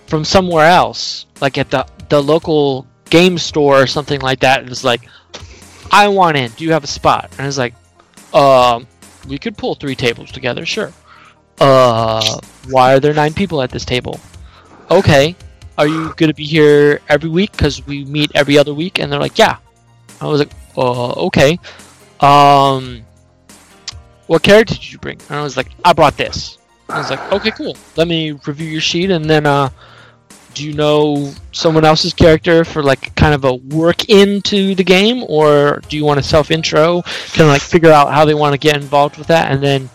from 0.05 0.23
somewhere 0.23 0.65
else, 0.65 1.25
like 1.41 1.57
at 1.57 1.71
the 1.71 1.85
the 2.09 2.21
local 2.21 2.87
game 3.09 3.37
store 3.37 3.81
or 3.81 3.87
something 3.87 4.21
like 4.21 4.41
that, 4.41 4.69
is 4.69 4.83
like, 4.83 5.01
I 5.91 6.07
want 6.09 6.37
in. 6.37 6.51
Do 6.51 6.63
you 6.63 6.73
have 6.73 6.83
a 6.83 6.87
spot? 6.87 7.31
And 7.37 7.47
it's 7.47 7.57
like, 7.57 7.73
um, 8.33 8.87
we 9.27 9.37
could 9.39 9.57
pull 9.57 9.75
three 9.75 9.95
tables 9.95 10.31
together, 10.31 10.65
sure. 10.65 10.93
Uh, 11.59 12.39
why 12.69 12.93
are 12.93 12.99
there 12.99 13.13
nine 13.13 13.33
people 13.33 13.61
at 13.61 13.71
this 13.71 13.83
table? 13.85 14.19
Okay, 14.89 15.35
are 15.79 15.87
you 15.87 16.13
gonna 16.17 16.33
be 16.33 16.43
here 16.43 16.99
every 17.07 17.29
week? 17.29 17.53
Because 17.53 17.85
we 17.87 18.03
meet 18.05 18.31
every 18.35 18.57
other 18.57 18.73
week. 18.73 18.99
And 18.99 19.11
they're 19.11 19.19
like, 19.19 19.39
yeah. 19.39 19.57
I 20.21 20.27
was 20.27 20.39
like, 20.39 20.51
uh, 20.77 21.11
okay. 21.27 21.57
Um, 22.19 23.01
what 24.27 24.43
character 24.43 24.75
did 24.75 24.91
you 24.91 24.99
bring? 24.99 25.19
And 25.29 25.39
I 25.39 25.41
was 25.41 25.55
like, 25.55 25.71
I 25.85 25.93
brought 25.93 26.17
this. 26.17 26.57
I 26.89 26.97
was 26.99 27.09
like, 27.09 27.31
okay, 27.31 27.51
cool. 27.51 27.77
Let 27.95 28.07
me 28.07 28.31
review 28.31 28.67
your 28.67 28.81
sheet, 28.81 29.09
and 29.11 29.29
then, 29.29 29.45
uh, 29.45 29.69
do 30.55 30.65
you 30.65 30.73
know 30.73 31.31
someone 31.51 31.85
else's 31.85 32.13
character 32.13 32.65
for 32.65 32.81
like 32.81 33.15
kind 33.15 33.33
of 33.33 33.45
a 33.45 33.53
work 33.53 34.09
into 34.09 34.75
the 34.75 34.83
game, 34.83 35.23
or 35.27 35.81
do 35.87 35.95
you 35.95 36.03
want 36.03 36.19
a 36.19 36.23
self 36.23 36.51
intro? 36.51 37.01
Kind 37.03 37.41
of 37.41 37.47
like 37.47 37.61
figure 37.61 37.91
out 37.91 38.11
how 38.11 38.25
they 38.25 38.33
want 38.33 38.53
to 38.53 38.57
get 38.57 38.75
involved 38.75 39.17
with 39.17 39.27
that, 39.27 39.51
and 39.51 39.63
then 39.63 39.89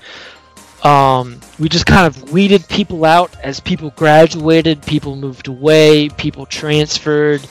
um, 0.85 1.41
we 1.59 1.69
just 1.69 1.87
kind 1.87 2.07
of 2.07 2.33
weeded 2.33 2.67
people 2.69 3.05
out 3.05 3.35
as 3.43 3.61
people 3.61 3.91
graduated, 3.91 4.83
people 4.83 5.17
moved 5.17 5.49
away, 5.49 6.09
people 6.11 6.47
transferred, 6.47 7.47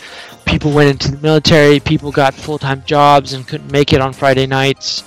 people 0.46 0.72
went 0.72 0.90
into 0.90 1.12
the 1.12 1.22
military, 1.22 1.80
people 1.80 2.12
got 2.12 2.34
full 2.34 2.58
time 2.58 2.84
jobs 2.86 3.34
and 3.34 3.48
couldn't 3.48 3.72
make 3.72 3.94
it 3.94 4.02
on 4.02 4.14
Friday 4.14 4.46
nights. 4.46 5.04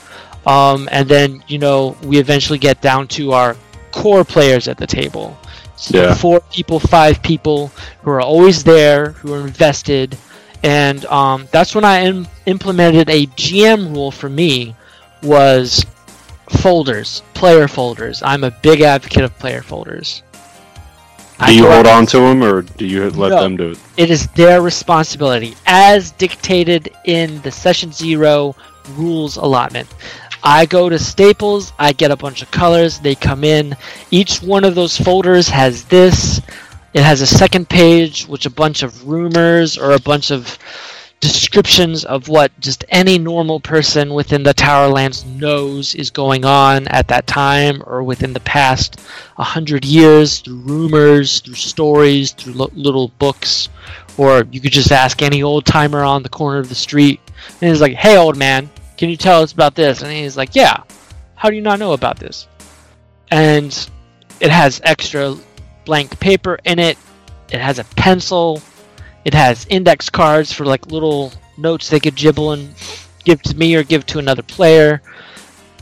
Um, 0.47 0.88
and 0.92 1.09
then, 1.09 1.42
you 1.49 1.59
know, 1.59 1.97
we 2.05 2.18
eventually 2.18 2.59
get 2.59 2.80
down 2.80 3.09
to 3.09 3.32
our 3.32 3.57
core 3.90 4.24
players 4.24 4.68
at 4.68 4.78
the 4.78 4.86
table. 4.86 5.36
So 5.76 6.03
yeah. 6.03 6.14
four 6.14 6.40
people, 6.40 6.80
five 6.80 7.22
people 7.22 7.68
who 8.03 8.11
are 8.11 8.20
always 8.20 8.64
there, 8.64 9.11
who 9.11 9.34
are 9.34 9.47
invested. 9.47 10.16
And 10.62 11.05
um, 11.07 11.49
that's 11.51 11.74
when 11.74 11.84
I 11.84 12.05
Im- 12.05 12.28
implemented 12.47 13.11
a 13.11 13.26
GM 13.26 13.94
rule 13.94 14.11
for 14.11 14.28
me 14.28 14.74
was 15.22 15.84
folders, 16.51 17.22
player 17.34 17.68
folders. 17.68 18.22
I'm 18.22 18.44
a 18.44 18.51
big 18.51 18.80
advocate 18.80 19.24
of 19.24 19.38
player 19.38 19.62
folders. 19.62 20.22
Do 21.44 21.55
you 21.55 21.70
hold 21.70 21.86
on 21.86 22.07
to 22.07 22.18
them, 22.18 22.42
or 22.42 22.62
do 22.62 22.86
you 22.86 23.11
let 23.11 23.28
no, 23.28 23.42
them 23.42 23.57
do 23.57 23.70
it? 23.72 23.78
It 23.99 24.11
is 24.11 24.26
their 24.28 24.62
responsibility, 24.62 25.55
as 25.66 26.12
dictated 26.12 26.90
in 27.05 27.42
the 27.42 27.51
Session 27.51 27.92
Zero 27.92 28.57
rules 28.94 29.36
allotment. 29.36 29.86
I 30.42 30.64
go 30.64 30.88
to 30.88 30.99
Staples, 30.99 31.72
I 31.78 31.92
get 31.92 32.11
a 32.11 32.16
bunch 32.16 32.40
of 32.40 32.51
colors, 32.51 33.01
they 33.01 33.14
come 33.14 33.44
in. 33.44 33.76
Each 34.11 34.40
one 34.40 34.64
of 34.64 34.74
those 34.74 34.97
folders 34.97 35.49
has 35.49 35.84
this. 35.84 36.40
It 36.94 37.03
has 37.03 37.20
a 37.20 37.26
second 37.26 37.68
page, 37.68 38.26
which 38.26 38.47
a 38.47 38.51
bunch 38.51 38.82
of 38.82 39.07
rumors 39.07 39.76
or 39.76 39.92
a 39.92 40.01
bunch 40.01 40.30
of 40.30 40.59
descriptions 41.20 42.04
of 42.04 42.28
what 42.28 42.58
just 42.60 42.84
any 42.88 43.18
normal 43.18 43.60
person 43.60 44.12
within 44.12 44.42
the 44.42 44.54
Towerlands 44.54 45.24
knows 45.26 45.94
is 45.94 46.10
going 46.10 46.44
on 46.44 46.86
at 46.88 47.08
that 47.08 47.26
time 47.26 47.82
or 47.86 48.02
within 48.02 48.32
the 48.32 48.40
past 48.40 49.00
100 49.36 49.84
years 49.84 50.40
through 50.40 50.56
rumors, 50.56 51.40
through 51.40 51.54
stories, 51.54 52.32
through 52.32 52.52
lo- 52.52 52.70
little 52.74 53.08
books. 53.18 53.68
Or 54.18 54.46
you 54.50 54.60
could 54.60 54.72
just 54.72 54.92
ask 54.92 55.22
any 55.22 55.42
old 55.42 55.64
timer 55.64 56.02
on 56.02 56.22
the 56.22 56.28
corner 56.28 56.58
of 56.58 56.68
the 56.68 56.74
street. 56.74 57.20
And 57.60 57.70
he's 57.70 57.80
like, 57.80 57.94
hey, 57.94 58.16
old 58.16 58.36
man, 58.36 58.70
can 58.96 59.08
you 59.08 59.16
tell 59.16 59.42
us 59.42 59.52
about 59.52 59.74
this? 59.74 60.02
And 60.02 60.10
he's 60.10 60.36
like, 60.36 60.54
yeah. 60.54 60.82
How 61.34 61.50
do 61.50 61.56
you 61.56 61.62
not 61.62 61.78
know 61.78 61.92
about 61.92 62.18
this? 62.18 62.46
And 63.30 63.88
it 64.40 64.50
has 64.50 64.80
extra 64.84 65.36
blank 65.84 66.18
paper 66.18 66.58
in 66.64 66.78
it. 66.78 66.96
It 67.50 67.60
has 67.60 67.78
a 67.78 67.84
pencil 67.84 68.62
it 69.27 69.35
has 69.35 69.66
index 69.68 70.09
cards 70.09 70.53
for 70.53 70.64
like 70.64 70.87
little 70.87 71.33
notes 71.59 71.91
they 71.91 71.99
could 71.99 72.14
jibble 72.14 72.53
and 72.53 72.72
give 73.24 73.43
to 73.43 73.57
me 73.57 73.74
or 73.74 73.83
give 73.83 74.07
to 74.07 74.20
another 74.20 74.45
player. 74.45 75.03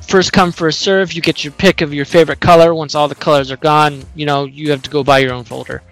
First 0.00 0.32
come, 0.32 0.50
first 0.50 0.80
serve. 0.80 1.12
You 1.12 1.20
get 1.20 1.44
your 1.44 1.52
pick 1.52 1.82
of 1.82 1.92
your 1.92 2.06
favorite 2.06 2.40
color. 2.40 2.74
Once 2.74 2.94
all 2.94 3.06
the 3.06 3.14
colors 3.14 3.50
are 3.50 3.58
gone, 3.58 4.02
you 4.14 4.24
know 4.24 4.46
you 4.46 4.70
have 4.70 4.80
to 4.82 4.90
go 4.90 5.04
buy 5.04 5.18
your 5.18 5.34
own 5.34 5.44
folder. 5.44 5.82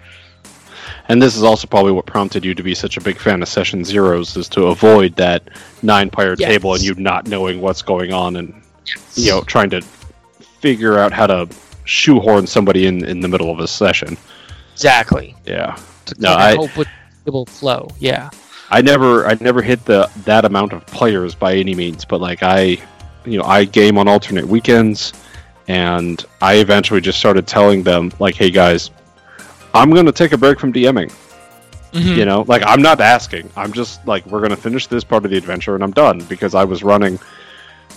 And 1.07 1.21
this 1.21 1.35
is 1.35 1.43
also 1.43 1.67
probably 1.67 1.91
what 1.91 2.07
prompted 2.07 2.43
you 2.43 2.55
to 2.55 2.63
be 2.63 2.73
such 2.73 2.97
a 2.97 3.01
big 3.01 3.19
fan 3.19 3.43
of 3.43 3.47
Session 3.47 3.85
Zeros, 3.85 4.35
is 4.35 4.49
to 4.49 4.67
avoid 4.67 5.15
that 5.17 5.47
nine-player 5.83 6.35
yes. 6.39 6.49
table 6.49 6.73
and 6.73 6.81
you 6.81 6.95
not 6.95 7.27
knowing 7.27 7.61
what's 7.61 7.83
going 7.83 8.13
on 8.13 8.37
and 8.37 8.63
yes. 8.87 9.17
you 9.17 9.29
know 9.29 9.41
trying 9.41 9.69
to 9.69 9.81
figure 10.59 10.97
out 10.97 11.13
how 11.13 11.27
to 11.27 11.47
shoehorn 11.85 12.47
somebody 12.47 12.87
in 12.87 13.05
in 13.05 13.19
the 13.19 13.27
middle 13.27 13.51
of 13.51 13.59
a 13.59 13.67
session. 13.67 14.17
Exactly. 14.71 15.35
Yeah. 15.45 15.77
no, 16.17 16.33
I 16.33 16.55
hope 16.55 16.75
with 16.75 16.87
will 17.31 17.45
flow. 17.45 17.89
Yeah. 17.99 18.29
I 18.69 18.81
never 18.81 19.27
I 19.27 19.37
never 19.39 19.61
hit 19.61 19.85
the 19.85 20.09
that 20.25 20.45
amount 20.45 20.73
of 20.73 20.85
players 20.87 21.35
by 21.35 21.55
any 21.55 21.75
means, 21.75 22.05
but 22.05 22.21
like 22.21 22.41
I 22.41 22.77
you 23.25 23.37
know, 23.37 23.43
I 23.43 23.65
game 23.65 23.97
on 23.97 24.07
alternate 24.07 24.47
weekends 24.47 25.13
and 25.67 26.23
I 26.41 26.55
eventually 26.55 26.99
just 26.99 27.19
started 27.19 27.47
telling 27.47 27.83
them 27.83 28.11
like, 28.19 28.35
"Hey 28.35 28.51
guys, 28.51 28.89
I'm 29.73 29.91
going 29.91 30.05
to 30.05 30.11
take 30.11 30.31
a 30.31 30.37
break 30.37 30.59
from 30.59 30.73
DMing." 30.73 31.13
Mm-hmm. 31.93 32.17
You 32.17 32.25
know, 32.25 32.43
like 32.47 32.63
I'm 32.65 32.81
not 32.81 32.99
asking. 32.99 33.49
I'm 33.55 33.71
just 33.71 34.05
like 34.07 34.25
we're 34.25 34.39
going 34.39 34.49
to 34.49 34.57
finish 34.57 34.87
this 34.87 35.03
part 35.03 35.25
of 35.25 35.31
the 35.31 35.37
adventure 35.37 35.75
and 35.75 35.83
I'm 35.83 35.91
done 35.91 36.19
because 36.21 36.55
I 36.55 36.63
was 36.63 36.83
running 36.83 37.19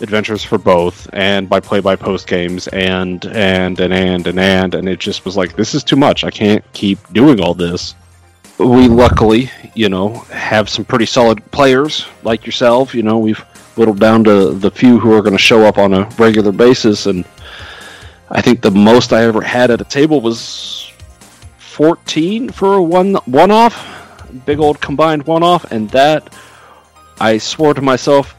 adventures 0.03 0.45
for 0.45 0.59
both 0.59 1.09
and 1.15 1.49
by 1.49 1.59
play 1.61 1.81
by 1.81 1.97
post 1.97 2.27
games 2.27 2.69
and 2.69 3.25
and 3.25 3.81
and 3.81 3.95
and 3.95 4.27
and 4.27 4.39
and 4.39 4.75
and 4.75 4.89
it 4.89 5.01
just 5.01 5.25
was 5.25 5.39
like 5.39 5.57
this 5.57 5.75
is 5.75 5.83
too 5.83 5.97
much. 5.97 6.25
I 6.25 6.31
can't 6.31 6.63
keep 6.75 6.99
doing 7.15 7.41
all 7.41 7.55
this 7.55 7.95
we 8.59 8.89
luckily, 8.89 9.51
you 9.75 9.89
know, 9.89 10.11
have 10.31 10.69
some 10.69 10.85
pretty 10.85 11.07
solid 11.07 11.51
players 11.51 12.07
like 12.23 12.47
yourself. 12.47 12.95
You 12.95 13.03
know, 13.03 13.19
we've 13.19 13.39
whittled 13.77 14.01
down 14.01 14.25
to 14.25 14.53
the 14.53 14.71
few 14.71 14.99
who 14.99 15.13
are 15.13 15.23
going 15.23 15.37
to 15.37 15.43
show 15.43 15.65
up 15.65 15.79
on 15.79 15.93
a 15.93 16.09
regular 16.19 16.53
basis, 16.53 17.07
and 17.07 17.25
I 18.31 18.41
think 18.41 18.63
the 18.63 18.71
most 18.71 19.13
I 19.13 19.25
ever 19.25 19.43
had 19.43 19.71
at 19.71 19.81
a 19.81 19.85
table 19.85 20.21
was 20.21 20.91
14 21.59 22.51
for 22.51 22.75
a 22.75 22.83
one 22.83 23.15
one 23.27 23.51
off, 23.51 24.25
big 24.47 24.59
old 24.59 24.81
combined 24.81 25.27
one 25.27 25.43
off, 25.43 25.71
and 25.71 25.91
that 25.91 26.35
I 27.21 27.39
swore 27.39 27.75
to 27.75 27.83
myself, 27.83 28.35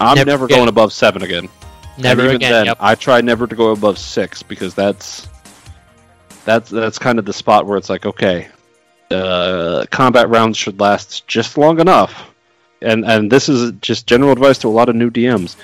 I'm 0.00 0.16
never, 0.16 0.30
never 0.30 0.48
going 0.48 0.68
above 0.68 0.92
seven 0.92 1.22
again. 1.22 1.48
Never 1.96 2.20
and 2.22 2.28
even 2.28 2.36
again. 2.36 2.52
Then, 2.52 2.66
yep. 2.66 2.76
I 2.78 2.94
try 2.94 3.20
never 3.20 3.46
to 3.46 3.56
go 3.56 3.72
above 3.72 3.98
six 3.98 4.42
because 4.42 4.74
that's 4.74 5.28
that's 6.44 6.70
that's 6.70 6.98
kind 6.98 7.18
of 7.18 7.24
the 7.24 7.32
spot 7.32 7.66
where 7.66 7.76
it's 7.76 7.90
like, 7.90 8.06
okay, 8.06 8.48
uh, 9.10 9.86
combat 9.90 10.28
rounds 10.28 10.56
should 10.56 10.80
last 10.80 11.26
just 11.26 11.58
long 11.58 11.80
enough. 11.80 12.30
And 12.80 13.04
and 13.04 13.30
this 13.30 13.48
is 13.48 13.72
just 13.80 14.06
general 14.06 14.32
advice 14.32 14.58
to 14.58 14.68
a 14.68 14.70
lot 14.70 14.88
of 14.88 14.96
new 14.96 15.10
DMs. 15.10 15.56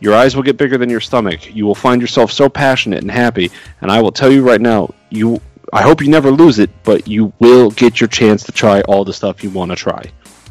Your 0.00 0.14
eyes 0.14 0.34
will 0.34 0.42
get 0.42 0.56
bigger 0.56 0.78
than 0.78 0.88
your 0.90 1.00
stomach. 1.00 1.54
You 1.54 1.66
will 1.66 1.74
find 1.74 2.00
yourself 2.00 2.32
so 2.32 2.48
passionate 2.48 3.02
and 3.02 3.10
happy. 3.10 3.50
And 3.80 3.90
I 3.90 4.00
will 4.00 4.12
tell 4.12 4.30
you 4.32 4.42
right 4.46 4.60
now, 4.60 4.94
you 5.10 5.40
I 5.72 5.82
hope 5.82 6.00
you 6.02 6.08
never 6.08 6.30
lose 6.30 6.58
it, 6.58 6.70
but 6.84 7.06
you 7.06 7.32
will 7.38 7.70
get 7.70 8.00
your 8.00 8.08
chance 8.08 8.44
to 8.44 8.52
try 8.52 8.80
all 8.82 9.04
the 9.04 9.12
stuff 9.12 9.44
you 9.44 9.50
want 9.50 9.70
to 9.70 9.76
try. 9.76 10.04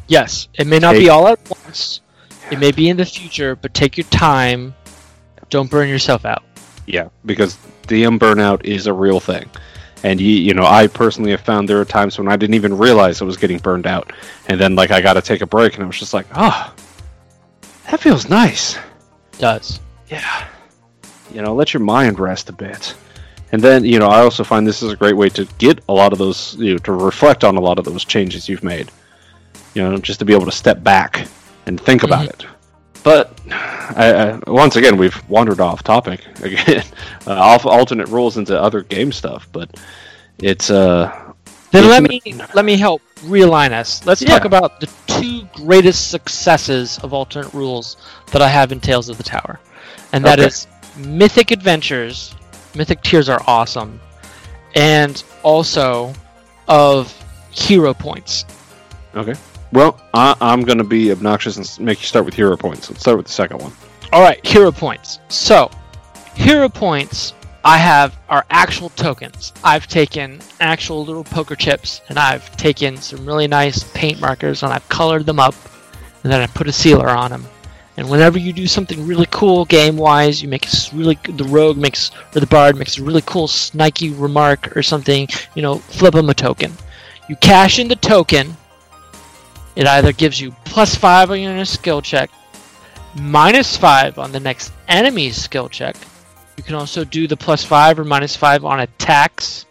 Yes, 0.08 0.48
it 0.54 0.66
may 0.66 0.78
not 0.78 0.92
Take- 0.92 1.02
be 1.02 1.08
all 1.08 1.28
at 1.28 1.38
once. 1.48 2.00
It 2.50 2.58
may 2.58 2.72
be 2.72 2.88
in 2.88 2.96
the 2.96 3.04
future, 3.04 3.54
but 3.54 3.74
take 3.74 3.96
your 3.96 4.06
time. 4.08 4.74
Don't 5.50 5.70
burn 5.70 5.88
yourself 5.88 6.24
out. 6.24 6.42
Yeah, 6.86 7.08
because 7.24 7.56
DM 7.86 8.18
burnout 8.18 8.64
is 8.64 8.88
a 8.88 8.92
real 8.92 9.20
thing. 9.20 9.48
And 10.02 10.20
you, 10.20 10.30
you 10.30 10.54
know, 10.54 10.64
I 10.64 10.86
personally 10.86 11.30
have 11.32 11.42
found 11.42 11.68
there 11.68 11.80
are 11.80 11.84
times 11.84 12.18
when 12.18 12.28
I 12.28 12.36
didn't 12.36 12.54
even 12.54 12.76
realize 12.76 13.20
I 13.20 13.24
was 13.24 13.36
getting 13.36 13.58
burned 13.58 13.86
out, 13.86 14.12
and 14.48 14.58
then 14.58 14.74
like 14.74 14.90
I 14.90 15.00
got 15.00 15.14
to 15.14 15.22
take 15.22 15.42
a 15.42 15.46
break, 15.46 15.74
and 15.74 15.84
I 15.84 15.86
was 15.86 15.98
just 15.98 16.14
like, 16.14 16.26
oh, 16.34 16.74
that 17.90 18.00
feels 18.00 18.28
nice. 18.28 18.78
does. 19.38 19.80
Yeah, 20.08 20.48
you 21.32 21.42
know, 21.42 21.54
let 21.54 21.74
your 21.74 21.82
mind 21.82 22.18
rest 22.18 22.48
a 22.48 22.52
bit. 22.52 22.94
And 23.52 23.60
then, 23.60 23.84
you 23.84 23.98
know, 23.98 24.06
I 24.06 24.20
also 24.20 24.44
find 24.44 24.66
this 24.66 24.82
is 24.82 24.92
a 24.92 24.96
great 24.96 25.16
way 25.16 25.28
to 25.30 25.44
get 25.58 25.80
a 25.88 25.92
lot 25.92 26.12
of 26.12 26.18
those, 26.18 26.54
you 26.56 26.72
know, 26.72 26.78
to 26.78 26.92
reflect 26.92 27.42
on 27.42 27.56
a 27.56 27.60
lot 27.60 27.78
of 27.78 27.84
those 27.84 28.04
changes 28.04 28.48
you've 28.48 28.62
made. 28.62 28.90
You 29.74 29.82
know, 29.82 29.98
just 29.98 30.20
to 30.20 30.24
be 30.24 30.34
able 30.34 30.46
to 30.46 30.52
step 30.52 30.82
back 30.82 31.26
and 31.66 31.80
think 31.80 32.02
about 32.02 32.28
mm-hmm. 32.28 32.46
it. 32.46 32.59
I, 33.96 34.12
I, 34.32 34.38
once 34.50 34.76
again, 34.76 34.96
we've 34.96 35.28
wandered 35.28 35.60
off 35.60 35.82
topic 35.82 36.20
again, 36.42 36.84
uh, 37.26 37.32
off 37.32 37.66
alternate 37.66 38.08
rules 38.08 38.36
into 38.36 38.60
other 38.60 38.82
game 38.82 39.12
stuff. 39.12 39.48
But 39.52 39.76
it's 40.38 40.70
uh, 40.70 41.32
Then 41.70 41.84
It's 41.84 41.90
let 41.90 42.02
me 42.02 42.22
let 42.54 42.64
me 42.64 42.76
help 42.76 43.02
realign 43.22 43.72
us. 43.72 44.04
Let's 44.06 44.24
talk 44.24 44.44
about 44.44 44.80
the 44.80 44.88
two 45.06 45.44
greatest 45.54 46.10
successes 46.10 46.98
of 47.00 47.12
alternate 47.12 47.52
rules 47.52 47.96
that 48.32 48.42
I 48.42 48.48
have 48.48 48.72
in 48.72 48.80
Tales 48.80 49.08
of 49.08 49.16
the 49.18 49.22
Tower, 49.24 49.60
and 50.12 50.24
that 50.24 50.38
Okay. 50.38 50.48
is 50.48 50.66
Mythic 50.96 51.50
Adventures. 51.50 52.34
Mythic 52.74 53.02
Tiers 53.02 53.28
are 53.28 53.42
awesome, 53.46 54.00
and 54.74 55.22
also 55.42 56.12
of 56.68 57.12
Hero 57.50 57.92
Points. 57.94 58.44
okay. 59.14 59.34
Well, 59.72 60.00
I, 60.14 60.34
I'm 60.40 60.62
going 60.62 60.78
to 60.78 60.84
be 60.84 61.12
obnoxious 61.12 61.56
and 61.56 61.86
make 61.86 62.00
you 62.00 62.06
start 62.06 62.24
with 62.24 62.34
hero 62.34 62.56
points. 62.56 62.90
Let's 62.90 63.00
start 63.00 63.16
with 63.16 63.26
the 63.26 63.32
second 63.32 63.58
one. 63.58 63.72
All 64.12 64.22
right, 64.22 64.44
hero 64.44 64.72
points. 64.72 65.20
So, 65.28 65.70
hero 66.34 66.68
points 66.68 67.34
I 67.62 67.76
have 67.76 68.18
are 68.28 68.44
actual 68.50 68.88
tokens. 68.90 69.52
I've 69.62 69.86
taken 69.86 70.40
actual 70.60 71.04
little 71.04 71.24
poker 71.24 71.54
chips 71.54 72.00
and 72.08 72.18
I've 72.18 72.56
taken 72.56 72.96
some 72.96 73.26
really 73.26 73.46
nice 73.46 73.84
paint 73.92 74.20
markers 74.20 74.62
and 74.62 74.72
I've 74.72 74.88
colored 74.88 75.26
them 75.26 75.38
up 75.38 75.54
and 76.22 76.32
then 76.32 76.40
I 76.40 76.46
put 76.46 76.68
a 76.68 76.72
sealer 76.72 77.10
on 77.10 77.30
them. 77.30 77.44
And 77.96 78.08
whenever 78.08 78.38
you 78.38 78.54
do 78.54 78.66
something 78.66 79.06
really 79.06 79.26
cool 79.30 79.66
game-wise, 79.66 80.40
you 80.40 80.48
make 80.48 80.66
a 80.66 80.70
really 80.94 81.18
the 81.24 81.44
rogue 81.44 81.76
makes 81.76 82.10
or 82.34 82.40
the 82.40 82.46
bard 82.46 82.76
makes 82.76 82.96
a 82.96 83.02
really 83.02 83.22
cool 83.26 83.46
snikey 83.46 84.18
remark 84.18 84.74
or 84.74 84.82
something, 84.82 85.28
you 85.54 85.60
know, 85.60 85.76
flip 85.76 86.14
them 86.14 86.30
a 86.30 86.34
token. 86.34 86.72
You 87.28 87.36
cash 87.36 87.78
in 87.78 87.88
the 87.88 87.96
token. 87.96 88.56
It 89.76 89.86
either 89.86 90.12
gives 90.12 90.40
you 90.40 90.52
plus 90.64 90.94
five 90.94 91.30
on 91.30 91.40
your 91.40 91.64
skill 91.64 92.02
check, 92.02 92.30
minus 93.14 93.76
five 93.76 94.18
on 94.18 94.32
the 94.32 94.40
next 94.40 94.72
enemy's 94.88 95.36
skill 95.36 95.68
check. 95.68 95.96
You 96.56 96.62
can 96.62 96.74
also 96.74 97.04
do 97.04 97.26
the 97.26 97.36
plus 97.36 97.64
five 97.64 97.98
or 97.98 98.04
minus 98.04 98.36
five 98.36 98.64
on 98.64 98.80
attacks. 98.80 99.66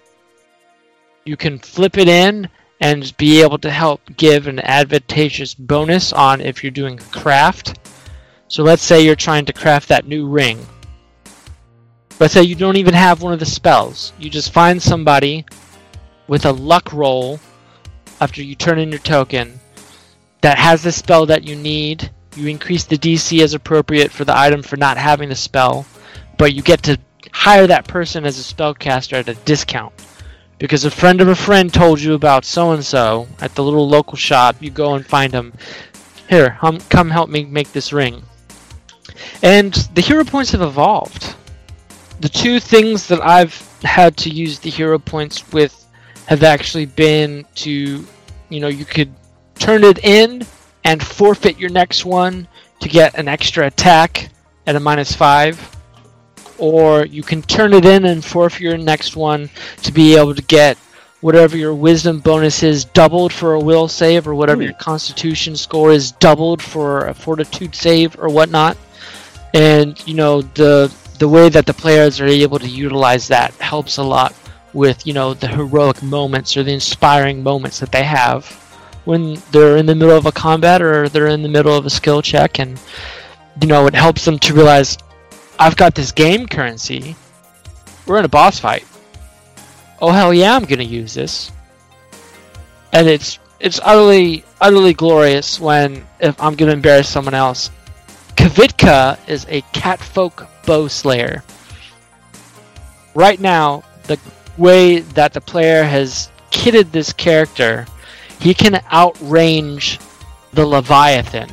You 1.26 1.38
can 1.38 1.60
flip 1.60 1.97
it 1.97 2.08
in 2.08 2.50
and 2.82 3.16
be 3.18 3.41
able 3.41 3.58
to 3.60 3.70
help 3.70 4.02
give 4.16 4.47
an 4.47 4.60
advantageous 4.60 5.54
bonus 5.54 6.14
on 6.14 6.41
if 6.41 6.64
you're 6.64 6.72
doing 6.72 6.97
craft. 6.97 7.78
So 8.47 8.64
let's 8.64 8.82
say 8.82 9.02
you're 9.02 9.16
trying 9.16 9.45
to 9.45 9.54
craft 9.54 9.89
that 9.89 10.08
new 10.08 10.28
ring. 10.28 10.66
Let's 12.20 12.34
say 12.34 12.43
you 12.43 12.56
don't 12.56 12.78
even 12.78 12.93
have 12.93 13.22
one 13.22 13.34
of 13.34 13.39
the 13.39 13.45
spells. 13.45 14.14
You 14.18 14.30
just 14.30 14.52
find 14.52 14.82
somebody 14.82 15.45
with 16.28 16.45
a 16.45 16.52
luck 16.52 16.91
roll 16.93 17.39
after 18.22 18.41
you 18.41 18.56
turn 18.56 18.80
in 18.80 18.89
your 18.89 19.00
token 19.00 19.59
that 20.42 20.58
has 20.58 20.84
the 20.84 20.92
spell 20.92 21.26
that 21.28 21.44
you 21.44 21.56
need. 21.56 22.12
You 22.36 22.48
increase 22.48 22.86
the 22.86 22.98
DC 22.98 23.42
as 23.42 23.54
appropriate 23.54 24.12
for 24.12 24.26
the 24.26 24.38
item 24.38 24.62
for 24.62 24.78
not 24.78 24.98
having 24.98 25.30
the 25.30 25.36
spell, 25.36 25.86
but 26.38 26.54
you 26.54 26.62
get 26.62 26.84
to 26.84 26.98
hire 27.32 27.68
that 27.68 27.88
person 27.88 28.26
as 28.26 28.40
a 28.40 28.54
spellcaster 28.54 29.14
at 29.14 29.30
a 29.30 29.34
discount. 29.34 29.94
Because 30.58 30.84
a 30.84 30.92
friend 30.92 31.22
of 31.22 31.30
a 31.30 31.36
friend 31.36 31.74
told 31.74 32.02
you 32.02 32.14
about 32.14 32.44
so 32.44 32.72
and 32.72 32.84
so 32.84 33.28
at 33.40 33.56
the 33.56 33.64
little 33.64 33.88
local 33.88 34.18
shop, 34.18 34.58
you 34.60 34.70
go 34.70 34.96
and 34.96 35.06
find 35.06 35.32
them. 35.32 35.54
Here, 36.30 36.52
hum, 36.52 36.80
come 36.90 37.10
help 37.10 37.30
me 37.30 37.46
make 37.46 37.72
this 37.72 37.94
ring. 37.94 38.24
And 39.42 39.74
the 39.94 40.02
hero 40.02 40.24
points 40.24 40.52
have 40.52 40.62
evolved. 40.62 41.36
The 42.20 42.30
two 42.30 42.60
things 42.60 43.08
that 43.08 43.22
I've 43.22 43.56
had 43.84 44.18
to 44.18 44.30
use 44.30 44.60
the 44.60 44.70
hero 44.70 45.00
points 45.00 45.50
with 45.54 45.88
have 46.28 46.44
actually 46.44 46.86
been 46.86 47.46
to, 47.56 48.06
you 48.50 48.60
know, 48.60 48.68
you 48.68 48.86
could 48.86 49.12
turn 49.60 49.84
it 49.84 50.03
in 50.03 50.45
and 50.84 51.03
forfeit 51.03 51.60
your 51.60 51.70
next 51.70 52.05
one 52.05 52.47
to 52.80 52.89
get 52.89 53.18
an 53.18 53.28
extra 53.28 53.68
attack 53.68 54.30
at 54.66 54.76
a 54.76 54.80
minus 54.80 55.14
five. 55.14 55.76
Or 56.57 57.05
you 57.05 57.24
can 57.24 57.41
turn 57.41 57.74
it 57.74 57.86
in 57.86 58.05
and 58.05 58.24
forfeit 58.24 58.62
your 58.62 58.78
next 58.78 59.16
one 59.16 59.49
to 59.84 59.91
be 59.91 60.16
able 60.16 60.36
to 60.36 60.41
get 60.41 60.78
whatever 61.22 61.57
your 61.57 61.74
wisdom 61.74 62.20
bonus 62.20 62.64
is 62.64 62.86
doubled 62.86 63.34
for 63.34 63.53
a 63.53 63.60
will 63.60 63.88
save, 63.88 64.28
or 64.28 64.36
whatever 64.36 64.62
Hmm. 64.62 64.70
your 64.70 64.74
constitution 64.74 65.55
score 65.55 65.91
is 65.91 66.12
doubled 66.14 66.62
for 66.62 67.07
a 67.07 67.14
fortitude 67.14 67.76
save 67.76 68.18
or 68.20 68.30
whatnot. 68.30 68.78
And 69.53 70.01
you 70.07 70.14
know 70.16 70.41
the 70.41 70.91
the 71.18 71.28
way 71.28 71.49
that 71.49 71.66
the 71.66 71.74
players 71.74 72.22
are 72.22 72.28
able 72.28 72.60
to 72.60 72.68
utilize 72.68 73.28
that 73.28 73.53
helps 73.55 73.97
a 73.97 74.03
lot 74.03 74.34
with 74.74 75.05
you 75.05 75.14
know 75.14 75.34
the 75.34 75.47
heroic 75.47 76.01
moments 76.03 76.55
or 76.55 76.64
the 76.64 76.72
inspiring 76.72 77.43
moments 77.43 77.80
that 77.80 77.91
they 77.91 78.03
have 78.03 78.45
when 79.10 79.41
they're 79.49 79.76
in 79.76 79.88
the 79.88 79.95
middle 79.95 80.16
of 80.16 80.28
a 80.28 80.32
combat 80.32 80.84
or 80.84 81.10
they're 81.10 81.26
in 81.26 81.41
the 81.41 81.49
middle 81.49 81.76
of 81.76 81.84
a 81.84 81.89
skill 81.89 82.22
check 82.22 82.60
and 82.60 82.80
you 83.60 83.68
know 83.68 83.88
it 83.88 83.95
helps 83.95 84.24
them 84.24 84.38
to 84.38 84.53
realize 84.53 84.99
I've 85.57 85.76
got 85.76 85.95
this 85.95 86.12
game 86.12 86.45
currency. 86.45 87.16
We're 88.05 88.20
in 88.20 88.26
a 88.26 88.30
boss 88.30 88.60
fight. 88.60 88.86
Oh 89.99 90.12
hell 90.12 90.32
yeah, 90.32 90.55
I'm 90.55 90.64
gonna 90.66 90.84
use 90.84 91.16
this. 91.16 91.51
And 92.93 93.07
it's 93.07 93.39
it's 93.60 93.80
utterly 93.84 94.45
utterly 94.62 94.93
glorious 94.93 95.60
when 95.60 96.05
if 96.20 96.39
I'm 96.39 96.53
gonna 96.53 96.74
embarrass 96.74 97.10
someone 97.10 97.34
else. 97.34 97.72
Kavitka 98.36 99.18
is 99.28 99.43
a 99.49 99.62
catfolk 99.74 100.47
bow 100.68 100.88
slayer. 100.88 101.43
Right 103.16 103.39
now, 103.39 103.84
the 104.03 104.20
way 104.55 104.99
that 104.99 105.34
the 105.34 105.41
player 105.41 105.84
has 105.84 106.30
kitted 106.51 106.91
this 106.91 107.12
character, 107.12 107.88
he 108.40 108.54
can 108.54 108.74
outrange 108.92 110.00
the 110.54 110.66
Leviathan. 110.66 111.50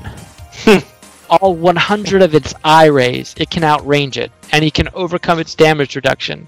All 1.29 1.55
100 1.55 2.23
of 2.23 2.35
its 2.35 2.55
eye 2.63 2.87
rays, 2.87 3.35
it 3.37 3.51
can 3.51 3.63
outrange 3.63 4.17
it, 4.17 4.31
and 4.53 4.63
he 4.63 4.71
can 4.71 4.89
overcome 4.95 5.41
its 5.41 5.55
damage 5.55 5.97
reduction. 5.97 6.47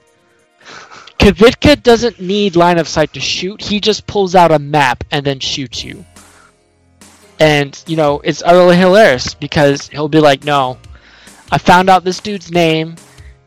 Kavitka 1.19 1.83
doesn't 1.83 2.21
need 2.21 2.55
line 2.55 2.79
of 2.79 2.87
sight 2.87 3.13
to 3.15 3.21
shoot, 3.21 3.61
he 3.61 3.81
just 3.81 4.07
pulls 4.07 4.35
out 4.37 4.53
a 4.53 4.59
map 4.59 5.03
and 5.11 5.27
then 5.27 5.41
shoots 5.41 5.83
you. 5.83 6.05
And, 7.41 7.81
you 7.87 7.97
know, 7.97 8.21
it's 8.21 8.43
utterly 8.43 8.77
hilarious 8.77 9.35
because 9.35 9.89
he'll 9.89 10.09
be 10.09 10.21
like, 10.21 10.45
no, 10.45 10.79
I 11.51 11.59
found 11.59 11.89
out 11.89 12.05
this 12.05 12.21
dude's 12.21 12.51
name. 12.51 12.97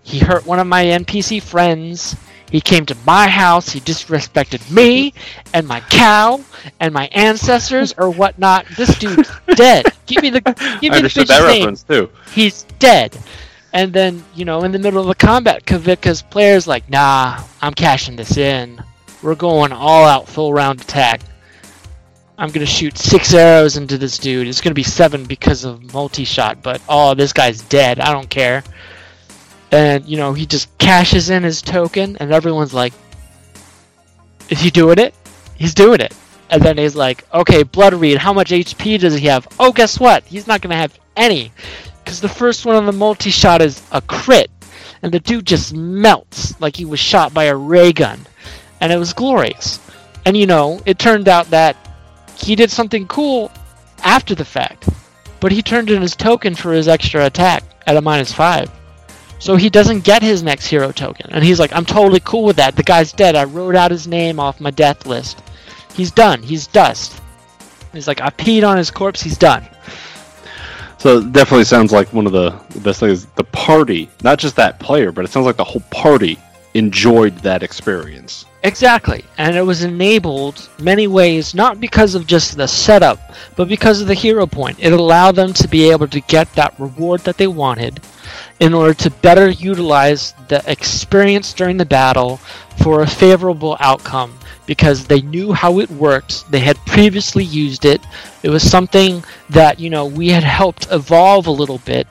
He 0.04 0.20
hurt 0.20 0.46
one 0.46 0.60
of 0.60 0.68
my 0.68 0.84
NPC 0.86 1.42
friends. 1.42 2.16
He 2.52 2.60
came 2.62 2.86
to 2.88 2.98
my 3.06 3.28
house. 3.30 3.70
He 3.72 3.80
disrespected 3.80 4.70
me 4.70 5.14
and 5.54 5.68
my 5.68 5.80
cow 5.80 6.42
and 6.80 6.94
my 6.94 7.08
ancestors 7.08 7.94
or 7.98 8.10
whatnot. 8.12 8.66
This 8.76 8.98
dude's 9.00 9.32
dead. 9.56 9.86
Give 10.06 10.22
me 10.22 10.30
the 10.30 10.42
give 10.42 10.58
I 10.58 10.80
me 10.82 10.90
the 10.90 10.96
understood 10.98 11.28
that 11.30 11.48
name. 11.48 11.60
reference 11.62 11.84
too. 11.84 12.10
He's 12.32 12.64
dead. 12.78 13.18
And 13.74 13.94
then, 13.94 14.24
you 14.36 14.44
know, 14.44 14.64
in 14.64 14.74
the 14.74 14.80
middle 14.80 15.00
of 15.00 15.08
the 15.08 15.16
combat, 15.16 15.66
Kavika's 15.66 16.22
player's 16.22 16.68
like, 16.68 16.90
nah, 16.90 17.42
I'm 17.62 17.74
cashing 17.74 18.18
this 18.18 18.36
in. 18.36 18.84
We're 19.24 19.36
going 19.36 19.72
all 19.72 20.04
out 20.06 20.28
full 20.28 20.54
round 20.54 20.82
attack. 20.82 21.22
I'm 22.38 22.50
gonna 22.50 22.66
shoot 22.66 22.98
six 22.98 23.34
arrows 23.34 23.78
into 23.78 23.98
this 23.98 24.18
dude. 24.18 24.48
It's 24.48 24.62
gonna 24.62 24.74
be 24.74 24.84
seven 24.84 25.26
because 25.26 25.64
of 25.64 25.94
multi 25.94 26.26
shot, 26.26 26.62
but 26.64 26.82
oh, 26.90 27.14
this 27.14 27.32
guy's 27.34 27.62
dead. 27.62 28.00
I 28.00 28.12
don't 28.12 28.30
care. 28.30 28.64
And 29.72 30.06
you 30.06 30.18
know, 30.18 30.34
he 30.34 30.46
just 30.46 30.78
cashes 30.78 31.30
in 31.30 31.44
his 31.44 31.62
token, 31.62 32.18
and 32.20 32.32
everyone's 32.32 32.74
like, 32.74 32.94
"Is 34.50 34.60
he 34.60 34.70
doing 34.70 35.00
it? 35.00 35.16
He's 35.56 35.74
doing 35.74 36.02
it." 36.02 36.14
And 36.50 36.62
then 36.62 36.78
he's 36.78 36.96
like, 36.96 37.26
"Okay, 37.34 37.64
Blood 37.64 37.94
Reed, 37.94 38.18
how 38.18 38.34
much 38.34 38.52
HP 38.52 38.98
does 38.98 39.16
he 39.16 39.28
have? 39.28 39.48
Oh, 39.60 39.72
guess 39.72 40.00
what? 40.00 40.26
He's 40.26 40.48
not 40.48 40.62
gonna 40.62 40.76
have 40.76 40.98
any, 41.16 41.52
because 42.04 42.20
the 42.20 42.28
first 42.28 42.66
one 42.66 42.76
on 42.76 42.86
the 42.86 42.92
multi 42.92 43.30
shot 43.30 43.62
is 43.62 43.82
a 43.92 44.02
crit, 44.02 44.52
and 45.02 45.12
the 45.14 45.20
dude 45.20 45.46
just 45.46 45.74
melts 45.74 46.60
like 46.60 46.76
he 46.76 46.86
was 46.86 47.00
shot 47.00 47.34
by 47.34 47.46
a 47.46 47.56
ray 47.56 47.94
gun, 47.94 48.20
and 48.82 48.92
it 48.92 48.98
was 48.98 49.14
glorious. 49.14 49.80
And 50.26 50.36
you 50.36 50.46
know, 50.46 50.82
it 50.86 51.00
turned 51.00 51.30
out 51.30 51.50
that 51.52 51.78
he 52.38 52.56
did 52.56 52.72
something 52.72 53.08
cool 53.08 53.52
after 54.04 54.36
the 54.36 54.46
fact, 54.46 54.90
but 55.40 55.52
he 55.52 55.62
turned 55.62 55.90
in 55.90 56.02
his 56.02 56.16
token 56.16 56.56
for 56.56 56.74
his 56.74 56.88
extra 56.88 57.26
attack 57.26 57.64
at 57.88 57.96
a 57.96 58.02
minus 58.02 58.34
five. 58.34 58.70
So 59.42 59.56
he 59.56 59.72
doesn't 59.72 60.04
get 60.04 60.22
his 60.22 60.44
next 60.44 60.68
hero 60.68 60.92
token. 60.92 61.32
And 61.32 61.44
he's 61.44 61.60
like, 61.60 61.74
I'm 61.74 61.84
totally 61.84 62.20
cool 62.20 62.44
with 62.44 62.58
that. 62.58 62.76
The 62.76 62.84
guy's 62.84 63.12
dead. 63.12 63.36
I 63.36 63.46
wrote 63.46 63.76
out 63.76 63.90
his 63.90 64.08
name 64.08 64.40
off 64.40 64.62
my 64.62 64.70
death 64.70 65.08
list. 65.08 65.42
He's 65.96 66.12
done. 66.12 66.44
He's 66.44 66.68
dust. 66.68 67.20
He's 67.92 68.08
like, 68.08 68.22
I 68.22 68.30
peed 68.30 68.66
on 68.66 68.78
his 68.78 68.92
corpse. 68.92 69.20
He's 69.20 69.40
done. 69.40 69.68
So 71.00 71.18
it 71.18 71.34
definitely 71.34 71.64
sounds 71.64 71.92
like 71.92 72.14
one 72.14 72.28
of 72.28 72.34
the, 72.34 72.52
the 72.70 72.82
best 72.82 73.00
things. 73.00 73.26
The 73.26 73.44
party, 73.46 74.12
not 74.24 74.38
just 74.38 74.56
that 74.58 74.80
player, 74.80 75.12
but 75.12 75.26
it 75.26 75.30
sounds 75.32 75.48
like 75.48 75.58
the 75.58 75.64
whole 75.64 75.84
party 75.90 76.38
enjoyed 76.76 77.36
that 77.40 77.64
experience. 77.64 78.46
Exactly. 78.62 79.26
And 79.40 79.58
it 79.58 79.64
was 79.64 79.84
enabled 79.84 80.70
many 80.78 81.08
ways, 81.08 81.56
not 81.56 81.80
because 81.80 82.14
of 82.14 82.28
just 82.28 82.56
the 82.56 82.68
setup, 82.68 83.34
but 83.56 83.68
because 83.68 84.02
of 84.02 84.08
the 84.08 84.14
hero 84.14 84.46
point. 84.46 84.78
It 84.80 84.94
allowed 84.94 85.36
them 85.36 85.52
to 85.54 85.68
be 85.68 85.90
able 85.90 86.08
to 86.10 86.20
get 86.22 86.54
that 86.54 86.80
reward 86.80 87.22
that 87.22 87.38
they 87.38 87.48
wanted 87.48 88.00
in 88.60 88.74
order 88.74 88.94
to 88.94 89.10
better 89.10 89.50
utilize 89.50 90.34
the 90.48 90.64
experience 90.70 91.54
during 91.54 91.78
the 91.78 91.86
battle 91.86 92.38
for 92.82 93.02
a 93.02 93.08
favorable 93.08 93.78
outcome 93.80 94.34
because 94.66 95.06
they 95.06 95.22
knew 95.22 95.52
how 95.52 95.80
it 95.80 95.90
worked. 95.92 96.50
They 96.52 96.60
had 96.60 96.78
previously 96.86 97.44
used 97.44 97.86
it. 97.86 98.02
It 98.44 98.50
was 98.50 98.70
something 98.70 99.24
that, 99.50 99.80
you 99.80 99.90
know, 99.90 100.06
we 100.06 100.30
had 100.30 100.44
helped 100.44 100.88
evolve 100.92 101.48
a 101.48 101.52
little 101.52 101.80
bit 101.80 102.08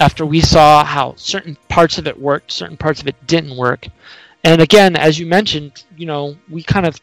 after 0.00 0.26
we 0.26 0.40
saw 0.40 0.84
how 0.84 1.14
certain 1.16 1.56
parts 1.68 1.98
of 1.98 2.06
it 2.06 2.18
worked, 2.18 2.52
certain 2.52 2.76
parts 2.76 3.00
of 3.00 3.08
it 3.08 3.26
didn't 3.26 3.56
work. 3.56 3.86
And 4.44 4.60
again, 4.60 4.96
as 4.96 5.18
you 5.18 5.26
mentioned, 5.26 5.84
you 5.96 6.06
know, 6.06 6.36
we 6.50 6.62
kind 6.62 6.86
of 6.86 7.00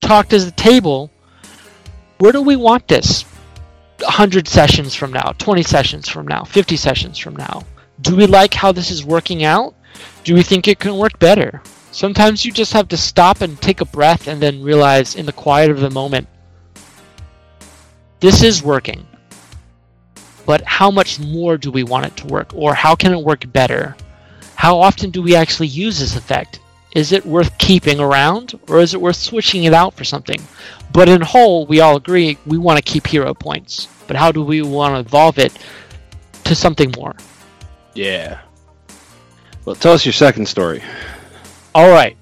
talked 0.00 0.32
as 0.32 0.46
a 0.46 0.52
table. 0.52 1.10
Where 2.18 2.32
do 2.32 2.42
we 2.42 2.56
want 2.56 2.88
this? 2.88 3.24
100 4.00 4.48
sessions 4.48 4.94
from 4.94 5.12
now, 5.12 5.34
20 5.38 5.62
sessions 5.62 6.08
from 6.08 6.26
now, 6.26 6.44
50 6.44 6.76
sessions 6.76 7.18
from 7.18 7.36
now. 7.36 7.64
Do 8.00 8.16
we 8.16 8.26
like 8.26 8.54
how 8.54 8.72
this 8.72 8.90
is 8.90 9.04
working 9.04 9.44
out? 9.44 9.74
Do 10.24 10.34
we 10.34 10.42
think 10.42 10.68
it 10.68 10.78
can 10.78 10.96
work 10.96 11.18
better? 11.18 11.62
Sometimes 11.90 12.44
you 12.44 12.52
just 12.52 12.72
have 12.72 12.88
to 12.88 12.96
stop 12.96 13.40
and 13.40 13.60
take 13.60 13.80
a 13.80 13.84
breath 13.84 14.28
and 14.28 14.40
then 14.40 14.62
realize 14.62 15.16
in 15.16 15.26
the 15.26 15.32
quiet 15.32 15.70
of 15.70 15.80
the 15.80 15.90
moment, 15.90 16.28
this 18.20 18.42
is 18.42 18.62
working. 18.62 19.06
But 20.46 20.62
how 20.62 20.90
much 20.90 21.18
more 21.18 21.58
do 21.58 21.70
we 21.70 21.82
want 21.82 22.06
it 22.06 22.16
to 22.18 22.26
work? 22.26 22.52
Or 22.54 22.74
how 22.74 22.94
can 22.94 23.12
it 23.12 23.24
work 23.24 23.50
better? 23.52 23.96
How 24.54 24.78
often 24.78 25.10
do 25.10 25.22
we 25.22 25.34
actually 25.34 25.68
use 25.68 25.98
this 25.98 26.16
effect? 26.16 26.60
is 26.92 27.12
it 27.12 27.24
worth 27.24 27.56
keeping 27.58 28.00
around 28.00 28.58
or 28.68 28.80
is 28.80 28.94
it 28.94 29.00
worth 29.00 29.16
switching 29.16 29.64
it 29.64 29.74
out 29.74 29.94
for 29.94 30.04
something? 30.04 30.40
But 30.92 31.08
in 31.08 31.20
whole, 31.20 31.66
we 31.66 31.80
all 31.80 31.96
agree 31.96 32.38
we 32.46 32.58
want 32.58 32.76
to 32.78 32.82
keep 32.82 33.06
hero 33.06 33.34
points. 33.34 33.88
But 34.06 34.16
how 34.16 34.32
do 34.32 34.42
we 34.42 34.62
want 34.62 34.94
to 34.94 35.00
evolve 35.00 35.38
it 35.38 35.56
to 36.44 36.54
something 36.54 36.92
more? 36.96 37.14
Yeah. 37.94 38.40
Well, 39.64 39.74
tell 39.74 39.92
us 39.92 40.04
your 40.06 40.12
second 40.12 40.46
story. 40.46 40.82
All 41.74 41.90
right. 41.90 42.16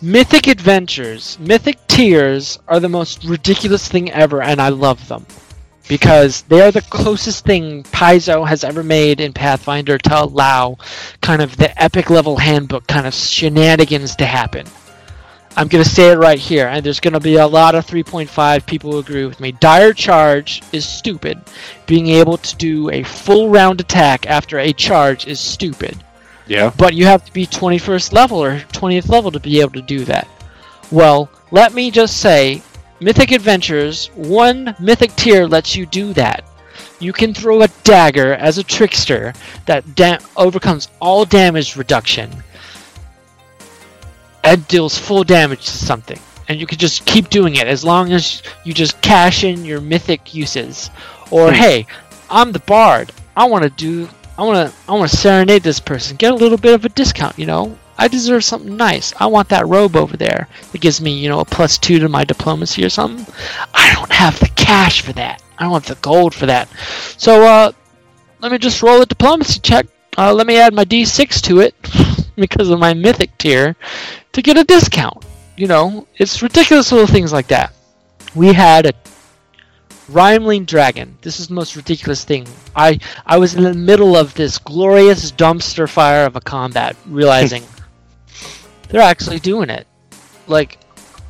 Mythic 0.00 0.48
Adventures, 0.48 1.38
Mythic 1.38 1.78
Tiers 1.86 2.58
are 2.66 2.80
the 2.80 2.88
most 2.88 3.24
ridiculous 3.24 3.86
thing 3.86 4.10
ever, 4.10 4.42
and 4.42 4.60
I 4.60 4.70
love 4.70 5.06
them 5.06 5.24
because 5.88 6.42
they 6.42 6.60
are 6.60 6.70
the 6.70 6.80
closest 6.82 7.44
thing 7.44 7.82
Paizo 7.84 8.46
has 8.46 8.64
ever 8.64 8.82
made 8.82 9.20
in 9.20 9.32
Pathfinder 9.32 9.98
to 9.98 10.22
allow 10.22 10.78
kind 11.20 11.42
of 11.42 11.56
the 11.56 11.82
epic 11.82 12.10
level 12.10 12.36
handbook 12.36 12.86
kind 12.86 13.06
of 13.06 13.14
shenanigans 13.14 14.16
to 14.16 14.26
happen. 14.26 14.66
I'm 15.54 15.68
going 15.68 15.84
to 15.84 15.88
say 15.90 16.10
it 16.12 16.16
right 16.16 16.38
here, 16.38 16.66
and 16.66 16.84
there's 16.84 17.00
going 17.00 17.12
to 17.12 17.20
be 17.20 17.36
a 17.36 17.46
lot 17.46 17.74
of 17.74 17.86
3.5 17.86 18.66
people 18.66 18.92
who 18.92 18.98
agree 18.98 19.26
with 19.26 19.38
me. 19.38 19.52
Dire 19.52 19.92
Charge 19.92 20.62
is 20.72 20.86
stupid. 20.86 21.40
Being 21.86 22.08
able 22.08 22.38
to 22.38 22.56
do 22.56 22.90
a 22.90 23.02
full 23.02 23.50
round 23.50 23.80
attack 23.80 24.26
after 24.26 24.58
a 24.58 24.72
charge 24.72 25.26
is 25.26 25.40
stupid. 25.40 26.02
Yeah. 26.46 26.72
But 26.76 26.94
you 26.94 27.04
have 27.04 27.24
to 27.26 27.32
be 27.32 27.46
21st 27.46 28.12
level 28.12 28.42
or 28.42 28.58
20th 28.58 29.08
level 29.08 29.30
to 29.30 29.40
be 29.40 29.60
able 29.60 29.72
to 29.72 29.82
do 29.82 30.04
that. 30.06 30.26
Well, 30.90 31.30
let 31.50 31.74
me 31.74 31.90
just 31.90 32.18
say 32.18 32.62
Mythic 33.00 33.30
Adventures, 33.30 34.06
one 34.14 34.74
mythic 34.78 35.14
tier 35.16 35.46
lets 35.46 35.76
you 35.76 35.86
do 35.86 36.12
that. 36.14 36.44
You 36.98 37.12
can 37.12 37.34
throw 37.34 37.62
a 37.62 37.68
dagger 37.84 38.34
as 38.34 38.58
a 38.58 38.62
trickster 38.62 39.34
that 39.66 39.94
da- 39.94 40.18
overcomes 40.36 40.88
all 41.00 41.24
damage 41.24 41.76
reduction 41.76 42.30
and 44.44 44.66
deals 44.68 44.98
full 44.98 45.24
damage 45.24 45.66
to 45.66 45.76
something. 45.76 46.18
And 46.48 46.60
you 46.60 46.66
can 46.66 46.78
just 46.78 47.06
keep 47.06 47.30
doing 47.30 47.56
it 47.56 47.66
as 47.66 47.84
long 47.84 48.12
as 48.12 48.42
you 48.64 48.74
just 48.74 49.00
cash 49.00 49.44
in 49.44 49.64
your 49.64 49.80
mythic 49.80 50.34
uses. 50.34 50.90
Or 51.30 51.48
hmm. 51.48 51.54
hey, 51.54 51.86
I'm 52.30 52.52
the 52.52 52.58
bard. 52.60 53.12
I 53.36 53.46
want 53.46 53.64
to 53.64 53.70
do. 53.70 54.08
I 54.36 54.42
want 54.42 54.68
to. 54.70 54.76
I 54.88 54.92
want 54.92 55.10
to 55.10 55.16
serenade 55.16 55.62
this 55.62 55.80
person. 55.80 56.16
Get 56.16 56.32
a 56.32 56.36
little 56.36 56.58
bit 56.58 56.74
of 56.74 56.84
a 56.84 56.88
discount. 56.88 57.38
You 57.38 57.46
know. 57.46 57.78
I 57.98 58.08
deserve 58.08 58.42
something 58.42 58.76
nice. 58.76 59.12
I 59.20 59.26
want 59.26 59.50
that 59.50 59.68
robe 59.68 59.96
over 59.96 60.16
there 60.16 60.48
that 60.72 60.80
gives 60.80 61.00
me, 61.00 61.12
you 61.12 61.28
know, 61.28 61.40
a 61.40 61.44
plus 61.44 61.78
two 61.78 62.00
to 62.00 62.08
my 62.08 62.24
diplomacy 62.24 62.84
or 62.84 62.88
something. 62.88 63.32
I 63.72 63.94
don't 63.94 64.10
have 64.10 64.40
the 64.40 64.48
cash 64.48 65.02
for 65.02 65.12
that. 65.12 65.42
I 65.58 65.64
don't 65.64 65.74
have 65.74 65.86
the 65.86 66.02
gold 66.02 66.34
for 66.34 66.46
that. 66.46 66.68
So, 67.16 67.44
uh, 67.44 67.72
let 68.40 68.50
me 68.50 68.58
just 68.58 68.82
roll 68.82 69.02
a 69.02 69.06
diplomacy 69.06 69.60
check. 69.60 69.86
Uh, 70.18 70.34
let 70.34 70.46
me 70.46 70.58
add 70.58 70.74
my 70.74 70.84
D6 70.84 71.40
to 71.42 71.60
it 71.60 71.76
because 72.36 72.70
of 72.70 72.80
my 72.80 72.92
mythic 72.92 73.38
tier 73.38 73.76
to 74.32 74.42
get 74.42 74.56
a 74.56 74.64
discount. 74.64 75.24
You 75.56 75.66
know, 75.66 76.06
it's 76.16 76.42
ridiculous 76.42 76.90
little 76.92 77.06
things 77.06 77.32
like 77.32 77.48
that. 77.48 77.72
We 78.34 78.52
had 78.52 78.86
a 78.86 78.92
Rimeling 80.08 80.64
Dragon. 80.64 81.16
This 81.22 81.40
is 81.40 81.48
the 81.48 81.54
most 81.54 81.76
ridiculous 81.76 82.24
thing. 82.24 82.46
I 82.74 82.98
I 83.26 83.38
was 83.38 83.54
in 83.54 83.62
the 83.62 83.74
middle 83.74 84.16
of 84.16 84.34
this 84.34 84.58
glorious 84.58 85.30
dumpster 85.32 85.88
fire 85.88 86.26
of 86.26 86.36
a 86.36 86.40
combat, 86.40 86.96
realizing 87.06 87.64
they're 88.88 89.00
actually 89.00 89.38
doing 89.38 89.70
it. 89.70 89.86
Like, 90.46 90.78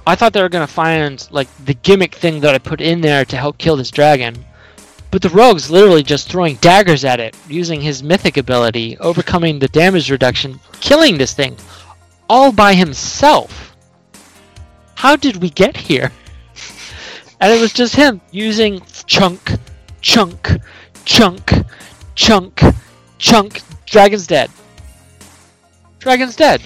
I 0.06 0.14
thought 0.14 0.32
they 0.32 0.42
were 0.42 0.48
gonna 0.48 0.66
find 0.66 1.26
like 1.30 1.48
the 1.64 1.74
gimmick 1.74 2.14
thing 2.14 2.40
that 2.40 2.54
I 2.54 2.58
put 2.58 2.80
in 2.80 3.00
there 3.00 3.24
to 3.24 3.36
help 3.36 3.58
kill 3.58 3.76
this 3.76 3.90
dragon, 3.90 4.44
but 5.10 5.22
the 5.22 5.28
rogue's 5.28 5.70
literally 5.70 6.02
just 6.02 6.28
throwing 6.28 6.56
daggers 6.56 7.04
at 7.04 7.20
it, 7.20 7.36
using 7.48 7.80
his 7.80 8.02
mythic 8.02 8.36
ability, 8.36 8.96
overcoming 8.98 9.58
the 9.58 9.68
damage 9.68 10.10
reduction, 10.10 10.58
killing 10.80 11.18
this 11.18 11.34
thing, 11.34 11.56
all 12.32 12.50
by 12.50 12.72
himself. 12.72 13.76
How 14.94 15.16
did 15.16 15.36
we 15.36 15.50
get 15.50 15.76
here? 15.76 16.10
And 17.38 17.52
it 17.52 17.60
was 17.60 17.74
just 17.74 17.94
him 17.94 18.22
using 18.30 18.80
chunk, 19.04 19.52
chunk, 20.00 20.48
chunk, 21.04 21.52
chunk, 22.14 22.62
chunk. 23.18 23.60
Dragon's 23.84 24.26
dead. 24.26 24.50
Dragon's 25.98 26.34
dead. 26.34 26.62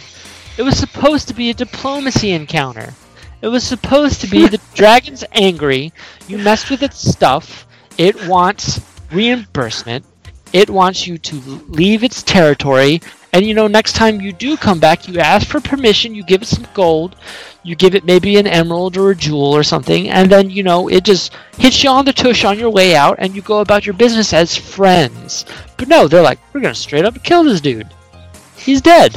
It 0.56 0.62
was 0.62 0.78
supposed 0.78 1.26
to 1.28 1.34
be 1.34 1.50
a 1.50 1.54
diplomacy 1.54 2.30
encounter. 2.30 2.94
It 3.42 3.48
was 3.48 3.64
supposed 3.64 4.20
to 4.20 4.28
be 4.28 4.46
the 4.46 4.60
dragon's 4.74 5.24
angry. 5.32 5.92
You 6.28 6.38
messed 6.38 6.70
with 6.70 6.84
its 6.84 7.10
stuff. 7.10 7.66
It 7.98 8.28
wants 8.28 8.80
reimbursement. 9.10 10.06
It 10.52 10.70
wants 10.70 11.08
you 11.08 11.18
to 11.18 11.34
leave 11.66 12.04
its 12.04 12.22
territory. 12.22 13.00
And 13.37 13.45
you 13.45 13.53
know, 13.53 13.66
next 13.66 13.93
time 13.93 14.22
you 14.22 14.32
do 14.32 14.57
come 14.57 14.80
back, 14.80 15.07
you 15.07 15.20
ask 15.20 15.47
for 15.47 15.61
permission. 15.61 16.14
You 16.14 16.24
give 16.24 16.41
it 16.41 16.47
some 16.47 16.66
gold. 16.72 17.16
You 17.64 17.76
give 17.76 17.95
it 17.95 18.07
maybe 18.07 18.39
an 18.39 18.47
emerald 18.47 18.97
or 18.97 19.11
a 19.11 19.14
jewel 19.14 19.55
or 19.55 19.62
something. 19.62 20.09
And 20.09 20.32
then, 20.32 20.49
you 20.49 20.62
know, 20.62 20.89
it 20.89 21.05
just 21.05 21.34
hits 21.59 21.84
you 21.84 21.91
on 21.91 22.07
the 22.07 22.14
tush 22.14 22.47
on 22.47 22.59
your 22.59 22.70
way 22.70 22.97
out. 22.97 23.16
And 23.18 23.37
you 23.37 23.43
go 23.43 23.61
about 23.61 23.84
your 23.84 23.93
business 23.93 24.32
as 24.32 24.57
friends. 24.57 25.45
But 25.76 25.87
no, 25.87 26.09
they're 26.09 26.22
like, 26.22 26.39
we're 26.55 26.62
going 26.62 26.72
to 26.72 26.80
straight 26.80 27.05
up 27.05 27.22
kill 27.22 27.45
this 27.45 27.61
dude. 27.61 27.91
He's 28.57 28.80
dead. 28.80 29.14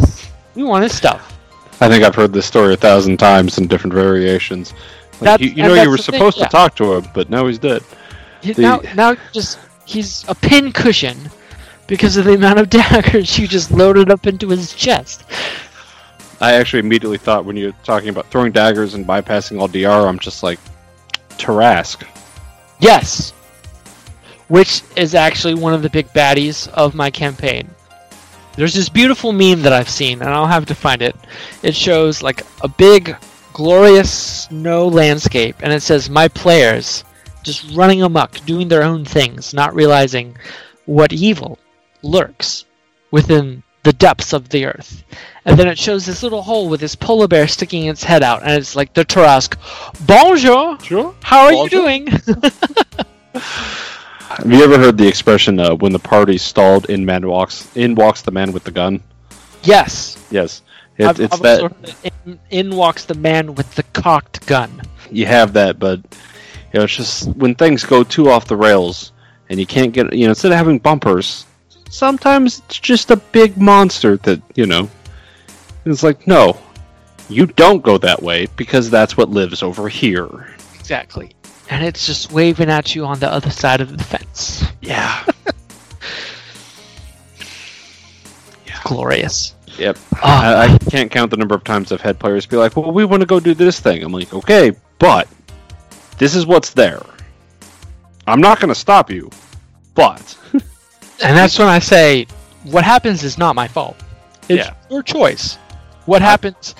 We 0.54 0.64
want 0.64 0.84
his 0.84 0.94
stuff. 0.94 1.40
I 1.80 1.88
think 1.88 2.04
I've 2.04 2.16
heard 2.16 2.34
this 2.34 2.46
story 2.46 2.74
a 2.74 2.78
thousand 2.78 3.20
times 3.20 3.58
in 3.58 3.68
different 3.68 3.94
variations. 3.94 4.74
Like, 5.22 5.40
you, 5.40 5.52
you 5.52 5.64
know, 5.64 5.82
you 5.82 5.90
were 5.90 5.98
supposed 5.98 6.36
thing, 6.36 6.42
yeah. 6.42 6.48
to 6.48 6.52
talk 6.52 6.76
to 6.76 6.96
him, 6.96 7.08
but 7.14 7.30
now 7.30 7.48
he's 7.48 7.58
dead. 7.58 7.84
He, 8.42 8.52
the... 8.52 8.64
Now, 8.64 8.82
now 8.96 9.16
just 9.32 9.60
he's 9.86 10.26
a 10.28 10.36
pin 10.36 10.74
cushion 10.74 11.32
because 11.90 12.18
of 12.18 12.26
the 12.26 12.36
amount 12.36 12.60
of 12.60 12.70
daggers 12.70 13.38
you 13.38 13.48
just 13.48 13.72
loaded 13.72 14.10
up 14.10 14.28
into 14.28 14.50
his 14.50 14.74
chest. 14.74 15.24
I 16.40 16.54
actually 16.54 16.80
immediately 16.80 17.18
thought 17.18 17.44
when 17.44 17.58
you're 17.58 17.74
talking 17.84 18.10
about 18.10 18.28
throwing 18.28 18.54
daggers 18.54 18.94
and 18.94 19.06
bypassing 19.06 19.60
all 19.60 19.68
DR, 19.68 20.08
I'm 20.08 20.20
just 20.20 20.44
like 20.44 20.60
Tarrasque. 21.32 22.08
Yes, 22.80 23.32
which 24.48 24.84
is 24.96 25.16
actually 25.16 25.56
one 25.56 25.74
of 25.74 25.82
the 25.82 25.90
big 25.90 26.08
baddies 26.10 26.70
of 26.70 26.96
my 26.96 27.10
campaign. 27.12 27.70
There's 28.56 28.74
this 28.74 28.88
beautiful 28.88 29.34
meme 29.34 29.64
that 29.64 29.74
I've 29.74 29.90
seen, 29.90 30.22
and 30.22 30.30
I'll 30.30 30.48
have 30.48 30.68
to 30.68 30.76
find 30.76 31.02
it. 31.02 31.16
It 31.64 31.76
shows 31.76 32.22
like 32.22 32.44
a 32.62 32.68
big, 32.68 33.16
glorious 33.52 34.12
snow 34.44 34.88
landscape, 34.88 35.58
and 35.62 35.74
it 35.74 35.82
says, 35.82 36.10
My 36.10 36.28
players 36.28 37.04
just 37.44 37.74
running 37.76 38.04
amuck, 38.04 38.34
doing 38.46 38.68
their 38.68 38.84
own 38.84 39.06
things, 39.06 39.54
not 39.54 39.76
realizing 39.76 40.38
what 40.86 41.14
evil 41.14 41.58
lurks 42.02 42.66
within 43.12 43.64
the 43.84 43.94
depths 43.94 44.34
of 44.34 44.50
the 44.50 44.66
earth. 44.66 45.04
And 45.46 45.58
then 45.58 45.68
it 45.68 45.80
shows 45.80 46.06
this 46.06 46.22
little 46.22 46.42
hole 46.42 46.70
with 46.70 46.80
this 46.80 46.96
polar 46.96 47.28
bear 47.28 47.48
sticking 47.48 47.86
its 47.86 48.04
head 48.04 48.24
out, 48.24 48.44
and 48.44 48.52
it's 48.52 48.76
like 48.76 48.94
the 48.94 49.06
Tarrasque, 49.06 49.58
Bonjour! 50.06 50.80
Sure. 50.82 51.16
How 51.22 51.46
are 51.46 51.52
Bonjour. 51.52 51.90
you 51.90 52.06
doing? 52.06 52.08
Have 53.34 54.52
you 54.52 54.64
ever 54.64 54.78
heard 54.78 54.98
the 54.98 55.08
expression 55.08 55.60
uh, 55.60 55.76
"when 55.76 55.92
the 55.92 56.00
party 56.00 56.38
stalled, 56.38 56.90
in 56.90 57.06
man 57.06 57.28
walks, 57.28 57.76
in 57.76 57.96
walks 57.96 58.22
the 58.22 58.32
man 58.32 58.52
with 58.52 58.64
the 58.64 58.72
gun"? 58.72 59.02
Yes. 59.64 60.18
Yes. 60.30 60.62
It, 60.98 61.06
I've, 61.06 61.20
it's 61.20 61.34
I've 61.34 61.42
that. 61.42 62.12
In, 62.26 62.40
in 62.50 62.76
walks 62.76 63.06
the 63.06 63.16
man 63.16 63.56
with 63.56 63.74
the 63.76 63.84
cocked 63.84 64.46
gun. 64.46 64.82
You 65.10 65.26
have 65.26 65.54
that, 65.54 65.80
but 65.80 66.02
You 66.74 66.80
know, 66.80 66.84
it's 66.84 66.96
just 66.96 67.28
when 67.30 67.56
things 67.56 67.84
go 67.84 68.04
too 68.04 68.30
off 68.30 68.46
the 68.46 68.56
rails 68.56 69.12
and 69.50 69.60
you 69.60 69.66
can't 69.66 69.92
get, 69.92 70.14
you 70.14 70.26
know, 70.26 70.32
instead 70.32 70.52
of 70.52 70.58
having 70.58 70.78
bumpers, 70.78 71.46
sometimes 71.90 72.60
it's 72.60 72.80
just 72.80 73.12
a 73.12 73.18
big 73.18 73.58
monster 73.58 74.18
that, 74.18 74.42
you 74.56 74.66
know, 74.66 74.90
it's 75.86 76.04
like, 76.04 76.28
no, 76.28 76.58
you 77.30 77.46
don't 77.46 77.84
go 77.84 77.98
that 77.98 78.22
way 78.22 78.48
because 78.56 78.90
that's 78.90 79.18
what 79.18 79.30
lives 79.30 79.62
over 79.64 79.90
here. 79.90 80.56
Exactly. 80.80 81.32
And 81.70 81.86
it's 81.86 82.06
just 82.06 82.32
waving 82.32 82.70
at 82.70 82.96
you 82.96 83.06
on 83.06 83.20
the 83.20 83.32
other 83.32 83.52
side 83.52 83.82
of 83.82 83.96
the 83.96 84.04
fence. 84.04 84.64
Yeah. 84.82 85.24
yeah. 88.66 88.80
Glorious. 88.84 89.56
Yep. 89.78 89.98
Oh. 90.14 90.20
I, 90.24 90.74
I, 90.74 90.78
can't 90.90 91.12
count 91.12 91.32
the 91.32 91.38
number 91.38 91.56
of 91.56 91.64
times 91.64 91.92
I've 91.92 92.02
had 92.02 92.20
players 92.20 92.46
be 92.46 92.58
like, 92.58 92.76
well, 92.76 92.92
we 92.92 93.06
want 93.06 93.22
to 93.22 93.28
go 93.28 93.40
do 93.40 93.54
this 93.54 93.80
thing. 93.80 94.04
I'm 94.04 94.12
like, 94.12 94.34
okay, 94.34 94.72
but 94.98 95.28
this 96.18 96.36
is 96.36 96.46
what's 96.46 96.72
there. 96.72 97.02
I'm 98.28 98.42
not 98.42 98.60
going 98.60 98.70
to 98.70 98.76
stop 98.76 99.10
you, 99.10 99.30
but. 99.94 100.38
And 101.24 101.38
that's 101.38 101.58
when 101.60 101.68
I 101.68 101.80
say, 101.80 102.28
what 102.64 102.84
happens 102.84 103.24
is 103.24 103.38
not 103.38 103.56
my 103.56 103.68
fault. 103.68 103.96
It's 104.48 104.66
yeah. 104.66 104.74
your 104.90 105.04
choice. 105.04 105.56
What 106.06 106.22
happens 106.22 106.76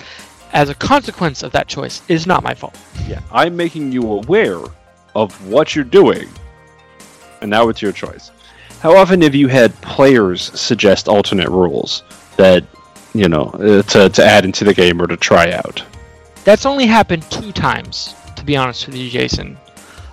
as 0.52 0.68
a 0.68 0.74
consequence 0.74 1.42
of 1.42 1.52
that 1.52 1.68
choice 1.68 2.02
is 2.08 2.26
not 2.26 2.42
my 2.42 2.54
fault. 2.54 2.76
Yeah, 3.06 3.20
I'm 3.30 3.56
making 3.56 3.92
you 3.92 4.10
aware 4.10 4.60
of 5.14 5.46
what 5.48 5.74
you're 5.74 5.84
doing, 5.84 6.28
and 7.40 7.50
now 7.50 7.68
it's 7.68 7.80
your 7.80 7.92
choice. 7.92 8.30
How 8.80 8.96
often 8.96 9.20
have 9.22 9.34
you 9.34 9.48
had 9.48 9.78
players 9.82 10.58
suggest 10.58 11.06
alternate 11.06 11.48
rules 11.48 12.02
that, 12.36 12.64
you 13.14 13.28
know, 13.28 13.44
uh, 13.54 13.82
to, 13.82 14.08
to 14.08 14.24
add 14.24 14.44
into 14.44 14.64
the 14.64 14.74
game 14.74 15.00
or 15.00 15.06
to 15.06 15.16
try 15.16 15.52
out? 15.52 15.84
That's 16.44 16.64
only 16.64 16.86
happened 16.86 17.22
two 17.30 17.52
times, 17.52 18.14
to 18.36 18.44
be 18.44 18.56
honest 18.56 18.86
with 18.86 18.96
you, 18.96 19.10
Jason. 19.10 19.58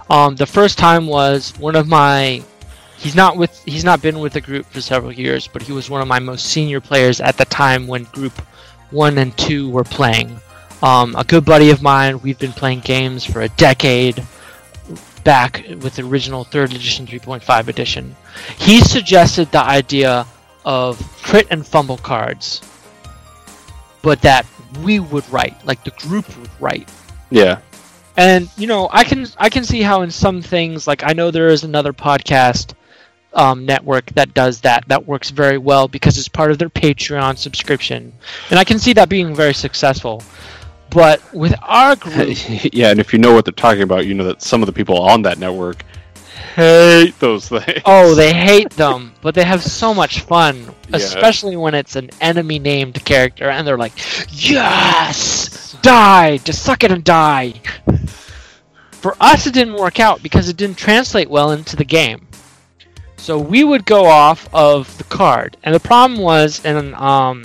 Um, 0.09 0.36
the 0.36 0.45
first 0.45 0.78
time 0.78 1.07
was 1.07 1.57
one 1.59 1.75
of 1.75 1.88
my 1.88 2.43
he's 2.97 3.15
not 3.15 3.37
with 3.37 3.63
he's 3.65 3.83
not 3.83 4.01
been 4.01 4.19
with 4.19 4.33
the 4.33 4.41
group 4.41 4.65
for 4.65 4.81
several 4.81 5.11
years, 5.11 5.47
but 5.47 5.61
he 5.61 5.71
was 5.71 5.89
one 5.89 6.01
of 6.01 6.07
my 6.07 6.19
most 6.19 6.47
senior 6.47 6.81
players 6.81 7.21
at 7.21 7.37
the 7.37 7.45
time 7.45 7.87
when 7.87 8.03
group 8.05 8.33
one 8.91 9.17
and 9.17 9.37
two 9.37 9.69
were 9.69 9.83
playing. 9.83 10.39
Um, 10.81 11.15
a 11.15 11.23
good 11.23 11.45
buddy 11.45 11.71
of 11.71 11.81
mine, 11.81 12.21
we've 12.21 12.37
been 12.37 12.51
playing 12.51 12.81
games 12.81 13.25
for 13.25 13.41
a 13.41 13.49
decade 13.49 14.23
back 15.23 15.65
with 15.81 15.95
the 15.95 16.03
original 16.03 16.43
third 16.43 16.71
edition 16.71 17.05
3.5 17.07 17.67
edition. 17.67 18.15
He 18.57 18.79
suggested 18.81 19.51
the 19.51 19.61
idea 19.61 20.25
of 20.63 20.99
crit 21.23 21.47
and 21.49 21.65
fumble 21.65 21.97
cards, 21.97 22.61
but 24.01 24.21
that 24.21 24.45
we 24.83 24.99
would 24.99 25.27
write, 25.31 25.65
like 25.65 25.83
the 25.83 25.91
group 25.91 26.25
would 26.37 26.49
write. 26.59 26.89
Yeah. 27.29 27.59
And 28.15 28.49
you 28.57 28.67
know, 28.67 28.89
I 28.91 29.03
can 29.03 29.27
I 29.37 29.49
can 29.49 29.63
see 29.63 29.81
how 29.81 30.01
in 30.01 30.11
some 30.11 30.41
things, 30.41 30.87
like 30.87 31.03
I 31.03 31.13
know 31.13 31.29
there 31.29 31.49
is 31.49 31.63
another 31.63 31.93
podcast 31.93 32.73
um, 33.38 33.65
network 33.65 34.07
that 34.15 34.33
does 34.33 34.61
that. 34.61 34.83
That 34.88 35.05
works 35.05 35.29
very 35.29 35.57
well 35.57 35.88
because 35.88 36.17
it's 36.17 36.27
part 36.27 36.51
of 36.51 36.57
their 36.57 36.69
Patreon 36.69 37.38
subscription, 37.38 38.11
and 38.49 38.59
I 38.59 38.63
can 38.63 38.79
see 38.79 38.93
that 38.93 39.07
being 39.07 39.33
very 39.33 39.53
successful. 39.53 40.23
But 40.89 41.21
with 41.33 41.53
our 41.61 41.95
group, 41.95 42.38
yeah, 42.73 42.89
and 42.89 42.99
if 42.99 43.13
you 43.13 43.19
know 43.19 43.33
what 43.33 43.45
they're 43.45 43.51
talking 43.53 43.83
about, 43.83 44.05
you 44.05 44.15
know 44.15 44.25
that 44.25 44.41
some 44.41 44.61
of 44.61 44.65
the 44.65 44.73
people 44.73 44.99
on 44.99 45.21
that 45.21 45.38
network 45.38 45.85
hate 46.55 47.19
those 47.19 47.47
things. 47.47 47.81
Oh, 47.85 48.15
they 48.15 48.33
hate 48.33 48.71
them, 48.71 49.13
but 49.21 49.35
they 49.35 49.43
have 49.43 49.63
so 49.63 49.93
much 49.93 50.21
fun, 50.21 50.55
yeah. 50.89 50.97
especially 50.97 51.55
when 51.55 51.75
it's 51.75 51.95
an 51.95 52.09
enemy 52.19 52.57
named 52.57 53.03
character, 53.05 53.49
and 53.49 53.67
they're 53.67 53.77
like, 53.77 53.93
"Yes, 54.29 55.73
die, 55.83 56.38
just 56.38 56.63
suck 56.63 56.83
it 56.83 56.91
and 56.91 57.03
die." 57.03 57.61
For 58.91 59.15
us, 59.19 59.45
it 59.45 59.53
didn't 59.53 59.75
work 59.75 59.99
out 59.99 60.23
because 60.23 60.49
it 60.49 60.57
didn't 60.57 60.77
translate 60.77 61.29
well 61.29 61.51
into 61.51 61.75
the 61.75 61.85
game. 61.85 62.26
So 63.18 63.38
we 63.39 63.63
would 63.63 63.86
go 63.86 64.05
off 64.05 64.47
of 64.53 64.97
the 64.97 65.03
card, 65.03 65.57
and 65.63 65.76
the 65.76 65.80
problem 65.80 66.20
was, 66.22 66.63
and 66.63 66.95
um, 66.95 67.43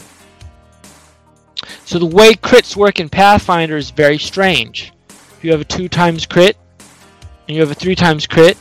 so 1.85 1.99
the 1.99 2.07
way 2.07 2.35
crits 2.35 2.77
work 2.77 3.01
in 3.01 3.09
Pathfinder 3.09 3.77
is 3.77 3.91
very 3.91 4.19
strange. 4.19 4.93
If 5.09 5.45
you 5.45 5.51
have 5.51 5.61
a 5.61 5.65
two 5.65 5.89
times 5.89 6.25
crit 6.27 6.57
and 7.49 7.57
you 7.57 7.61
have 7.61 7.71
a 7.71 7.75
three 7.75 7.97
times 7.97 8.27
crit, 8.27 8.57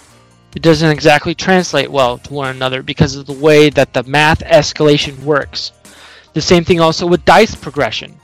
it 0.55 0.61
doesn't 0.61 0.89
exactly 0.89 1.35
translate 1.35 1.89
well 1.91 2.17
to 2.17 2.33
one 2.33 2.49
another 2.49 2.81
because 2.83 3.15
of 3.15 3.25
the 3.25 3.33
way 3.33 3.69
that 3.69 3.93
the 3.93 4.03
math 4.03 4.39
escalation 4.39 5.17
works. 5.19 5.71
The 6.33 6.41
same 6.41 6.65
thing 6.65 6.79
also 6.79 7.05
with 7.05 7.23
dice 7.23 7.55
progression. 7.55 8.19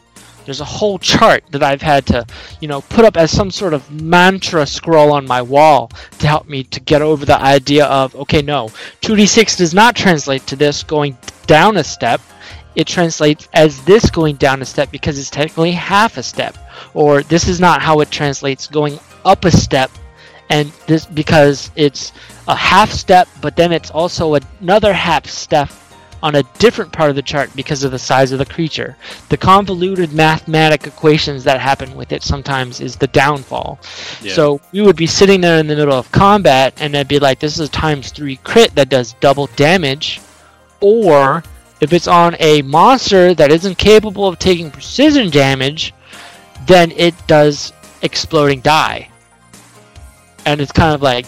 There's 0.48 0.62
a 0.62 0.66
whole 0.80 0.98
chart 0.98 1.43
that 1.50 1.62
I've 1.62 1.82
had 1.82 2.06
to, 2.06 2.26
you 2.62 2.70
know, 2.70 2.80
put 2.80 3.04
up 3.04 3.18
as 3.18 3.32
some 3.32 3.52
sort 3.52 3.74
of 3.74 3.91
mantra 4.02 4.66
scroll 4.66 5.12
on 5.12 5.28
my 5.28 5.41
wall 5.41 5.91
to 6.20 6.28
help 6.28 6.48
me 6.48 6.64
to 6.64 6.80
get 6.80 7.02
over 7.02 7.26
the 7.26 7.38
idea 7.38 7.86
of, 7.88 8.16
okay, 8.16 8.41
no, 8.41 8.70
2d6 9.02 9.58
does 9.58 9.74
not 9.74 9.93
translate 9.93 10.48
to 10.48 10.56
this 10.56 10.84
going 10.84 11.18
down 11.48 11.76
a 11.76 11.84
step. 11.84 12.22
It 12.76 12.88
translates 12.88 13.50
as 13.54 13.84
this 13.84 14.10
going 14.10 14.38
down 14.38 14.62
a 14.62 14.66
step 14.66 14.89
because 14.89 15.20
it's 15.20 15.30
technically 15.30 15.74
half 15.74 16.16
a 16.16 16.24
step. 16.24 16.58
Or 16.93 17.24
this 17.24 17.50
is 17.50 17.60
not 17.60 17.82
how 17.82 18.00
it 18.00 18.10
translates 18.10 18.68
going 18.68 19.02
up 19.26 19.43
a 19.43 19.52
step 19.52 19.91
and 20.50 20.72
this 20.88 21.06
because 21.06 21.72
it's 21.76 22.14
a 22.48 22.56
half 22.56 22.89
step, 22.89 23.28
but 23.41 23.58
then 23.58 23.74
it's 23.74 23.91
also 23.91 24.36
another 24.62 24.93
half 24.93 25.26
step 25.26 25.70
on 26.24 26.36
a 26.36 26.43
different 26.59 26.91
part 26.91 27.09
of 27.09 27.15
the 27.15 27.22
chart 27.22 27.49
because 27.55 27.84
of 27.84 27.91
the 27.91 27.99
size 27.99 28.32
of 28.32 28.39
the 28.39 28.45
creature. 28.45 28.95
The 29.30 29.38
convoluted 29.38 30.13
mathematic 30.13 30.88
equations 30.88 31.43
that 31.43 31.59
happen 31.59 31.95
with 31.95 32.11
it 32.11 32.24
sometimes 32.24 32.82
is 32.82 32.95
the 32.95 33.07
downfall. 33.07 33.80
Yeah. 34.22 34.34
So 34.34 34.61
we 34.72 34.82
would 34.82 34.95
be 34.95 35.07
sitting 35.07 35.41
there 35.41 35.59
in 35.59 35.68
the 35.68 35.76
middle 35.76 35.93
of 35.93 36.11
combat 36.11 36.74
and 36.82 36.95
it'd 36.95 37.07
be 37.07 37.20
like, 37.20 37.39
this 37.39 37.59
is 37.59 37.68
a 37.68 37.72
times 37.72 38.11
three 38.11 38.38
crit 38.38 38.74
that 38.76 38.89
does 38.89 39.13
double 39.20 39.47
damage. 39.55 40.22
Or 40.80 41.43
if 41.82 41.93
it's 41.93 42.07
on 42.07 42.36
a 42.39 42.61
monster 42.63 43.34
that 43.36 43.51
isn't 43.51 43.78
capable 43.78 44.28
of 44.28 44.39
taking 44.39 44.72
precision 44.72 45.30
damage, 45.30 45.93
then 46.65 46.91
it 46.91 47.15
does 47.28 47.74
exploding 48.01 48.61
die. 48.61 49.09
And 50.45 50.61
it's 50.61 50.72
kind 50.72 50.95
of 50.95 51.01
like, 51.01 51.26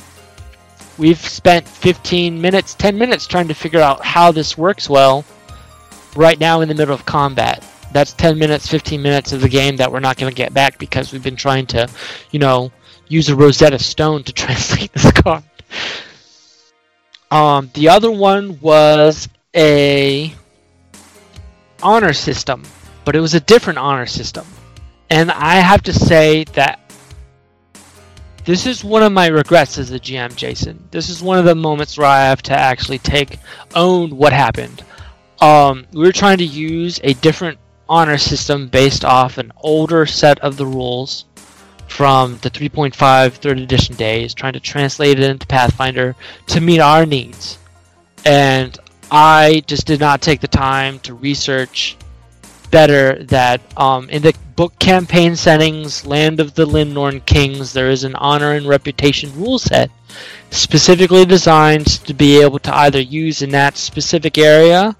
we've 0.99 1.17
spent 1.17 1.67
15 1.67 2.39
minutes, 2.39 2.75
10 2.75 2.97
minutes 2.97 3.25
trying 3.25 3.47
to 3.47 3.53
figure 3.53 3.79
out 3.79 4.03
how 4.03 4.31
this 4.31 4.57
works 4.57 4.89
well 4.89 5.25
right 6.15 6.39
now 6.39 6.61
in 6.61 6.67
the 6.67 6.75
middle 6.75 6.93
of 6.93 7.05
combat. 7.05 7.65
That's 7.91 8.13
10 8.13 8.37
minutes, 8.37 8.67
15 8.67 9.01
minutes 9.01 9.31
of 9.31 9.41
the 9.41 9.49
game 9.49 9.77
that 9.77 9.91
we're 9.91 10.01
not 10.01 10.17
going 10.17 10.29
to 10.29 10.35
get 10.35 10.53
back 10.53 10.77
because 10.77 11.11
we've 11.11 11.23
been 11.23 11.37
trying 11.37 11.65
to, 11.67 11.89
you 12.29 12.39
know, 12.39 12.71
use 13.07 13.29
a 13.29 13.35
Rosetta 13.35 13.79
Stone 13.79 14.23
to 14.25 14.33
translate 14.33 14.93
this 14.93 15.11
card. 15.11 15.43
Um, 17.31 17.71
the 17.73 17.89
other 17.89 18.11
one 18.11 18.59
was 18.59 19.29
a 19.55 20.33
honor 21.81 22.13
system, 22.13 22.63
but 23.05 23.15
it 23.15 23.21
was 23.21 23.33
a 23.33 23.39
different 23.39 23.79
honor 23.79 24.05
system. 24.05 24.45
And 25.09 25.31
I 25.31 25.55
have 25.55 25.81
to 25.83 25.93
say 25.93 26.43
that 26.53 26.78
this 28.49 28.65
is 28.65 28.83
one 28.83 29.03
of 29.03 29.11
my 29.11 29.27
regrets 29.27 29.77
as 29.77 29.91
a 29.91 29.99
GM, 29.99 30.35
Jason. 30.35 30.83
This 30.89 31.09
is 31.09 31.21
one 31.21 31.37
of 31.37 31.45
the 31.45 31.53
moments 31.53 31.95
where 31.99 32.07
I 32.07 32.21
have 32.21 32.41
to 32.43 32.59
actually 32.59 32.97
take 32.97 33.37
own 33.75 34.17
what 34.17 34.33
happened. 34.33 34.83
Um, 35.39 35.85
we 35.91 35.99
were 35.99 36.11
trying 36.11 36.39
to 36.39 36.45
use 36.45 36.99
a 37.03 37.13
different 37.13 37.59
honor 37.87 38.17
system 38.17 38.67
based 38.67 39.05
off 39.05 39.37
an 39.37 39.51
older 39.57 40.07
set 40.07 40.39
of 40.39 40.57
the 40.57 40.65
rules 40.65 41.25
from 41.87 42.39
the 42.41 42.49
3.5 42.49 43.33
third 43.33 43.59
edition 43.59 43.95
days, 43.95 44.33
trying 44.33 44.53
to 44.53 44.59
translate 44.59 45.19
it 45.19 45.29
into 45.29 45.45
Pathfinder 45.45 46.15
to 46.47 46.59
meet 46.59 46.79
our 46.79 47.05
needs. 47.05 47.59
And 48.25 48.75
I 49.11 49.61
just 49.67 49.85
did 49.85 49.99
not 49.99 50.23
take 50.23 50.41
the 50.41 50.47
time 50.47 50.97
to 51.01 51.13
research 51.13 51.97
better 52.71 53.23
that 53.25 53.61
um, 53.77 54.09
in 54.09 54.21
the 54.21 54.35
book 54.55 54.77
campaign 54.79 55.35
settings, 55.35 56.05
Land 56.05 56.39
of 56.39 56.53
the 56.53 56.65
Linnorm 56.65 57.25
Kings, 57.25 57.73
there 57.73 57.89
is 57.89 58.03
an 58.03 58.15
honor 58.15 58.53
and 58.53 58.67
reputation 58.67 59.33
rule 59.35 59.59
set 59.59 59.91
specifically 60.51 61.25
designed 61.25 61.87
to 62.05 62.13
be 62.13 62.41
able 62.41 62.59
to 62.59 62.75
either 62.75 62.99
use 62.99 63.41
in 63.41 63.51
that 63.51 63.77
specific 63.77 64.37
area 64.37 64.95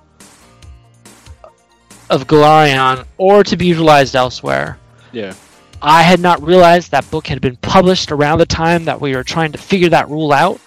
of 2.10 2.28
Golarion 2.28 3.06
or 3.18 3.44
to 3.44 3.58
be 3.58 3.68
utilized 3.68 4.16
elsewhere. 4.16 4.78
Yeah. 5.12 5.34
I 5.82 6.02
had 6.02 6.20
not 6.20 6.42
realized 6.42 6.92
that 6.92 7.10
book 7.10 7.28
had 7.28 7.42
been 7.42 7.56
published 7.58 8.12
around 8.12 8.40
the 8.40 8.46
time 8.46 8.86
that 8.86 9.00
we 9.00 9.16
were 9.16 9.24
trying 9.24 9.52
to 9.54 9.58
figure 9.58 9.90
that 9.90 10.10
rule 10.10 10.34
out. 10.34 10.60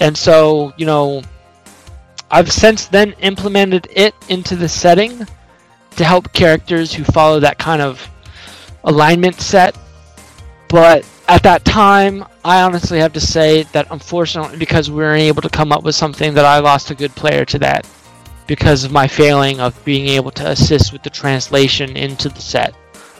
And 0.00 0.16
so, 0.16 0.72
you 0.76 0.86
know, 0.86 1.22
I've 2.30 2.50
since 2.50 2.86
then 2.86 3.12
implemented 3.20 3.88
it 3.90 4.14
into 4.28 4.56
the 4.56 4.68
setting 4.68 5.26
to 5.96 6.04
help 6.04 6.32
characters 6.32 6.92
who 6.92 7.04
follow 7.04 7.40
that 7.40 7.58
kind 7.58 7.82
of 7.82 8.08
alignment 8.84 9.40
set. 9.40 9.76
But 10.68 11.08
at 11.28 11.42
that 11.42 11.64
time, 11.64 12.24
I 12.44 12.62
honestly 12.62 12.98
have 13.00 13.12
to 13.14 13.20
say 13.20 13.64
that 13.72 13.88
unfortunately, 13.90 14.58
because 14.58 14.90
we 14.90 14.96
weren't 14.96 15.22
able 15.22 15.42
to 15.42 15.48
come 15.48 15.72
up 15.72 15.82
with 15.82 15.94
something, 15.94 16.34
that 16.34 16.44
I 16.44 16.58
lost 16.58 16.90
a 16.90 16.94
good 16.94 17.14
player 17.14 17.44
to 17.46 17.58
that 17.60 17.86
because 18.46 18.84
of 18.84 18.92
my 18.92 19.06
failing 19.06 19.60
of 19.60 19.82
being 19.84 20.08
able 20.08 20.30
to 20.32 20.50
assist 20.50 20.92
with 20.92 21.02
the 21.02 21.10
translation 21.10 21.96
into 21.96 22.28
the 22.28 22.40
set 22.40 22.74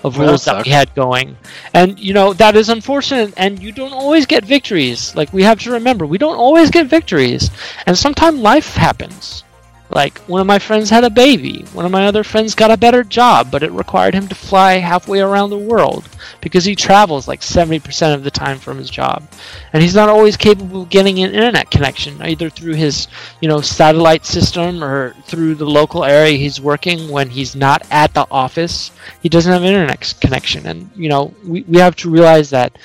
of 0.04 0.16
Well, 0.16 0.28
rules 0.28 0.44
that 0.44 0.54
that 0.56 0.64
we 0.64 0.70
had 0.70 0.94
going. 0.94 1.36
And 1.74 1.98
you 1.98 2.14
know, 2.14 2.32
that 2.34 2.56
is 2.56 2.68
unfortunate 2.68 3.34
and 3.36 3.60
you 3.62 3.72
don't 3.72 3.92
always 3.92 4.26
get 4.26 4.44
victories. 4.44 5.14
Like 5.14 5.32
we 5.32 5.42
have 5.42 5.60
to 5.60 5.72
remember, 5.72 6.06
we 6.06 6.18
don't 6.18 6.36
always 6.36 6.70
get 6.70 6.86
victories. 6.86 7.50
And 7.86 7.96
sometimes 7.96 8.40
life 8.40 8.74
happens. 8.74 9.44
Like 9.90 10.18
one 10.20 10.40
of 10.40 10.46
my 10.46 10.58
friends 10.58 10.90
had 10.90 11.04
a 11.04 11.10
baby. 11.10 11.64
One 11.72 11.86
of 11.86 11.92
my 11.92 12.06
other 12.06 12.22
friends 12.22 12.54
got 12.54 12.70
a 12.70 12.76
better 12.76 13.02
job, 13.02 13.50
but 13.50 13.62
it 13.62 13.72
required 13.72 14.14
him 14.14 14.28
to 14.28 14.34
fly 14.34 14.74
halfway 14.74 15.20
around 15.20 15.50
the 15.50 15.58
world 15.58 16.08
because 16.40 16.64
he 16.64 16.76
travels 16.76 17.26
like 17.26 17.40
70% 17.40 18.14
of 18.14 18.22
the 18.22 18.30
time 18.30 18.58
from 18.58 18.78
his 18.78 18.90
job. 18.90 19.26
And 19.72 19.82
he's 19.82 19.94
not 19.94 20.10
always 20.10 20.36
capable 20.36 20.82
of 20.82 20.90
getting 20.90 21.18
an 21.18 21.34
internet 21.34 21.70
connection 21.70 22.20
either 22.20 22.50
through 22.50 22.74
his, 22.74 23.08
you 23.40 23.48
know, 23.48 23.60
satellite 23.60 24.26
system 24.26 24.84
or 24.84 25.14
through 25.24 25.54
the 25.54 25.66
local 25.66 26.04
area 26.04 26.36
he's 26.36 26.60
working 26.60 27.08
when 27.08 27.30
he's 27.30 27.56
not 27.56 27.82
at 27.90 28.12
the 28.12 28.26
office. 28.30 28.90
He 29.22 29.28
doesn't 29.28 29.52
have 29.52 29.64
internet 29.64 30.14
connection 30.20 30.66
and, 30.66 30.90
you 30.94 31.08
know, 31.08 31.34
we 31.46 31.62
we 31.62 31.78
have 31.78 31.96
to 31.96 32.10
realize 32.10 32.50
that 32.50 32.76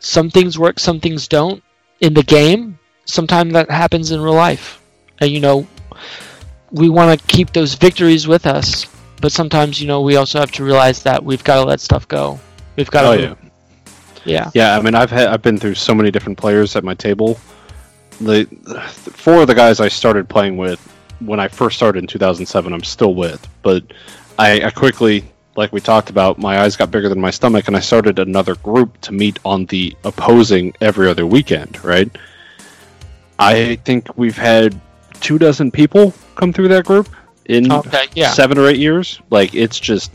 some 0.00 0.30
things 0.30 0.58
work, 0.58 0.78
some 0.78 1.00
things 1.00 1.28
don't 1.28 1.62
in 2.00 2.14
the 2.14 2.22
game. 2.22 2.78
Sometimes 3.04 3.52
that 3.52 3.70
happens 3.70 4.10
in 4.10 4.20
real 4.20 4.34
life. 4.34 4.77
And 5.20 5.30
you 5.30 5.40
know, 5.40 5.66
we 6.70 6.88
want 6.88 7.18
to 7.18 7.26
keep 7.26 7.52
those 7.52 7.74
victories 7.74 8.26
with 8.26 8.46
us, 8.46 8.86
but 9.20 9.32
sometimes 9.32 9.80
you 9.80 9.86
know 9.86 10.02
we 10.02 10.16
also 10.16 10.38
have 10.38 10.52
to 10.52 10.64
realize 10.64 11.02
that 11.02 11.24
we've 11.24 11.44
got 11.44 11.56
to 11.56 11.64
let 11.64 11.80
stuff 11.80 12.06
go. 12.08 12.38
We've 12.76 12.90
got 12.90 13.02
to, 13.02 13.08
Oh 13.08 13.12
yeah. 13.12 13.34
yeah, 14.24 14.50
Yeah, 14.54 14.78
I 14.78 14.82
mean, 14.82 14.94
I've 14.94 15.10
had 15.10 15.28
I've 15.28 15.42
been 15.42 15.58
through 15.58 15.74
so 15.74 15.94
many 15.94 16.10
different 16.10 16.38
players 16.38 16.76
at 16.76 16.84
my 16.84 16.94
table. 16.94 17.38
The 18.20 18.46
four 19.12 19.42
of 19.42 19.46
the 19.46 19.54
guys 19.54 19.80
I 19.80 19.88
started 19.88 20.28
playing 20.28 20.56
with 20.56 20.80
when 21.20 21.40
I 21.40 21.48
first 21.48 21.76
started 21.76 22.00
in 22.00 22.06
2007, 22.06 22.72
I'm 22.72 22.84
still 22.84 23.14
with, 23.14 23.46
but 23.62 23.82
I, 24.38 24.62
I 24.62 24.70
quickly, 24.70 25.24
like 25.56 25.72
we 25.72 25.80
talked 25.80 26.10
about, 26.10 26.38
my 26.38 26.60
eyes 26.60 26.76
got 26.76 26.90
bigger 26.90 27.08
than 27.08 27.20
my 27.20 27.30
stomach, 27.30 27.66
and 27.66 27.76
I 27.76 27.80
started 27.80 28.18
another 28.18 28.54
group 28.56 29.00
to 29.02 29.12
meet 29.12 29.38
on 29.44 29.66
the 29.66 29.96
opposing 30.04 30.74
every 30.80 31.08
other 31.08 31.26
weekend. 31.26 31.82
Right? 31.84 32.10
I 33.38 33.76
think 33.84 34.16
we've 34.16 34.36
had 34.36 34.80
two 35.20 35.38
dozen 35.38 35.70
people 35.70 36.12
come 36.34 36.52
through 36.52 36.68
that 36.68 36.84
group 36.84 37.08
in 37.46 37.70
Okay, 37.72 38.06
yeah. 38.14 38.32
seven 38.32 38.58
or 38.58 38.66
eight 38.68 38.78
years. 38.78 39.20
Like 39.30 39.54
it's 39.54 39.78
just, 39.80 40.12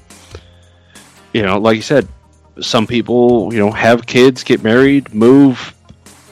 you 1.34 1.42
know, 1.42 1.58
like 1.58 1.76
you 1.76 1.82
said, 1.82 2.08
some 2.62 2.86
people, 2.86 3.52
you 3.54 3.60
know, 3.60 3.72
have 3.72 4.06
kids, 4.06 4.44
get 4.44 4.64
married, 4.64 5.14
move, 5.14 5.74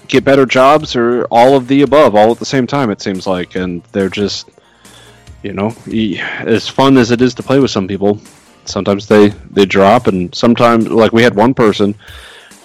get 0.07 0.24
better 0.24 0.45
jobs, 0.45 0.95
or 0.95 1.26
all 1.26 1.55
of 1.55 1.67
the 1.67 1.82
above, 1.82 2.15
all 2.15 2.32
at 2.32 2.38
the 2.38 2.45
same 2.45 2.67
time. 2.67 2.91
It 2.91 3.01
seems 3.01 3.26
like, 3.26 3.55
and 3.55 3.84
they're 3.91 4.09
just, 4.09 4.49
you 5.41 5.53
know, 5.53 5.76
as 6.41 6.67
fun 6.67 6.97
as 6.97 7.09
it 7.09 7.22
is 7.22 7.34
to 7.36 7.43
play 7.43 7.59
with 7.59 7.72
some 7.72 7.88
people, 7.88 8.22
sometimes 8.65 9.07
they 9.07 9.30
they 9.49 9.65
drop, 9.65 10.05
and 10.07 10.34
sometimes, 10.36 10.88
like 10.89 11.11
we 11.11 11.24
had 11.24 11.36
one 11.36 11.55
person, 11.55 11.95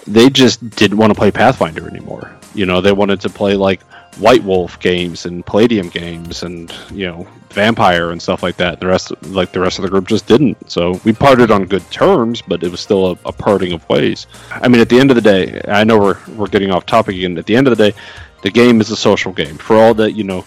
they 0.05 0.29
just 0.29 0.69
didn't 0.71 0.97
want 0.97 1.11
to 1.11 1.17
play 1.17 1.31
Pathfinder 1.31 1.87
anymore. 1.89 2.31
You 2.53 2.67
know, 2.67 2.81
they 2.81 2.91
wanted 2.91 3.21
to 3.21 3.29
play 3.29 3.55
like 3.55 3.81
White 4.19 4.43
Wolf 4.43 4.79
games 4.79 5.25
and 5.25 5.45
Palladium 5.45 5.89
games 5.89 6.43
and 6.43 6.73
you 6.91 7.05
know 7.05 7.27
Vampire 7.49 8.11
and 8.11 8.21
stuff 8.21 8.43
like 8.43 8.57
that. 8.57 8.79
The 8.79 8.87
rest, 8.87 9.11
like 9.25 9.51
the 9.51 9.59
rest 9.59 9.79
of 9.79 9.83
the 9.83 9.89
group, 9.89 10.07
just 10.07 10.27
didn't. 10.27 10.69
So 10.69 10.99
we 11.03 11.13
parted 11.13 11.51
on 11.51 11.65
good 11.65 11.89
terms, 11.91 12.41
but 12.41 12.63
it 12.63 12.69
was 12.69 12.79
still 12.79 13.11
a, 13.11 13.17
a 13.25 13.31
parting 13.31 13.73
of 13.73 13.87
ways. 13.89 14.27
I 14.51 14.67
mean, 14.67 14.81
at 14.81 14.89
the 14.89 14.99
end 14.99 15.11
of 15.11 15.15
the 15.15 15.21
day, 15.21 15.61
I 15.67 15.83
know 15.83 15.97
we're 15.97 16.17
we're 16.35 16.47
getting 16.47 16.71
off 16.71 16.85
topic 16.85 17.15
again. 17.15 17.37
At 17.37 17.45
the 17.45 17.55
end 17.55 17.67
of 17.67 17.77
the 17.77 17.91
day, 17.91 17.97
the 18.41 18.51
game 18.51 18.81
is 18.81 18.91
a 18.91 18.95
social 18.95 19.31
game. 19.31 19.57
For 19.57 19.75
all 19.75 19.93
that 19.95 20.13
you 20.13 20.23
know, 20.23 20.45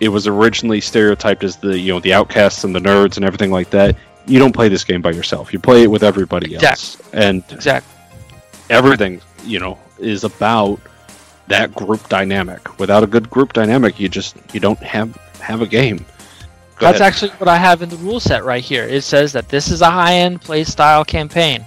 it 0.00 0.08
was 0.08 0.26
originally 0.26 0.80
stereotyped 0.80 1.44
as 1.44 1.56
the 1.56 1.78
you 1.78 1.92
know 1.92 2.00
the 2.00 2.14
outcasts 2.14 2.64
and 2.64 2.74
the 2.74 2.80
nerds 2.80 3.16
and 3.16 3.24
everything 3.24 3.50
like 3.50 3.70
that. 3.70 3.96
You 4.26 4.38
don't 4.38 4.52
play 4.52 4.68
this 4.68 4.84
game 4.84 5.02
by 5.02 5.10
yourself. 5.10 5.52
You 5.52 5.58
play 5.58 5.82
it 5.82 5.90
with 5.90 6.02
everybody 6.02 6.56
else, 6.56 6.96
and 7.12 7.44
exactly. 7.50 7.92
everything 8.70 9.20
you 9.44 9.60
know 9.60 9.78
is 9.98 10.24
about 10.24 10.80
that 11.48 11.74
group 11.74 12.08
dynamic. 12.08 12.78
Without 12.78 13.02
a 13.02 13.06
good 13.06 13.28
group 13.30 13.52
dynamic, 13.52 14.00
you 14.00 14.08
just 14.08 14.36
you 14.52 14.60
don't 14.60 14.78
have 14.78 15.14
have 15.40 15.60
a 15.60 15.66
game. 15.66 15.98
Go 15.98 16.86
That's 16.86 17.00
ahead. 17.00 17.12
actually 17.12 17.30
what 17.32 17.48
I 17.48 17.56
have 17.56 17.82
in 17.82 17.88
the 17.88 17.96
rule 17.96 18.18
set 18.18 18.44
right 18.44 18.62
here. 18.62 18.84
It 18.84 19.02
says 19.02 19.32
that 19.32 19.48
this 19.48 19.70
is 19.70 19.80
a 19.80 19.90
high-end 19.90 20.42
play 20.42 20.64
style 20.64 21.04
campaign. 21.04 21.64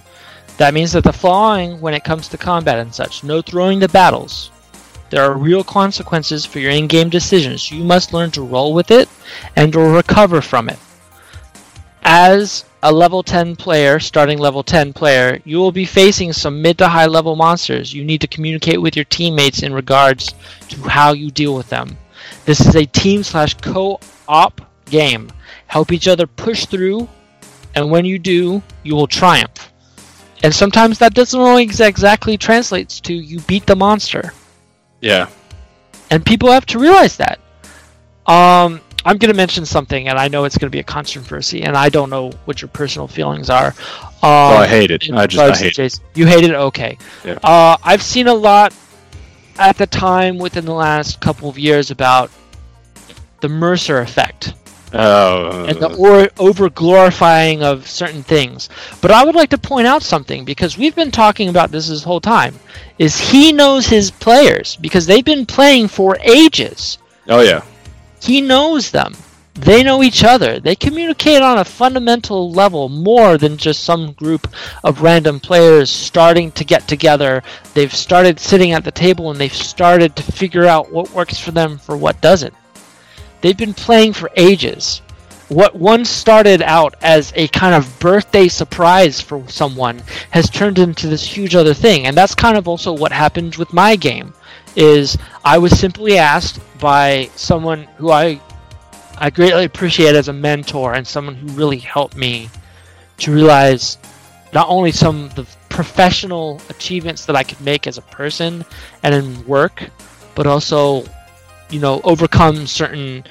That 0.58 0.74
means 0.74 0.92
that 0.92 1.04
the 1.04 1.14
following 1.14 1.80
when 1.80 1.94
it 1.94 2.04
comes 2.04 2.28
to 2.30 2.38
combat 2.38 2.80
and 2.80 2.94
such: 2.94 3.24
no 3.24 3.42
throwing 3.42 3.80
the 3.80 3.88
battles. 3.88 4.52
There 5.10 5.24
are 5.24 5.38
real 5.38 5.64
consequences 5.64 6.46
for 6.46 6.60
your 6.60 6.72
in-game 6.72 7.10
decisions. 7.10 7.72
You 7.72 7.84
must 7.84 8.12
learn 8.12 8.32
to 8.32 8.42
roll 8.42 8.74
with 8.74 8.92
it 8.92 9.08
and 9.56 9.74
or 9.74 9.94
recover 9.94 10.42
from 10.42 10.68
it. 10.68 10.78
As 12.04 12.66
a 12.88 12.92
level 12.92 13.22
10 13.22 13.56
player, 13.56 14.00
starting 14.00 14.38
level 14.38 14.64
10 14.64 14.94
player, 14.94 15.40
you 15.44 15.58
will 15.58 15.72
be 15.72 15.86
facing 15.86 16.32
some 16.32 16.62
mid 16.62 16.78
to 16.78 16.88
high 16.88 17.06
level 17.06 17.36
monsters. 17.36 17.94
You 17.94 18.06
need 18.06 18.22
to 18.22 18.28
communicate 18.28 18.82
with 18.82 18.96
your 18.96 19.06
teammates 19.06 19.64
in 19.64 19.74
regards 19.74 20.34
to 20.70 20.82
how 20.84 21.14
you 21.14 21.30
deal 21.30 21.54
with 21.54 21.70
them. 21.70 21.98
This 22.46 22.62
is 22.62 22.76
a 22.76 22.86
team 22.86 23.24
slash 23.24 23.56
co-op 23.56 24.62
game. 24.86 25.32
Help 25.68 25.92
each 25.92 26.08
other 26.08 26.28
push 26.28 26.66
through, 26.66 27.10
and 27.76 27.92
when 27.92 28.06
you 28.06 28.20
do, 28.20 28.62
you 28.84 28.96
will 28.96 29.08
triumph. 29.08 29.74
And 30.44 30.54
sometimes 30.54 31.00
that 31.00 31.14
doesn't 31.14 31.40
always 31.40 31.82
exactly 31.82 32.38
translates 32.38 33.02
to 33.02 33.14
you 33.14 33.40
beat 33.42 33.66
the 33.66 33.76
monster 33.76 34.32
yeah, 35.02 35.30
and 36.10 36.26
people 36.26 36.52
have 36.52 36.66
to 36.68 36.80
realize 36.80 37.18
that. 37.18 37.40
Um, 38.26 38.82
I'm 39.08 39.18
going 39.18 39.32
to 39.32 39.38
mention 39.38 39.66
something, 39.66 40.10
and 40.10 40.20
I 40.20 40.28
know 40.28 40.44
it's 40.44 40.58
going 40.58 40.70
to 40.70 40.76
be 40.76 40.80
a 40.80 40.84
controversy, 40.84 41.64
and 41.64 41.78
I 41.78 41.88
don't 41.88 42.10
know 42.10 42.32
what 42.44 42.62
your 42.62 42.68
personal 42.68 43.08
feelings 43.08 43.50
are. 43.50 43.68
Um, 43.68 44.24
oh, 44.24 44.58
I 44.58 44.68
hate 44.68 44.92
it. 44.92 45.10
I 45.12 45.28
just 45.28 45.42
I 45.42 45.56
hate 45.56 45.68
it. 45.68 45.74
Jason. 45.76 46.04
You 46.14 46.26
hate 46.26 46.44
it, 46.44 46.52
okay? 46.52 46.98
Yeah. 47.24 47.40
Uh, 47.42 47.78
I've 47.84 48.02
seen 48.02 48.28
a 48.28 48.34
lot 48.34 48.76
at 49.58 49.78
the 49.78 49.88
time 49.88 50.38
within 50.38 50.66
the 50.66 50.74
last 50.74 51.22
couple 51.22 51.48
of 51.48 51.58
years 51.58 51.90
about 51.90 52.30
the 53.40 53.48
Mercer 53.48 54.00
effect 54.00 54.54
Oh, 54.94 55.66
and 55.66 55.78
the 55.80 55.94
or 55.96 56.30
over 56.38 56.70
glorifying 56.70 57.62
of 57.62 57.88
certain 57.88 58.24
things. 58.24 58.70
But 59.02 59.12
I 59.12 59.26
would 59.26 59.36
like 59.36 59.50
to 59.50 59.58
point 59.58 59.86
out 59.86 60.02
something 60.02 60.46
because 60.46 60.78
we've 60.78 60.96
been 60.96 61.12
talking 61.12 61.50
about 61.50 61.72
this 61.72 61.90
this 61.90 62.04
whole 62.04 62.22
time. 62.22 62.56
Is 62.98 63.20
he 63.20 63.52
knows 63.52 63.86
his 63.86 64.12
players 64.12 64.78
because 64.78 65.06
they've 65.06 65.26
been 65.26 65.46
playing 65.46 65.90
for 65.90 66.18
ages. 66.22 67.00
oh 67.28 67.42
yeah, 67.42 67.64
He 68.22 68.42
knows 68.42 68.92
them. 68.92 69.14
They 69.60 69.82
know 69.82 70.04
each 70.04 70.24
other. 70.24 70.60
They 70.60 70.76
communicate 70.76 71.42
on 71.42 71.58
a 71.58 71.66
fundamental 71.66 72.52
level 72.52 72.90
more 72.90 73.40
than 73.40 73.58
just 73.58 73.84
some 73.84 74.12
group 74.12 74.48
of 74.84 75.02
random 75.02 75.40
players 75.40 75.90
starting 75.90 76.52
to 76.52 76.64
get 76.64 76.88
together. 76.88 77.42
They've 77.74 77.94
started 77.94 78.40
sitting 78.40 78.74
at 78.74 78.84
the 78.84 78.92
table 78.92 79.32
and 79.32 79.40
they've 79.40 79.52
started 79.52 80.16
to 80.16 80.32
figure 80.32 80.66
out 80.66 80.92
what 80.92 81.12
works 81.12 81.40
for 81.40 81.50
them 81.50 81.80
for 81.80 81.98
what 81.98 82.22
doesn't. 82.22 82.54
They've 83.42 83.58
been 83.58 83.74
playing 83.74 84.14
for 84.14 84.30
ages. 84.36 85.02
What 85.50 85.76
once 85.76 86.10
started 86.10 86.62
out 86.62 86.96
as 87.02 87.34
a 87.36 87.48
kind 87.48 87.74
of 87.74 88.00
birthday 88.00 88.50
surprise 88.50 89.22
for 89.22 89.48
someone 89.48 90.04
has 90.30 90.52
turned 90.52 90.78
into 90.78 91.08
this 91.08 91.24
huge 91.24 91.56
other 91.56 91.74
thing. 91.74 92.06
And 92.06 92.16
that's 92.16 92.36
kind 92.36 92.58
of 92.58 92.68
also 92.68 92.94
what 92.94 93.12
happened 93.12 93.56
with 93.56 93.74
my 93.74 93.96
game 93.96 94.34
is 94.78 95.18
I 95.44 95.58
was 95.58 95.78
simply 95.78 96.18
asked 96.18 96.60
by 96.80 97.30
someone 97.36 97.84
who 97.98 98.12
I 98.12 98.40
I 99.18 99.32
greatly 99.32 99.66
appreciate 99.66 100.16
as 100.16 100.28
a 100.28 100.34
mentor 100.34 100.94
and 100.94 101.06
someone 101.06 101.34
who 101.34 101.48
really 101.48 101.80
helped 101.80 102.16
me 102.16 102.50
to 103.18 103.34
realize 103.34 103.98
not 104.54 104.70
only 104.70 104.92
some 104.92 105.26
of 105.26 105.36
the 105.36 105.48
professional 105.70 106.62
achievements 106.70 107.26
that 107.26 107.36
I 107.36 107.44
could 107.44 107.60
make 107.62 107.88
as 107.88 107.98
a 107.98 108.04
person 108.04 108.64
and 109.02 109.16
in 109.16 109.46
work, 109.48 109.90
but 110.36 110.46
also, 110.46 111.04
you 111.72 111.80
know, 111.80 112.00
overcome 112.04 112.68
certain 112.68 113.24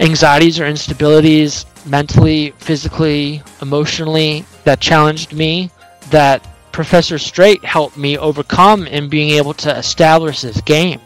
anxieties 0.00 0.58
or 0.58 0.64
instabilities 0.64 1.64
mentally, 1.86 2.50
physically, 2.58 3.42
emotionally 3.62 4.44
that 4.64 4.80
challenged 4.80 5.32
me 5.32 5.70
that 6.10 6.44
Professor 6.78 7.18
Straight 7.18 7.64
helped 7.64 7.96
me 7.96 8.16
overcome 8.16 8.86
in 8.86 9.08
being 9.08 9.30
able 9.30 9.52
to 9.52 9.76
establish 9.76 10.42
this 10.42 10.60
game. 10.60 11.00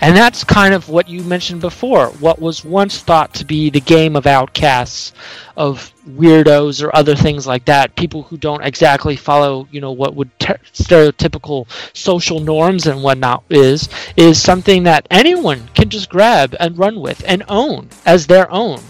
And 0.00 0.16
that's 0.16 0.42
kind 0.42 0.74
of 0.74 0.88
what 0.88 1.08
you 1.08 1.22
mentioned 1.22 1.60
before. 1.60 2.08
What 2.18 2.40
was 2.40 2.64
once 2.64 2.98
thought 2.98 3.32
to 3.34 3.44
be 3.44 3.70
the 3.70 3.80
game 3.80 4.16
of 4.16 4.26
outcasts, 4.26 5.12
of 5.56 5.94
weirdos 6.04 6.82
or 6.82 6.96
other 6.96 7.14
things 7.14 7.46
like 7.46 7.66
that, 7.66 7.94
people 7.94 8.24
who 8.24 8.36
don't 8.36 8.64
exactly 8.64 9.14
follow, 9.14 9.68
you 9.70 9.80
know, 9.80 9.92
what 9.92 10.16
would 10.16 10.36
ter- 10.40 10.58
stereotypical 10.72 11.68
social 11.96 12.40
norms 12.40 12.88
and 12.88 13.00
whatnot 13.00 13.44
is, 13.50 13.88
is 14.16 14.42
something 14.42 14.82
that 14.82 15.06
anyone 15.12 15.68
can 15.76 15.90
just 15.90 16.10
grab 16.10 16.56
and 16.58 16.76
run 16.76 16.98
with 16.98 17.22
and 17.24 17.44
own 17.48 17.88
as 18.04 18.26
their 18.26 18.50
own, 18.50 18.80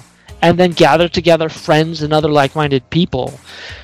and 0.45 0.59
then 0.59 0.72
gather 0.72 1.09
together 1.09 1.49
friends 1.49 2.03
and 2.03 2.12
other 2.12 2.28
like-minded 2.28 2.90
people 2.90 3.40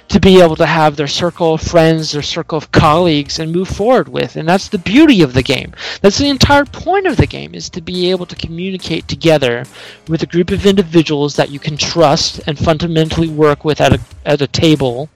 to 0.09 0.21
be 0.21 0.43
able 0.43 0.57
to 0.57 0.67
have 0.67 0.95
their 0.95 1.07
circle 1.07 1.55
of 1.55 1.63
friends, 1.63 2.13
their 2.13 2.21
circle 2.21 2.59
of 2.59 2.71
colleagues, 2.71 3.39
and 3.39 3.51
move 3.51 3.67
forward 3.67 4.09
with. 4.09 4.37
And 4.37 4.47
that's 4.47 4.69
the 4.69 4.77
beauty 4.77 5.23
of 5.23 5.33
the 5.33 5.43
game. 5.43 5.73
That's 6.03 6.19
the 6.19 6.29
entire 6.29 6.67
point 6.67 7.07
of 7.07 7.17
the 7.17 7.27
game 7.27 7.55
is 7.55 7.71
to 7.71 7.81
be 7.81 8.11
able 8.11 8.27
to 8.27 8.37
communicate 8.37 9.09
together 9.09 9.65
with 10.07 10.23
a 10.23 10.27
group 10.27 10.51
of 10.51 10.67
individuals 10.67 11.35
that 11.37 11.51
you 11.51 11.59
can 11.59 11.79
trust 11.79 12.43
and 12.47 12.59
fundamentally 12.59 13.29
work 13.29 13.65
with 13.65 13.81
at 13.81 13.95
a, 13.95 14.01
at 14.27 14.43
a 14.43 14.47
table 14.47 15.09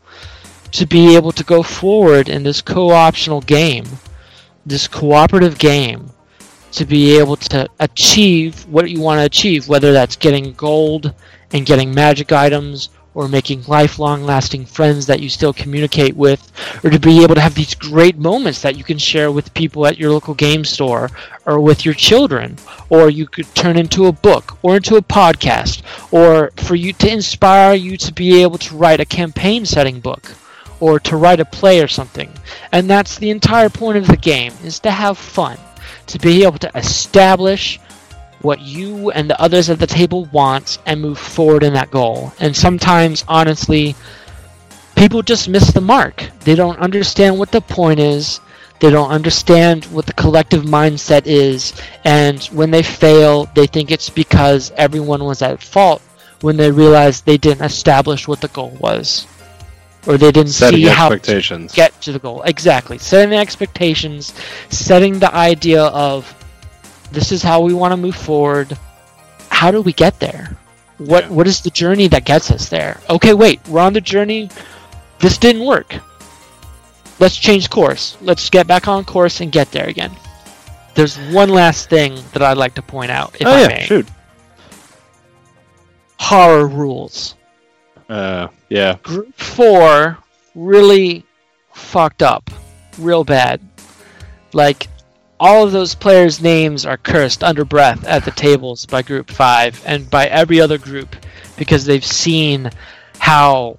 to 0.72 0.86
be 0.86 1.14
able 1.14 1.32
to 1.32 1.44
go 1.44 1.62
forward 1.62 2.30
in 2.30 2.42
this 2.42 2.62
co-optional 2.62 3.42
game, 3.42 3.84
this 4.64 4.88
cooperative 4.88 5.58
game, 5.58 6.08
to 6.74 6.84
be 6.84 7.18
able 7.18 7.36
to 7.36 7.68
achieve 7.80 8.66
what 8.66 8.90
you 8.90 9.00
want 9.00 9.20
to 9.20 9.24
achieve, 9.24 9.68
whether 9.68 9.92
that's 9.92 10.16
getting 10.16 10.52
gold 10.52 11.14
and 11.52 11.66
getting 11.66 11.94
magic 11.94 12.32
items 12.32 12.90
or 13.14 13.28
making 13.28 13.62
lifelong 13.68 14.24
lasting 14.24 14.66
friends 14.66 15.06
that 15.06 15.20
you 15.20 15.28
still 15.28 15.52
communicate 15.52 16.16
with, 16.16 16.50
or 16.82 16.90
to 16.90 16.98
be 16.98 17.22
able 17.22 17.36
to 17.36 17.40
have 17.40 17.54
these 17.54 17.74
great 17.74 18.18
moments 18.18 18.60
that 18.62 18.76
you 18.76 18.82
can 18.82 18.98
share 18.98 19.30
with 19.30 19.54
people 19.54 19.86
at 19.86 19.96
your 19.96 20.10
local 20.10 20.34
game 20.34 20.64
store 20.64 21.08
or 21.46 21.60
with 21.60 21.84
your 21.84 21.94
children, 21.94 22.56
or 22.90 23.08
you 23.08 23.24
could 23.24 23.46
turn 23.54 23.78
into 23.78 24.06
a 24.06 24.12
book 24.12 24.58
or 24.62 24.76
into 24.76 24.96
a 24.96 25.02
podcast, 25.02 25.82
or 26.10 26.50
for 26.56 26.74
you 26.74 26.92
to 26.92 27.08
inspire 27.08 27.74
you 27.74 27.96
to 27.96 28.12
be 28.12 28.42
able 28.42 28.58
to 28.58 28.76
write 28.76 28.98
a 28.98 29.04
campaign 29.04 29.64
setting 29.64 30.00
book 30.00 30.32
or 30.80 30.98
to 30.98 31.16
write 31.16 31.38
a 31.38 31.44
play 31.44 31.80
or 31.80 31.88
something. 31.88 32.30
And 32.72 32.90
that's 32.90 33.16
the 33.16 33.30
entire 33.30 33.68
point 33.68 33.96
of 33.96 34.08
the 34.08 34.16
game 34.16 34.52
is 34.64 34.80
to 34.80 34.90
have 34.90 35.16
fun, 35.16 35.56
to 36.06 36.18
be 36.18 36.44
able 36.44 36.58
to 36.58 36.70
establish 36.76 37.78
what 38.40 38.60
you 38.60 39.10
and 39.10 39.28
the 39.28 39.40
others 39.40 39.70
at 39.70 39.78
the 39.78 39.86
table 39.86 40.26
want 40.26 40.78
and 40.84 41.00
move 41.00 41.18
forward 41.18 41.62
in 41.62 41.72
that 41.72 41.90
goal. 41.90 42.32
And 42.38 42.54
sometimes, 42.54 43.24
honestly, 43.26 43.96
people 44.96 45.22
just 45.22 45.48
miss 45.48 45.72
the 45.72 45.80
mark. 45.80 46.28
They 46.40 46.54
don't 46.54 46.78
understand 46.78 47.38
what 47.38 47.50
the 47.50 47.62
point 47.62 48.00
is. 48.00 48.40
They 48.80 48.90
don't 48.90 49.10
understand 49.10 49.86
what 49.86 50.04
the 50.04 50.12
collective 50.12 50.64
mindset 50.64 51.22
is. 51.26 51.72
And 52.04 52.42
when 52.46 52.70
they 52.70 52.82
fail, 52.82 53.46
they 53.54 53.66
think 53.66 53.90
it's 53.90 54.10
because 54.10 54.72
everyone 54.76 55.24
was 55.24 55.40
at 55.40 55.62
fault 55.62 56.02
when 56.42 56.58
they 56.58 56.70
realize 56.70 57.22
they 57.22 57.38
didn't 57.38 57.64
establish 57.64 58.28
what 58.28 58.42
the 58.42 58.48
goal 58.48 58.76
was. 58.78 59.26
Or 60.06 60.18
they 60.18 60.30
didn't 60.32 60.52
Setting 60.52 60.80
see 60.80 60.86
how 60.86 61.08
to 61.08 61.14
expectations. 61.14 61.72
get 61.72 61.98
to 62.02 62.12
the 62.12 62.18
goal. 62.18 62.42
Exactly. 62.42 62.98
Setting 62.98 63.30
the 63.30 63.36
expectations, 63.36 64.34
setting 64.68 65.18
the 65.18 65.34
idea 65.34 65.82
of 65.84 66.32
this 67.10 67.32
is 67.32 67.42
how 67.42 67.60
we 67.62 67.72
want 67.72 67.92
to 67.92 67.96
move 67.96 68.14
forward. 68.16 68.76
How 69.48 69.70
do 69.70 69.80
we 69.80 69.92
get 69.94 70.20
there? 70.20 70.56
What 70.98 71.24
Yeah. 71.24 71.30
what 71.30 71.46
is 71.46 71.60
the 71.62 71.70
journey 71.70 72.06
that 72.08 72.24
gets 72.24 72.50
us 72.50 72.68
there? 72.68 73.00
Okay, 73.08 73.32
wait, 73.34 73.60
we're 73.66 73.80
on 73.80 73.94
the 73.94 74.00
journey. 74.00 74.50
This 75.20 75.38
didn't 75.38 75.64
work. 75.64 75.94
Let's 77.18 77.36
change 77.36 77.70
course. 77.70 78.16
Let's 78.20 78.50
get 78.50 78.66
back 78.66 78.86
on 78.88 79.04
course 79.04 79.40
and 79.40 79.50
get 79.50 79.70
there 79.72 79.86
again. 79.88 80.10
There's 80.94 81.16
one 81.32 81.48
last 81.48 81.88
thing 81.88 82.18
that 82.32 82.42
I'd 82.42 82.56
like 82.58 82.74
to 82.74 82.82
point 82.82 83.10
out, 83.10 83.34
if 83.40 83.46
oh 83.46 83.50
I 83.50 83.60
yeah, 83.62 83.68
may. 83.68 83.84
shoot. 83.86 84.06
Horror 86.18 86.66
rules. 86.66 87.34
Uh, 88.08 88.48
yeah. 88.68 88.96
Group 89.02 89.34
four 89.34 90.18
really 90.54 91.24
fucked 91.72 92.22
up, 92.22 92.50
real 92.98 93.24
bad. 93.24 93.60
Like 94.52 94.88
all 95.40 95.64
of 95.64 95.72
those 95.72 95.94
players' 95.94 96.40
names 96.40 96.86
are 96.86 96.96
cursed 96.96 97.42
under 97.42 97.64
breath 97.64 98.04
at 98.04 98.24
the 98.24 98.30
tables 98.30 98.86
by 98.86 99.02
Group 99.02 99.30
five 99.30 99.82
and 99.84 100.08
by 100.08 100.26
every 100.26 100.60
other 100.60 100.78
group 100.78 101.16
because 101.56 101.84
they've 101.84 102.04
seen 102.04 102.70
how 103.18 103.78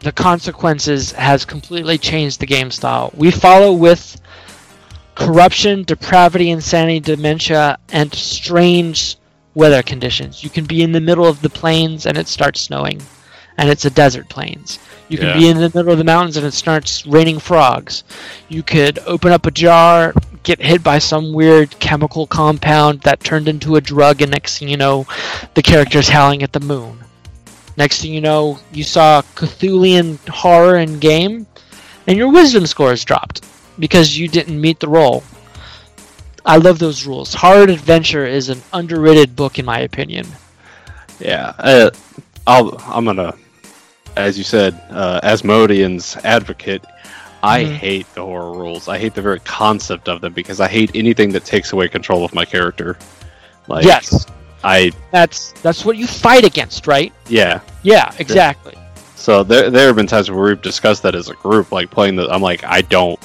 the 0.00 0.12
consequences 0.12 1.12
has 1.12 1.44
completely 1.44 1.98
changed 1.98 2.40
the 2.40 2.46
game 2.46 2.70
style. 2.70 3.12
We 3.14 3.30
follow 3.30 3.72
with 3.72 4.20
corruption, 5.14 5.84
depravity, 5.84 6.50
insanity, 6.50 7.00
dementia, 7.00 7.78
and 7.90 8.12
strange 8.12 9.16
weather 9.54 9.82
conditions. 9.82 10.42
You 10.42 10.50
can 10.50 10.64
be 10.64 10.82
in 10.82 10.92
the 10.92 11.00
middle 11.00 11.26
of 11.26 11.42
the 11.42 11.50
plains 11.50 12.06
and 12.06 12.16
it 12.16 12.26
starts 12.26 12.62
snowing, 12.62 13.00
and 13.56 13.68
it's 13.68 13.84
a 13.84 13.90
desert 13.90 14.28
plains. 14.28 14.78
You 15.08 15.18
can 15.18 15.28
Yeah. 15.28 15.38
be 15.38 15.48
in 15.48 15.58
the 15.58 15.70
middle 15.74 15.92
of 15.92 15.98
the 15.98 16.04
mountains 16.04 16.36
and 16.36 16.46
it 16.46 16.54
starts 16.54 17.06
raining 17.06 17.38
frogs. 17.38 18.02
You 18.48 18.62
could 18.62 18.98
open 19.06 19.30
up 19.32 19.44
a 19.46 19.50
jar, 19.50 20.14
get 20.42 20.60
hit 20.60 20.82
by 20.82 20.98
some 20.98 21.32
weird 21.32 21.78
chemical 21.78 22.26
compound 22.26 23.02
that 23.02 23.20
turned 23.22 23.48
into 23.48 23.76
a 23.76 23.80
drug, 23.80 24.22
and 24.22 24.30
next 24.30 24.58
thing 24.58 24.68
you 24.68 24.76
know, 24.76 25.06
the 25.54 25.62
character's 25.62 26.08
howling 26.08 26.42
at 26.42 26.52
the 26.52 26.60
moon. 26.60 26.98
Next 27.76 28.00
thing 28.02 28.12
you 28.12 28.20
know, 28.20 28.58
you 28.72 28.84
saw 28.84 29.22
Cthulhian 29.34 30.18
horror 30.28 30.76
in 30.78 30.98
game, 30.98 31.46
and 32.06 32.16
your 32.16 32.30
wisdom 32.30 32.66
score 32.66 32.92
is 32.92 33.04
dropped 33.04 33.44
because 33.78 34.16
you 34.16 34.28
didn't 34.28 34.60
meet 34.60 34.80
the 34.80 34.88
role. 34.88 35.22
I 36.44 36.56
love 36.56 36.78
those 36.78 37.06
rules. 37.06 37.34
Horror 37.34 37.64
Adventure 37.64 38.26
is 38.26 38.48
an 38.48 38.62
underrated 38.72 39.36
book, 39.36 39.58
in 39.58 39.64
my 39.64 39.78
opinion. 39.80 40.26
Yeah, 41.20 41.52
uh, 41.58 41.90
I'll, 42.46 42.76
I'm 42.86 43.04
gonna, 43.04 43.34
as 44.16 44.36
you 44.38 44.44
said, 44.44 44.80
uh, 44.90 45.20
Asmodean's 45.22 46.16
advocate. 46.24 46.84
I 47.44 47.64
Mhm. 47.64 47.72
hate 47.76 48.14
the 48.14 48.22
horror 48.24 48.52
rules. 48.52 48.86
I 48.88 48.98
hate 48.98 49.14
the 49.14 49.22
very 49.22 49.40
concept 49.40 50.08
of 50.08 50.20
them 50.20 50.32
because 50.32 50.60
I 50.60 50.68
hate 50.68 50.90
anything 50.94 51.30
that 51.32 51.44
takes 51.44 51.72
away 51.72 51.88
control 51.88 52.24
of 52.24 52.32
my 52.34 52.44
character. 52.44 52.96
Like, 53.68 53.84
yes, 53.84 54.26
I 54.64 54.92
that's 55.10 55.52
that's 55.62 55.84
what 55.84 55.96
you 55.96 56.06
fight 56.06 56.44
against, 56.44 56.86
right? 56.86 57.12
yeah. 57.28 57.60
Yeah, 57.82 58.12
exactly. 58.18 58.74
So 59.16 59.42
there 59.42 59.70
there 59.70 59.86
have 59.88 59.96
been 59.96 60.06
times 60.06 60.30
where 60.30 60.42
we've 60.44 60.62
discussed 60.62 61.02
that 61.04 61.14
as 61.16 61.28
a 61.28 61.34
group, 61.34 61.70
like 61.72 61.90
playing 61.90 62.16
the. 62.16 62.28
I'm 62.28 62.42
like, 62.42 62.64
I 62.64 62.82
don't. 62.82 63.18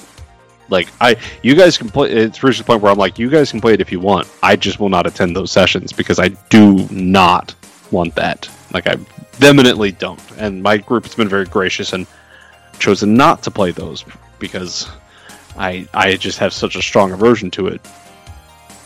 Like 0.70 0.90
I, 1.00 1.16
you 1.44 1.56
guys 1.56 1.78
can 1.78 1.90
play. 1.90 2.12
It's 2.12 2.44
reached 2.44 2.58
the 2.60 2.64
point 2.64 2.82
where 2.82 2.92
I'm 2.92 2.98
like, 2.98 3.18
you 3.20 3.30
guys 3.30 3.52
can 3.52 3.62
play 3.62 3.74
it 3.74 3.82
if 3.82 3.92
you 3.92 4.00
want. 4.00 4.28
I 4.44 4.56
just 4.56 4.80
will 4.80 4.90
not 4.90 5.06
attend 5.08 5.36
those 5.36 5.52
sessions 5.52 5.94
because 5.94 6.20
I 6.20 6.30
do 6.50 6.88
not 6.92 7.54
want 7.92 8.16
that. 8.16 8.50
Like 8.74 8.88
I 8.88 8.96
vehemently 9.34 9.92
don't. 9.92 10.22
And 10.38 10.62
my 10.62 10.78
group 10.78 11.06
has 11.06 11.16
been 11.16 11.30
very 11.30 11.46
gracious 11.46 11.94
and 11.94 12.06
chosen 12.80 13.16
not 13.16 13.44
to 13.44 13.52
play 13.52 13.72
those 13.72 14.04
because 14.40 14.88
I 15.58 15.88
I 15.94 16.16
just 16.16 16.38
have 16.40 16.54
such 16.54 16.76
a 16.76 16.82
strong 16.82 17.12
aversion 17.12 17.52
to 17.52 17.68
it. 17.68 17.82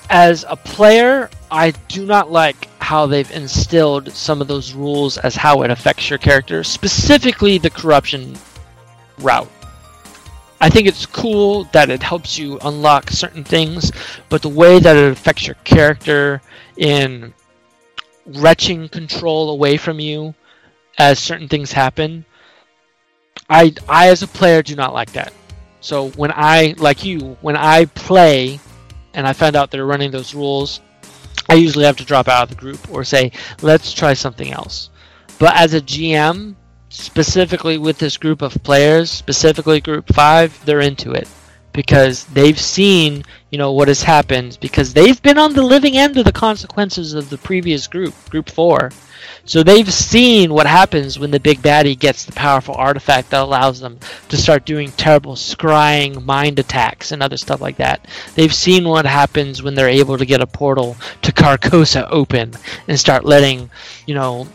As 0.10 0.46
a 0.48 0.56
player, 0.56 1.30
I 1.50 1.72
do 1.88 2.06
not 2.06 2.32
like 2.32 2.68
how 2.82 3.06
they've 3.06 3.32
instilled 3.32 4.12
some 4.12 4.42
of 4.42 4.48
those 4.48 4.74
rules 4.74 5.18
as 5.18 5.36
how 5.36 5.62
it 5.62 5.72
affects 5.72 6.10
your 6.10 6.20
character, 6.20 6.64
specifically 6.64 7.58
the 7.58 7.70
corruption 7.70 8.36
route. 9.20 9.50
I 10.60 10.70
think 10.70 10.88
it's 10.88 11.06
cool 11.06 11.64
that 11.72 11.90
it 11.90 12.04
helps 12.04 12.38
you 12.38 12.60
unlock 12.60 13.10
certain 13.10 13.44
things, 13.44 13.92
but 14.30 14.42
the 14.42 14.50
way 14.50 14.80
that 14.80 14.96
it 14.96 15.12
affects 15.12 15.48
your 15.48 15.56
character 15.64 16.42
in 16.78 17.34
retching 18.36 18.90
control 18.90 19.50
away 19.50 19.78
from 19.78 20.00
you 20.00 20.34
as 20.98 21.20
certain 21.20 21.48
things 21.48 21.72
happen, 21.72 22.26
I 23.50 23.74
I 23.88 24.10
as 24.10 24.24
a 24.24 24.28
player 24.28 24.62
do 24.62 24.76
not 24.76 24.94
like 24.94 25.12
that. 25.14 25.34
So 25.82 26.10
when 26.12 26.32
I 26.34 26.76
like 26.78 27.04
you, 27.04 27.38
when 27.42 27.56
I 27.56 27.86
play 27.86 28.60
and 29.14 29.28
I 29.28 29.34
find 29.34 29.56
out 29.56 29.72
they're 29.72 29.86
running 29.86 30.12
those 30.12 30.36
rules, 30.36 30.80
I 31.50 31.56
usually 31.56 31.86
have 31.86 31.98
to 31.98 32.06
drop 32.06 32.28
out 32.28 32.44
of 32.44 32.50
the 32.50 32.56
group 32.56 32.90
or 32.92 33.04
say, 33.04 33.32
let's 33.62 33.94
try 33.94 34.14
something 34.14 34.52
else. 34.52 34.90
But 35.40 35.56
as 35.56 35.74
a 35.74 35.82
GM, 35.82 36.56
specifically 36.90 37.78
with 37.78 37.98
this 37.98 38.18
group 38.18 38.42
of 38.42 38.62
players, 38.64 39.10
specifically 39.10 39.82
group 39.82 40.08
five, 40.14 40.64
they're 40.66 40.82
into 40.82 41.14
it 41.14 41.28
because 41.74 42.26
they've 42.26 42.60
seen, 42.60 43.24
you 43.52 43.58
know, 43.58 43.74
what 43.74 43.90
has 43.90 44.02
happened 44.02 44.58
because 44.62 44.94
they've 44.94 45.22
been 45.22 45.38
on 45.38 45.54
the 45.54 45.62
living 45.62 45.98
end 45.98 46.18
of 46.18 46.26
the 46.26 46.32
consequences 46.32 47.14
of 47.14 47.30
the 47.30 47.38
previous 47.38 47.86
group, 47.88 48.14
group 48.30 48.50
four. 48.50 48.92
So 49.44 49.64
they've 49.64 49.92
seen 49.92 50.54
what 50.54 50.68
happens 50.68 51.20
when 51.20 51.32
the 51.32 51.40
big 51.40 51.62
baddie 51.62 51.98
gets 51.98 52.26
the 52.26 52.32
powerful 52.32 52.76
artifact 52.76 53.32
that 53.32 53.44
allows 53.44 53.80
them 53.80 54.00
to 54.30 54.38
start 54.38 54.66
doing 54.66 54.92
terrible 54.92 55.36
scrying 55.36 56.24
mind 56.26 56.60
attacks 56.60 57.12
and 57.12 57.22
other 57.22 57.38
stuff 57.38 57.60
like 57.60 57.78
that. 57.78 58.08
They've 58.36 58.54
seen 58.54 58.88
what 58.88 59.06
happens 59.06 59.62
when 59.62 59.76
they're 59.76 59.90
able 59.90 60.18
to 60.18 60.26
get 60.26 60.42
a 60.42 60.48
portal 60.48 60.96
to 61.24 61.32
Carcosa 61.32 62.08
open 62.10 62.54
and 62.88 63.00
start 63.00 63.26
letting, 63.26 63.70
you 64.06 64.16
know, 64.16 64.48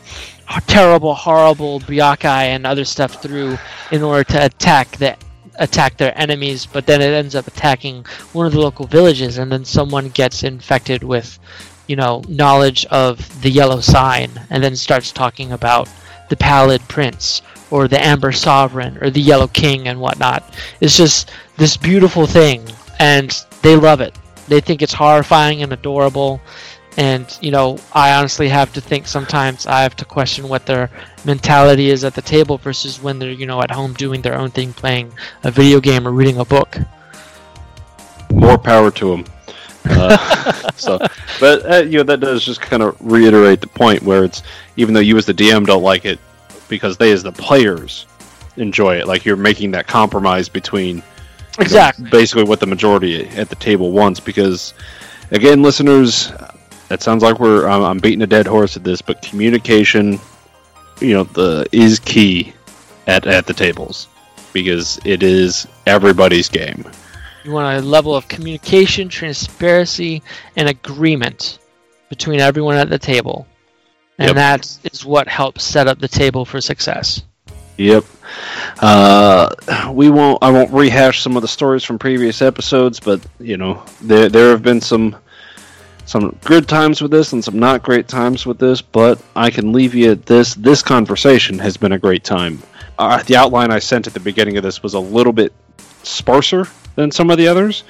terrible, 0.66 1.14
horrible 1.14 1.80
Byakhee 1.80 2.24
and 2.24 2.66
other 2.66 2.84
stuff 2.84 3.20
through 3.20 3.58
in 3.90 4.02
order 4.02 4.24
to 4.24 4.44
attack 4.44 4.92
the 4.92 5.16
attack 5.58 5.96
their 5.96 6.16
enemies, 6.18 6.66
but 6.66 6.86
then 6.86 7.00
it 7.00 7.12
ends 7.12 7.34
up 7.34 7.46
attacking 7.46 8.04
one 8.32 8.46
of 8.46 8.52
the 8.52 8.60
local 8.60 8.86
villages 8.86 9.38
and 9.38 9.50
then 9.50 9.64
someone 9.64 10.08
gets 10.10 10.42
infected 10.42 11.02
with, 11.02 11.38
you 11.86 11.96
know, 11.96 12.22
knowledge 12.28 12.84
of 12.86 13.42
the 13.42 13.50
yellow 13.50 13.80
sign 13.80 14.30
and 14.50 14.62
then 14.62 14.76
starts 14.76 15.12
talking 15.12 15.52
about 15.52 15.88
the 16.28 16.36
pallid 16.36 16.80
prince 16.88 17.42
or 17.70 17.88
the 17.88 18.04
amber 18.04 18.32
sovereign 18.32 18.98
or 19.00 19.10
the 19.10 19.20
yellow 19.20 19.48
king 19.48 19.88
and 19.88 20.00
whatnot. 20.00 20.54
It's 20.80 20.96
just 20.96 21.30
this 21.56 21.76
beautiful 21.76 22.26
thing 22.26 22.64
and 22.98 23.30
they 23.62 23.76
love 23.76 24.00
it. 24.00 24.14
They 24.48 24.60
think 24.60 24.82
it's 24.82 24.92
horrifying 24.92 25.62
and 25.62 25.72
adorable 25.72 26.40
and 26.96 27.38
you 27.42 27.50
know 27.50 27.78
i 27.92 28.14
honestly 28.14 28.48
have 28.48 28.72
to 28.72 28.80
think 28.80 29.06
sometimes 29.06 29.66
i 29.66 29.82
have 29.82 29.94
to 29.94 30.04
question 30.04 30.48
what 30.48 30.64
their 30.66 30.90
mentality 31.24 31.90
is 31.90 32.04
at 32.04 32.14
the 32.14 32.22
table 32.22 32.56
versus 32.58 33.02
when 33.02 33.18
they're 33.18 33.30
you 33.30 33.46
know 33.46 33.60
at 33.60 33.70
home 33.70 33.92
doing 33.94 34.22
their 34.22 34.34
own 34.34 34.50
thing 34.50 34.72
playing 34.72 35.12
a 35.44 35.50
video 35.50 35.80
game 35.80 36.06
or 36.06 36.12
reading 36.12 36.38
a 36.38 36.44
book 36.44 36.78
more 38.30 38.58
power 38.58 38.90
to 38.90 39.10
them. 39.10 39.24
Uh, 39.84 40.70
so, 40.76 40.98
but 41.40 41.70
uh, 41.70 41.76
you 41.78 41.98
know 41.98 42.02
that 42.02 42.20
does 42.20 42.44
just 42.44 42.60
kind 42.60 42.82
of 42.82 42.96
reiterate 43.00 43.60
the 43.60 43.66
point 43.66 44.02
where 44.02 44.24
it's 44.24 44.42
even 44.76 44.94
though 44.94 45.00
you 45.00 45.16
as 45.16 45.26
the 45.26 45.34
DM 45.34 45.66
don't 45.66 45.82
like 45.82 46.04
it 46.04 46.18
because 46.68 46.96
they 46.96 47.12
as 47.12 47.22
the 47.22 47.32
players 47.32 48.06
enjoy 48.56 48.96
it. 48.96 49.06
Like 49.06 49.24
you're 49.24 49.36
making 49.36 49.72
that 49.72 49.86
compromise 49.86 50.48
between 50.48 51.02
exactly 51.58 52.04
know, 52.04 52.10
basically 52.10 52.44
what 52.44 52.60
the 52.60 52.66
majority 52.66 53.26
at 53.28 53.48
the 53.48 53.56
table 53.56 53.92
wants. 53.92 54.20
Because 54.20 54.74
again, 55.30 55.62
listeners, 55.62 56.32
it 56.90 57.02
sounds 57.02 57.22
like 57.22 57.38
we're 57.38 57.66
I'm, 57.68 57.82
I'm 57.82 57.98
beating 57.98 58.22
a 58.22 58.26
dead 58.26 58.46
horse 58.46 58.76
at 58.76 58.84
this, 58.84 59.02
but 59.02 59.22
communication, 59.22 60.18
you 61.00 61.14
know, 61.14 61.24
the 61.24 61.66
is 61.72 61.98
key 61.98 62.52
at 63.06 63.26
at 63.26 63.46
the 63.46 63.54
tables 63.54 64.08
because 64.52 64.98
it 65.04 65.22
is 65.22 65.66
everybody's 65.86 66.48
game. 66.48 66.84
You 67.44 67.52
want 67.52 67.78
a 67.78 67.86
level 67.86 68.14
of 68.14 68.26
communication, 68.26 69.08
transparency, 69.08 70.22
and 70.56 70.68
agreement 70.68 71.58
between 72.08 72.40
everyone 72.40 72.76
at 72.76 72.88
the 72.88 72.98
table. 72.98 73.46
And 74.18 74.28
yep. 74.28 74.36
that 74.36 74.78
is 74.90 75.04
what 75.04 75.28
helps 75.28 75.62
set 75.62 75.86
up 75.86 75.98
the 75.98 76.08
table 76.08 76.44
for 76.44 76.60
success. 76.60 77.22
Yep. 77.76 78.04
Uh, 78.80 79.50
we 79.92 80.08
won't. 80.08 80.42
I 80.42 80.50
won't 80.50 80.72
rehash 80.72 81.20
some 81.20 81.36
of 81.36 81.42
the 81.42 81.48
stories 81.48 81.84
from 81.84 81.98
previous 81.98 82.40
episodes, 82.40 83.00
but 83.00 83.20
you 83.38 83.56
know, 83.56 83.84
there 84.00 84.28
there 84.28 84.50
have 84.50 84.62
been 84.62 84.80
some 84.80 85.16
some 86.06 86.36
good 86.44 86.66
times 86.68 87.02
with 87.02 87.10
this 87.10 87.32
and 87.32 87.44
some 87.44 87.58
not 87.58 87.82
great 87.82 88.08
times 88.08 88.46
with 88.46 88.58
this. 88.58 88.80
But 88.80 89.20
I 89.34 89.50
can 89.50 89.72
leave 89.72 89.94
you 89.94 90.12
at 90.12 90.24
this. 90.24 90.54
This 90.54 90.82
conversation 90.82 91.58
has 91.58 91.76
been 91.76 91.92
a 91.92 91.98
great 91.98 92.24
time. 92.24 92.62
Uh, 92.98 93.22
the 93.24 93.36
outline 93.36 93.70
I 93.70 93.78
sent 93.78 94.06
at 94.06 94.14
the 94.14 94.20
beginning 94.20 94.56
of 94.56 94.62
this 94.62 94.82
was 94.82 94.94
a 94.94 95.00
little 95.00 95.32
bit 95.32 95.52
sparser 96.02 96.66
than 96.94 97.10
some 97.10 97.30
of 97.30 97.36
the 97.36 97.46
others, 97.48 97.84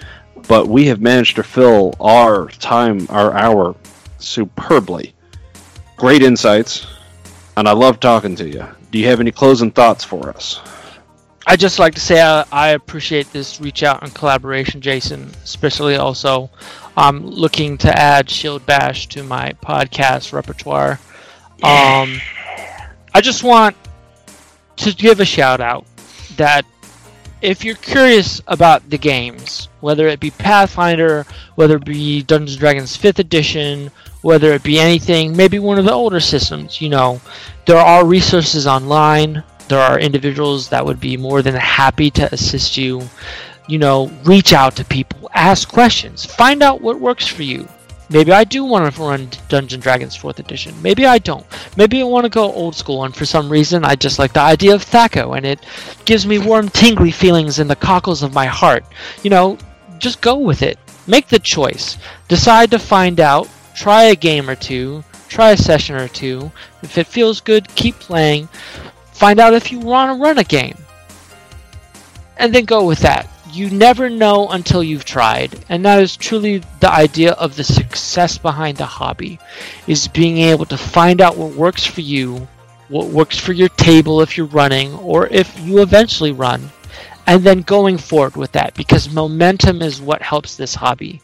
but 0.49 0.67
we 0.67 0.87
have 0.87 1.01
managed 1.01 1.37
to 1.37 1.45
fill 1.45 1.95
our 2.01 2.49
time, 2.49 3.07
our 3.09 3.33
hour, 3.33 3.77
superbly. 4.19 5.15
Great 5.97 6.23
insights, 6.23 6.87
and 7.57 7.69
I 7.69 7.73
love 7.73 8.01
talking 8.01 8.35
to 8.37 8.49
you. 8.49 8.67
Do 8.91 8.99
you 8.99 9.07
have 9.07 9.21
any 9.21 9.31
closing 9.31 9.71
thoughts 9.71 10.03
for 10.03 10.31
us? 10.31 10.61
I 11.49 11.55
just 11.55 11.79
like 11.79 11.95
to 11.95 12.01
say 12.01 12.21
I, 12.21 12.45
I, 12.51 12.69
appreciate 12.71 13.33
this 13.33 13.61
reach 13.61 13.85
out 13.85 14.03
and 14.03 14.13
collaboration, 14.13 14.81
Jason. 14.81 15.31
Especially 15.45 15.95
also, 15.95 16.51
I'm 16.97 17.25
looking 17.25 17.79
to 17.79 17.97
add 17.97 18.29
Shield 18.29 18.67
Bash 18.67 19.07
to 19.09 19.23
my 19.23 19.53
podcast 19.63 20.33
repertoire. 20.33 20.99
Um, 21.63 22.21
I 23.15 23.21
just 23.23 23.45
want 23.45 23.77
to 24.79 24.93
give 24.93 25.21
a 25.21 25.25
shout 25.25 25.61
out 25.61 25.87
that 26.37 26.67
if 27.41 27.65
you're 27.65 27.77
curious 27.77 28.43
about 28.49 28.91
the 28.91 28.99
games, 28.99 29.69
whether 29.81 30.09
it 30.09 30.19
be 30.19 30.33
Pathfinder, 30.33 31.27
whether 31.55 31.77
it 31.77 31.85
be 31.85 32.23
Dungeons 32.23 32.55
and 32.55 32.61
Dragons 32.61 32.97
5th 32.99 33.21
edition, 33.21 33.91
whether 34.23 34.53
it 34.53 34.65
be 34.65 34.81
anything, 34.81 35.37
maybe 35.37 35.61
one 35.61 35.79
of 35.79 35.85
the 35.85 35.93
older 35.93 36.19
systems, 36.19 36.81
you 36.81 36.89
know, 36.89 37.21
there 37.67 37.79
are 37.79 38.05
resources 38.05 38.67
online. 38.67 39.45
There 39.69 39.81
are 39.81 39.99
individuals 39.99 40.69
that 40.69 40.85
would 40.85 41.01
be 41.01 41.17
more 41.17 41.43
than 41.43 41.55
happy 41.55 42.11
to 42.13 42.33
assist 42.33 42.77
you. 42.77 43.09
You 43.69 43.79
know, 43.79 44.07
reach 44.25 44.53
out 44.53 44.77
to 44.77 44.85
people, 44.85 45.29
ask 45.35 45.69
questions, 45.69 46.25
find 46.25 46.63
out 46.63 46.81
what 46.81 47.01
works 47.01 47.27
for 47.27 47.43
you. 47.43 47.69
Maybe 48.09 48.31
I 48.31 48.45
do 48.45 48.63
want 48.65 48.95
to 48.95 49.03
run 49.03 49.29
Dungeon 49.49 49.81
Dragons 49.81 50.17
4th 50.17 50.39
edition. 50.39 50.81
Maybe 50.81 51.07
I 51.07 51.19
don't. 51.19 51.45
Maybe 51.77 52.01
I 52.01 52.05
want 52.05 52.25
to 52.25 52.31
go 52.31 52.53
old 52.53 52.77
school, 52.77 53.03
and 53.03 53.15
for 53.15 53.25
some 53.25 53.49
reason 53.49 53.85
I 53.85 53.97
just 53.97 54.21
like 54.21 54.33
the 54.33 54.41
idea 54.41 54.77
of 54.77 54.85
THAC0, 54.85 55.37
and 55.37 55.45
it 55.45 55.59
gives 56.05 56.25
me 56.25 56.39
warm, 56.39 56.69
tingly 56.69 57.11
feelings 57.11 57.59
in 57.59 57.67
the 57.67 57.75
cockles 57.75 58.23
of 58.23 58.33
my 58.33 58.47
heart. 58.47 58.85
You 59.25 59.31
know, 59.31 59.59
just 59.99 60.21
go 60.21 60.37
with 60.39 60.63
it. 60.63 60.79
Make 61.09 61.27
the 61.27 61.41
choice. 61.41 61.99
Decide 62.29 62.71
to 62.71 62.79
find 62.79 63.19
out 63.19 63.49
try 63.75 64.05
a 64.05 64.17
game 64.17 64.49
or 64.49 64.55
two, 64.55 65.05
try 65.29 65.51
a 65.51 65.57
session 65.57 65.97
or 65.97 66.09
two. 66.09 66.51
If 66.83 66.99
it 66.99 67.07
feels 67.07 67.41
good, 67.41 67.69
keep 67.75 67.97
playing. 67.97 68.49
Find 69.17 69.41
out 69.41 69.55
if 69.55 69.73
you 69.73 69.79
want 69.79 70.11
to 70.17 70.23
run 70.23 70.37
a 70.37 70.45
game. 70.45 70.77
And 72.37 72.55
then 72.55 72.67
go 72.67 72.85
with 72.85 72.99
that. 72.99 73.27
You 73.51 73.71
never 73.71 74.11
know 74.11 74.51
until 74.51 74.83
you've 74.83 75.07
tried. 75.07 75.59
And 75.71 75.87
that 75.87 76.03
is 76.03 76.19
truly 76.19 76.59
the 76.81 76.93
idea 76.93 77.33
of 77.33 77.57
the 77.57 77.65
success 77.65 78.37
behind 78.37 78.77
the 78.77 78.85
hobby 78.85 79.39
is 79.87 80.07
being 80.07 80.37
able 80.37 80.67
to 80.67 80.77
find 80.77 81.23
out 81.23 81.39
what 81.39 81.55
works 81.55 81.87
for 81.87 82.03
you, 82.03 82.47
what 82.89 83.09
works 83.09 83.39
for 83.39 83.55
your 83.55 83.71
table 83.71 84.21
if 84.21 84.37
you're 84.37 84.47
running 84.47 84.93
or 84.97 85.27
if 85.29 85.59
you 85.61 85.81
eventually 85.81 86.33
run 86.33 86.71
and 87.27 87.43
then 87.43 87.63
going 87.63 87.97
forward 87.97 88.37
with 88.37 88.53
that 88.53 88.75
because 88.75 89.11
momentum 89.11 89.81
is 89.81 89.99
what 89.99 90.21
helps 90.21 90.57
this 90.57 90.75
hobby. 90.75 91.23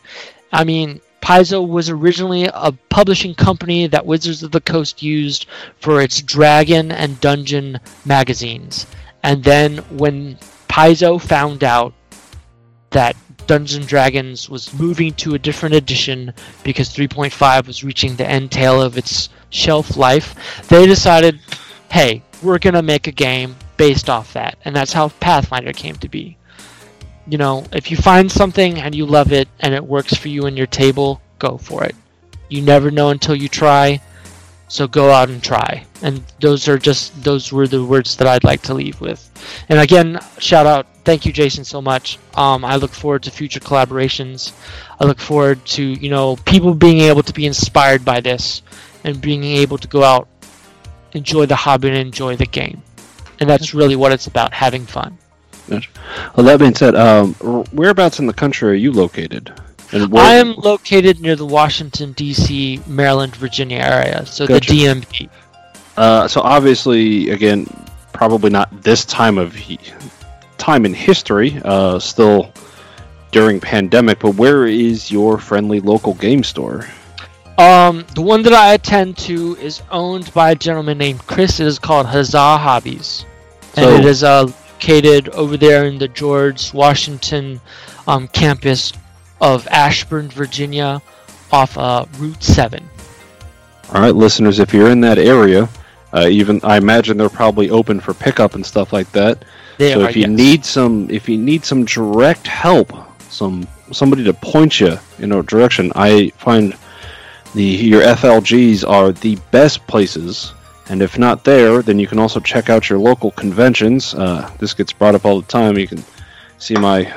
I 0.51 0.65
mean, 0.65 1.03
Paizo 1.23 1.67
was 1.67 1.89
originally 1.89 2.51
a 2.53 2.73
publishing 2.89 3.35
company 3.35 3.87
that 3.87 4.05
Wizards 4.05 4.43
of 4.43 4.51
the 4.51 4.61
Coast 4.61 5.03
used 5.03 5.47
for 5.79 6.03
its 6.03 6.21
Dragon 6.21 6.91
and 6.91 7.21
Dungeon 7.21 7.79
magazines. 8.05 8.87
And 9.23 9.45
then 9.45 9.79
when 9.97 10.37
Paizo 10.69 11.21
found 11.21 11.63
out 11.63 11.95
that 12.91 13.17
Dungeons 13.47 13.87
Dragons 13.87 14.51
was 14.51 14.75
moving 14.75 15.15
to 15.15 15.35
a 15.35 15.39
different 15.39 15.77
edition 15.77 16.35
because 16.65 16.95
3.5 16.95 17.67
was 17.69 17.85
reaching 17.85 18.17
the 18.17 18.29
end 18.29 18.51
tail 18.51 18.83
of 18.83 18.99
its 18.99 19.29
shelf 19.51 19.97
life, 19.97 20.35
they 20.69 20.87
decided, 20.87 21.39
hey, 21.91 22.23
we're 22.43 22.59
going 22.59 22.75
to 22.75 22.83
make 22.83 23.07
a 23.07 23.13
game 23.13 23.55
based 23.77 24.11
off 24.11 24.33
that. 24.33 24.59
And 24.65 24.75
that's 24.75 24.93
how 24.93 25.09
Pathfinder 25.09 25.73
came 25.73 25.97
to 25.97 26.09
be 26.09 26.37
you 27.27 27.39
know, 27.39 27.65
if 27.73 27.91
you 27.91 27.97
find 27.97 28.31
something 28.31 28.81
and 28.81 28.95
you 28.95 29.07
love 29.07 29.33
it 29.33 29.49
and 29.61 29.75
it 29.75 29.85
works 29.85 30.15
for 30.15 30.29
you 30.29 30.47
and 30.47 30.57
your 30.57 30.67
table, 30.67 31.21
go 31.39 31.57
for 31.57 31.85
it. 31.85 31.95
You 32.49 32.63
never 32.63 32.91
know 32.91 33.11
until 33.11 33.35
you 33.35 33.49
try, 33.49 34.01
so 34.69 34.89
go 34.89 35.11
out 35.11 35.29
and 35.29 35.43
try. 35.43 35.87
And 36.03 36.23
those 36.41 36.69
are 36.69 36.79
just 36.79 37.23
those 37.23 37.53
were 37.53 37.69
the 37.69 37.85
words 37.85 38.17
that 38.17 38.27
I'd 38.27 38.45
like 38.45 38.63
to 38.63 38.75
leave 38.75 39.01
with. 39.01 39.21
And 39.69 39.79
again, 39.79 40.19
shout 40.39 40.67
out, 40.67 40.87
thank 41.05 41.25
you, 41.25 41.33
Jason, 41.33 41.65
so 41.65 41.81
much. 41.81 42.19
Um, 42.35 42.65
I 42.65 42.77
look 42.77 42.91
forward 42.91 43.23
to 43.25 43.31
future 43.31 43.61
collaborations. 43.61 44.53
I 44.99 45.05
look 45.05 45.21
forward 45.21 45.65
to 45.77 45.83
you 45.83 46.11
know 46.11 46.37
people 46.37 46.75
being 46.75 47.01
able 47.01 47.23
to 47.23 47.33
be 47.33 47.47
inspired 47.47 48.05
by 48.05 48.21
this 48.21 48.63
and 49.05 49.21
being 49.21 49.45
able 49.45 49.79
to 49.79 49.89
go 49.89 50.03
out, 50.03 50.29
enjoy 51.13 51.47
the 51.47 51.57
hobby, 51.57 51.89
and 51.89 51.97
enjoy 51.97 52.37
the 52.37 52.47
game. 52.47 52.83
And 53.41 53.49
that's 53.49 53.75
really 53.75 53.97
what 53.97 54.13
it's 54.13 54.27
about, 54.27 54.53
having 54.53 54.87
fun. 54.87 55.19
Well, 55.69 56.47
that 56.47 56.59
being 56.59 56.75
said, 56.75 56.95
um, 56.95 57.35
whereabouts 57.73 58.19
in 58.19 58.27
the 58.27 58.33
country 58.33 58.71
are 58.71 58.75
you 58.75 58.93
located? 58.93 59.53
I 59.93 60.35
am 60.35 60.55
located 60.55 61.21
near 61.21 61.37
the 61.37 61.45
Washington 61.45 62.13
D.C., 62.13 62.81
Maryland, 62.87 63.37
Virginia 63.37 63.79
area, 63.79 64.25
so 64.25 64.47
gotcha. 64.47 64.73
the 64.73 64.85
DMV. 64.85 65.31
Uh, 65.97 66.27
so 66.27 66.41
obviously, 66.41 67.29
again, 67.29 67.67
probably 68.13 68.51
not 68.51 68.83
this 68.83 69.05
time 69.05 69.37
of 69.37 69.55
he- 69.55 69.79
time 70.57 70.87
in 70.87 70.95
history, 70.95 71.61
uh, 71.65 71.99
still 71.99 72.53
during 73.33 73.61
pandemic. 73.61 74.21
But 74.21 74.37
where 74.37 74.67
is 74.67 75.11
your 75.11 75.37
friendly 75.37 75.81
local 75.81 76.15
game 76.15 76.43
store? 76.43 76.87
Um, 77.59 78.07
the 78.15 78.23
one 78.23 78.43
that 78.45 78.55
I 78.55 78.73
attend 78.73 79.19
to 79.19 79.57
is 79.57 79.83
owned 79.91 80.33
by 80.33 80.53
a 80.53 80.55
gentleman 80.55 80.97
named 80.97 81.27
Chris. 81.27 81.61
It 81.61 81.67
is 81.67 81.79
called 81.79 82.07
Huzzah 82.07 82.57
Hobbies, 82.57 83.27
and 83.77 83.85
so, 83.85 83.91
it 83.91 84.07
is 84.07 84.23
a 84.23 84.53
located 84.83 85.29
over 85.31 85.57
there 85.57 85.85
in 85.85 85.97
the 85.99 86.09
George 86.09 86.75
Washington 86.75 87.61
um, 88.09 88.27
campus 88.29 88.93
of 89.41 89.67
Ashburn, 89.69 90.29
Virginia, 90.29 91.01
off 91.53 91.79
uh, 91.79 92.05
Route 92.19 92.43
7. 92.43 92.89
All 93.93 94.01
right, 94.01 94.15
listeners, 94.15 94.59
if 94.59 94.75
you're 94.75 94.91
in 94.91 95.01
that 95.03 95.19
area, 95.19 95.69
uh, 96.13 96.27
even 96.29 96.61
I 96.65 96.79
imagine 96.79 97.17
they're 97.17 97.29
probably 97.29 97.71
open 97.71 98.01
for 98.01 98.13
pickup 98.13 98.55
and 98.55 98.67
stuff 98.67 98.93
like 98.93 99.11
that. 99.13 99.45
They 99.79 99.93
so 99.93 100.03
are, 100.03 100.09
if 100.09 100.17
you 100.17 100.23
yes. 100.23 100.31
need 100.31 100.65
some, 100.65 101.09
if 101.11 101.29
you 101.29 101.39
need 101.39 101.65
some 101.65 101.85
direct 101.85 102.47
help, 102.47 102.93
some 103.29 103.69
somebody 103.93 104.25
to 104.25 104.35
point 104.35 104.81
you 104.81 104.99
in 105.19 105.31
a 105.33 105.43
direction, 105.43 105.93
I 105.95 106.31
find 106.39 106.77
the 107.55 107.63
your 107.63 108.03
FLGs 108.03 108.89
are 108.89 109.13
the 109.13 109.37
best 109.51 109.87
places 109.87 110.55
and 110.89 111.03
if 111.03 111.19
not 111.19 111.45
there, 111.45 111.83
then 111.83 111.99
you 111.99 112.07
can 112.07 112.19
also 112.19 112.41
check 112.41 112.69
out 112.69 112.91
your 112.91 112.99
local 112.99 113.31
conventions. 113.31 114.15
Uh, 114.15 114.51
this 114.59 114.75
gets 114.75 114.93
brought 114.93 115.15
up 115.15 115.25
all 115.25 115.41
the 115.41 115.47
time. 115.47 115.79
You 115.79 115.89
can 115.89 116.03
see 116.59 116.75
my 116.75 117.13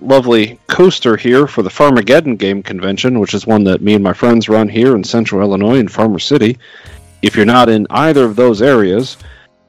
lovely 0.00 0.58
coaster 0.68 1.16
here 1.16 1.46
for 1.46 1.62
the 1.62 1.70
Farmageddon 1.70 2.38
Game 2.38 2.62
Convention, 2.62 3.18
which 3.18 3.34
is 3.34 3.46
one 3.46 3.64
that 3.64 3.80
me 3.80 3.94
and 3.94 4.04
my 4.04 4.12
friends 4.12 4.48
run 4.48 4.68
here 4.68 4.94
in 4.94 5.04
central 5.04 5.42
Illinois 5.42 5.78
in 5.78 5.88
Farmer 5.88 6.18
City. 6.18 6.58
If 7.22 7.36
you're 7.36 7.46
not 7.46 7.68
in 7.68 7.86
either 7.90 8.24
of 8.24 8.36
those 8.36 8.62
areas, 8.62 9.16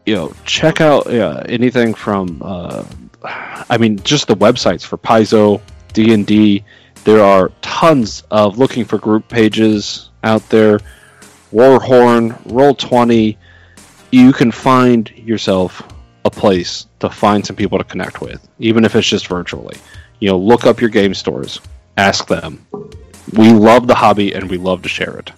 you 0.06 0.15
know, 0.15 0.34
check 0.45 0.81
out 0.81 1.07
uh, 1.07 1.44
anything 1.48 1.94
from, 1.94 2.41
uh, 2.44 2.85
I 3.23 3.77
mean, 3.77 3.99
just 4.03 4.27
the 4.27 4.35
websites 4.35 4.84
for 4.84 4.98
Paizo, 4.98 5.61
D&D. 5.94 6.64
There 7.03 7.23
are 7.23 7.52
tons 7.61 8.23
of 8.30 8.57
looking 8.57 8.85
for 8.85 8.98
group 8.98 9.27
pages 9.27 10.10
out 10.23 10.48
there. 10.49 10.80
Warhorn, 11.58 12.38
Roll20, 12.44 13.36
you 14.12 14.32
can 14.32 14.52
find 14.52 15.10
yourself 15.10 15.82
a 16.24 16.30
place 16.30 16.86
to 17.00 17.10
find 17.10 17.44
some 17.44 17.56
people 17.56 17.80
to 17.80 17.84
connect 17.84 18.22
with, 18.22 18.48
even 18.60 18.86
if 18.86 18.96
it's 18.96 19.08
just 19.08 19.26
virtually. 19.26 19.76
You 20.20 20.30
know, 20.30 20.38
look 20.38 20.68
up 20.68 20.80
your 20.80 20.92
game 20.92 21.16
stores, 21.16 21.60
ask 21.98 22.28
them. 22.28 22.64
We 23.34 23.52
love 23.54 23.88
the 23.88 23.96
hobby 23.96 24.34
and 24.34 24.48
we 24.48 24.58
love 24.58 24.84
to 24.84 24.90
share 24.90 25.18
it. 25.18 25.32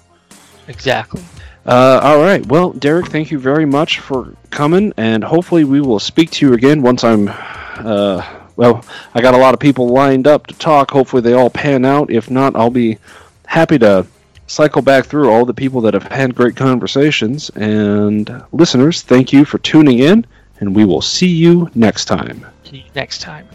Exactly. 0.68 1.24
Uh, 1.66 2.02
all 2.04 2.20
right. 2.22 2.46
Well, 2.46 2.72
Derek, 2.72 3.08
thank 3.08 3.32
you 3.32 3.40
very 3.40 3.66
much 3.66 4.00
for 4.00 4.36
coming, 4.50 4.92
and 4.98 5.24
hopefully 5.24 5.64
we 5.64 5.80
will 5.80 6.00
speak 6.00 6.32
to 6.32 6.48
you 6.48 6.54
again 6.54 6.82
once 6.82 7.06
I'm. 7.06 7.30
Uh, 7.30 8.26
well, 8.58 8.84
I 9.14 9.22
got 9.22 9.36
a 9.36 9.38
lot 9.38 9.54
of 9.54 9.62
people 9.62 9.88
lined 9.88 10.28
up 10.28 10.48
to 10.48 10.54
talk. 10.56 10.92
Hopefully 10.92 11.22
they 11.22 11.32
all 11.32 11.50
pan 11.50 11.86
out. 11.86 12.12
If 12.12 12.30
not, 12.30 12.58
I'll 12.58 12.70
be 12.70 12.98
happy 13.46 13.80
to 13.80 14.06
cycle 14.50 14.82
back 14.82 15.06
through 15.06 15.30
all 15.30 15.46
the 15.46 15.54
people 15.54 15.82
that 15.82 15.94
have 15.94 16.04
had 16.04 16.36
great 16.36 16.56
conversations. 16.56 17.50
And 17.52 18.44
listeners, 18.52 19.04
thank 19.04 19.32
you 19.32 19.46
for 19.46 19.60
tuning 19.60 20.00
in, 20.00 20.26
and 20.60 20.76
we 20.76 20.86
will 20.86 21.02
see 21.02 21.28
you 21.28 21.70
next 21.76 22.06
time. 22.06 22.46
See 22.64 22.78
you 22.78 22.92
next 22.96 23.22
time. 23.22 23.48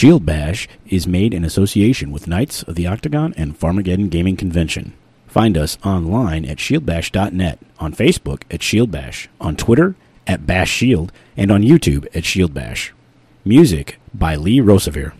Shield 0.00 0.24
Bash 0.24 0.66
is 0.86 1.06
made 1.06 1.34
in 1.34 1.44
association 1.44 2.10
with 2.10 2.26
Knights 2.26 2.62
of 2.62 2.74
the 2.74 2.86
Octagon 2.86 3.34
and 3.36 3.54
Farmageddon 3.60 4.08
Gaming 4.08 4.34
Convention. 4.34 4.94
Find 5.26 5.58
us 5.58 5.76
online 5.84 6.46
at 6.46 6.56
shieldbash.net, 6.56 7.58
on 7.78 7.92
Facebook 7.92 8.44
at 8.50 8.62
Shield 8.62 8.90
Bash, 8.90 9.28
on 9.42 9.56
Twitter 9.56 9.96
at 10.26 10.46
Bash 10.46 10.70
Shield, 10.70 11.12
and 11.36 11.50
on 11.50 11.60
YouTube 11.60 12.06
at 12.16 12.24
Shield 12.24 12.54
Bash. 12.54 12.94
Music 13.44 14.00
by 14.14 14.36
Lee 14.36 14.58
Rosevere. 14.60 15.12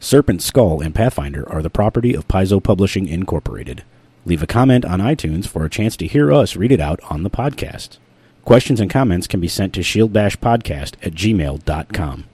Serpent 0.00 0.42
Skull 0.42 0.80
and 0.80 0.96
Pathfinder 0.96 1.48
are 1.48 1.62
the 1.62 1.70
property 1.70 2.12
of 2.12 2.26
Paizo 2.26 2.60
Publishing 2.60 3.06
Incorporated. 3.06 3.84
Leave 4.24 4.42
a 4.42 4.48
comment 4.48 4.84
on 4.84 4.98
iTunes 4.98 5.46
for 5.46 5.64
a 5.64 5.70
chance 5.70 5.96
to 5.98 6.08
hear 6.08 6.32
us 6.32 6.56
read 6.56 6.72
it 6.72 6.80
out 6.80 6.98
on 7.08 7.22
the 7.22 7.30
podcast. 7.30 7.98
Questions 8.44 8.80
and 8.80 8.90
comments 8.90 9.28
can 9.28 9.38
be 9.38 9.46
sent 9.46 9.72
to 9.74 9.80
shieldbashpodcast 9.80 10.94
at 11.06 11.14
gmail.com. 11.14 12.24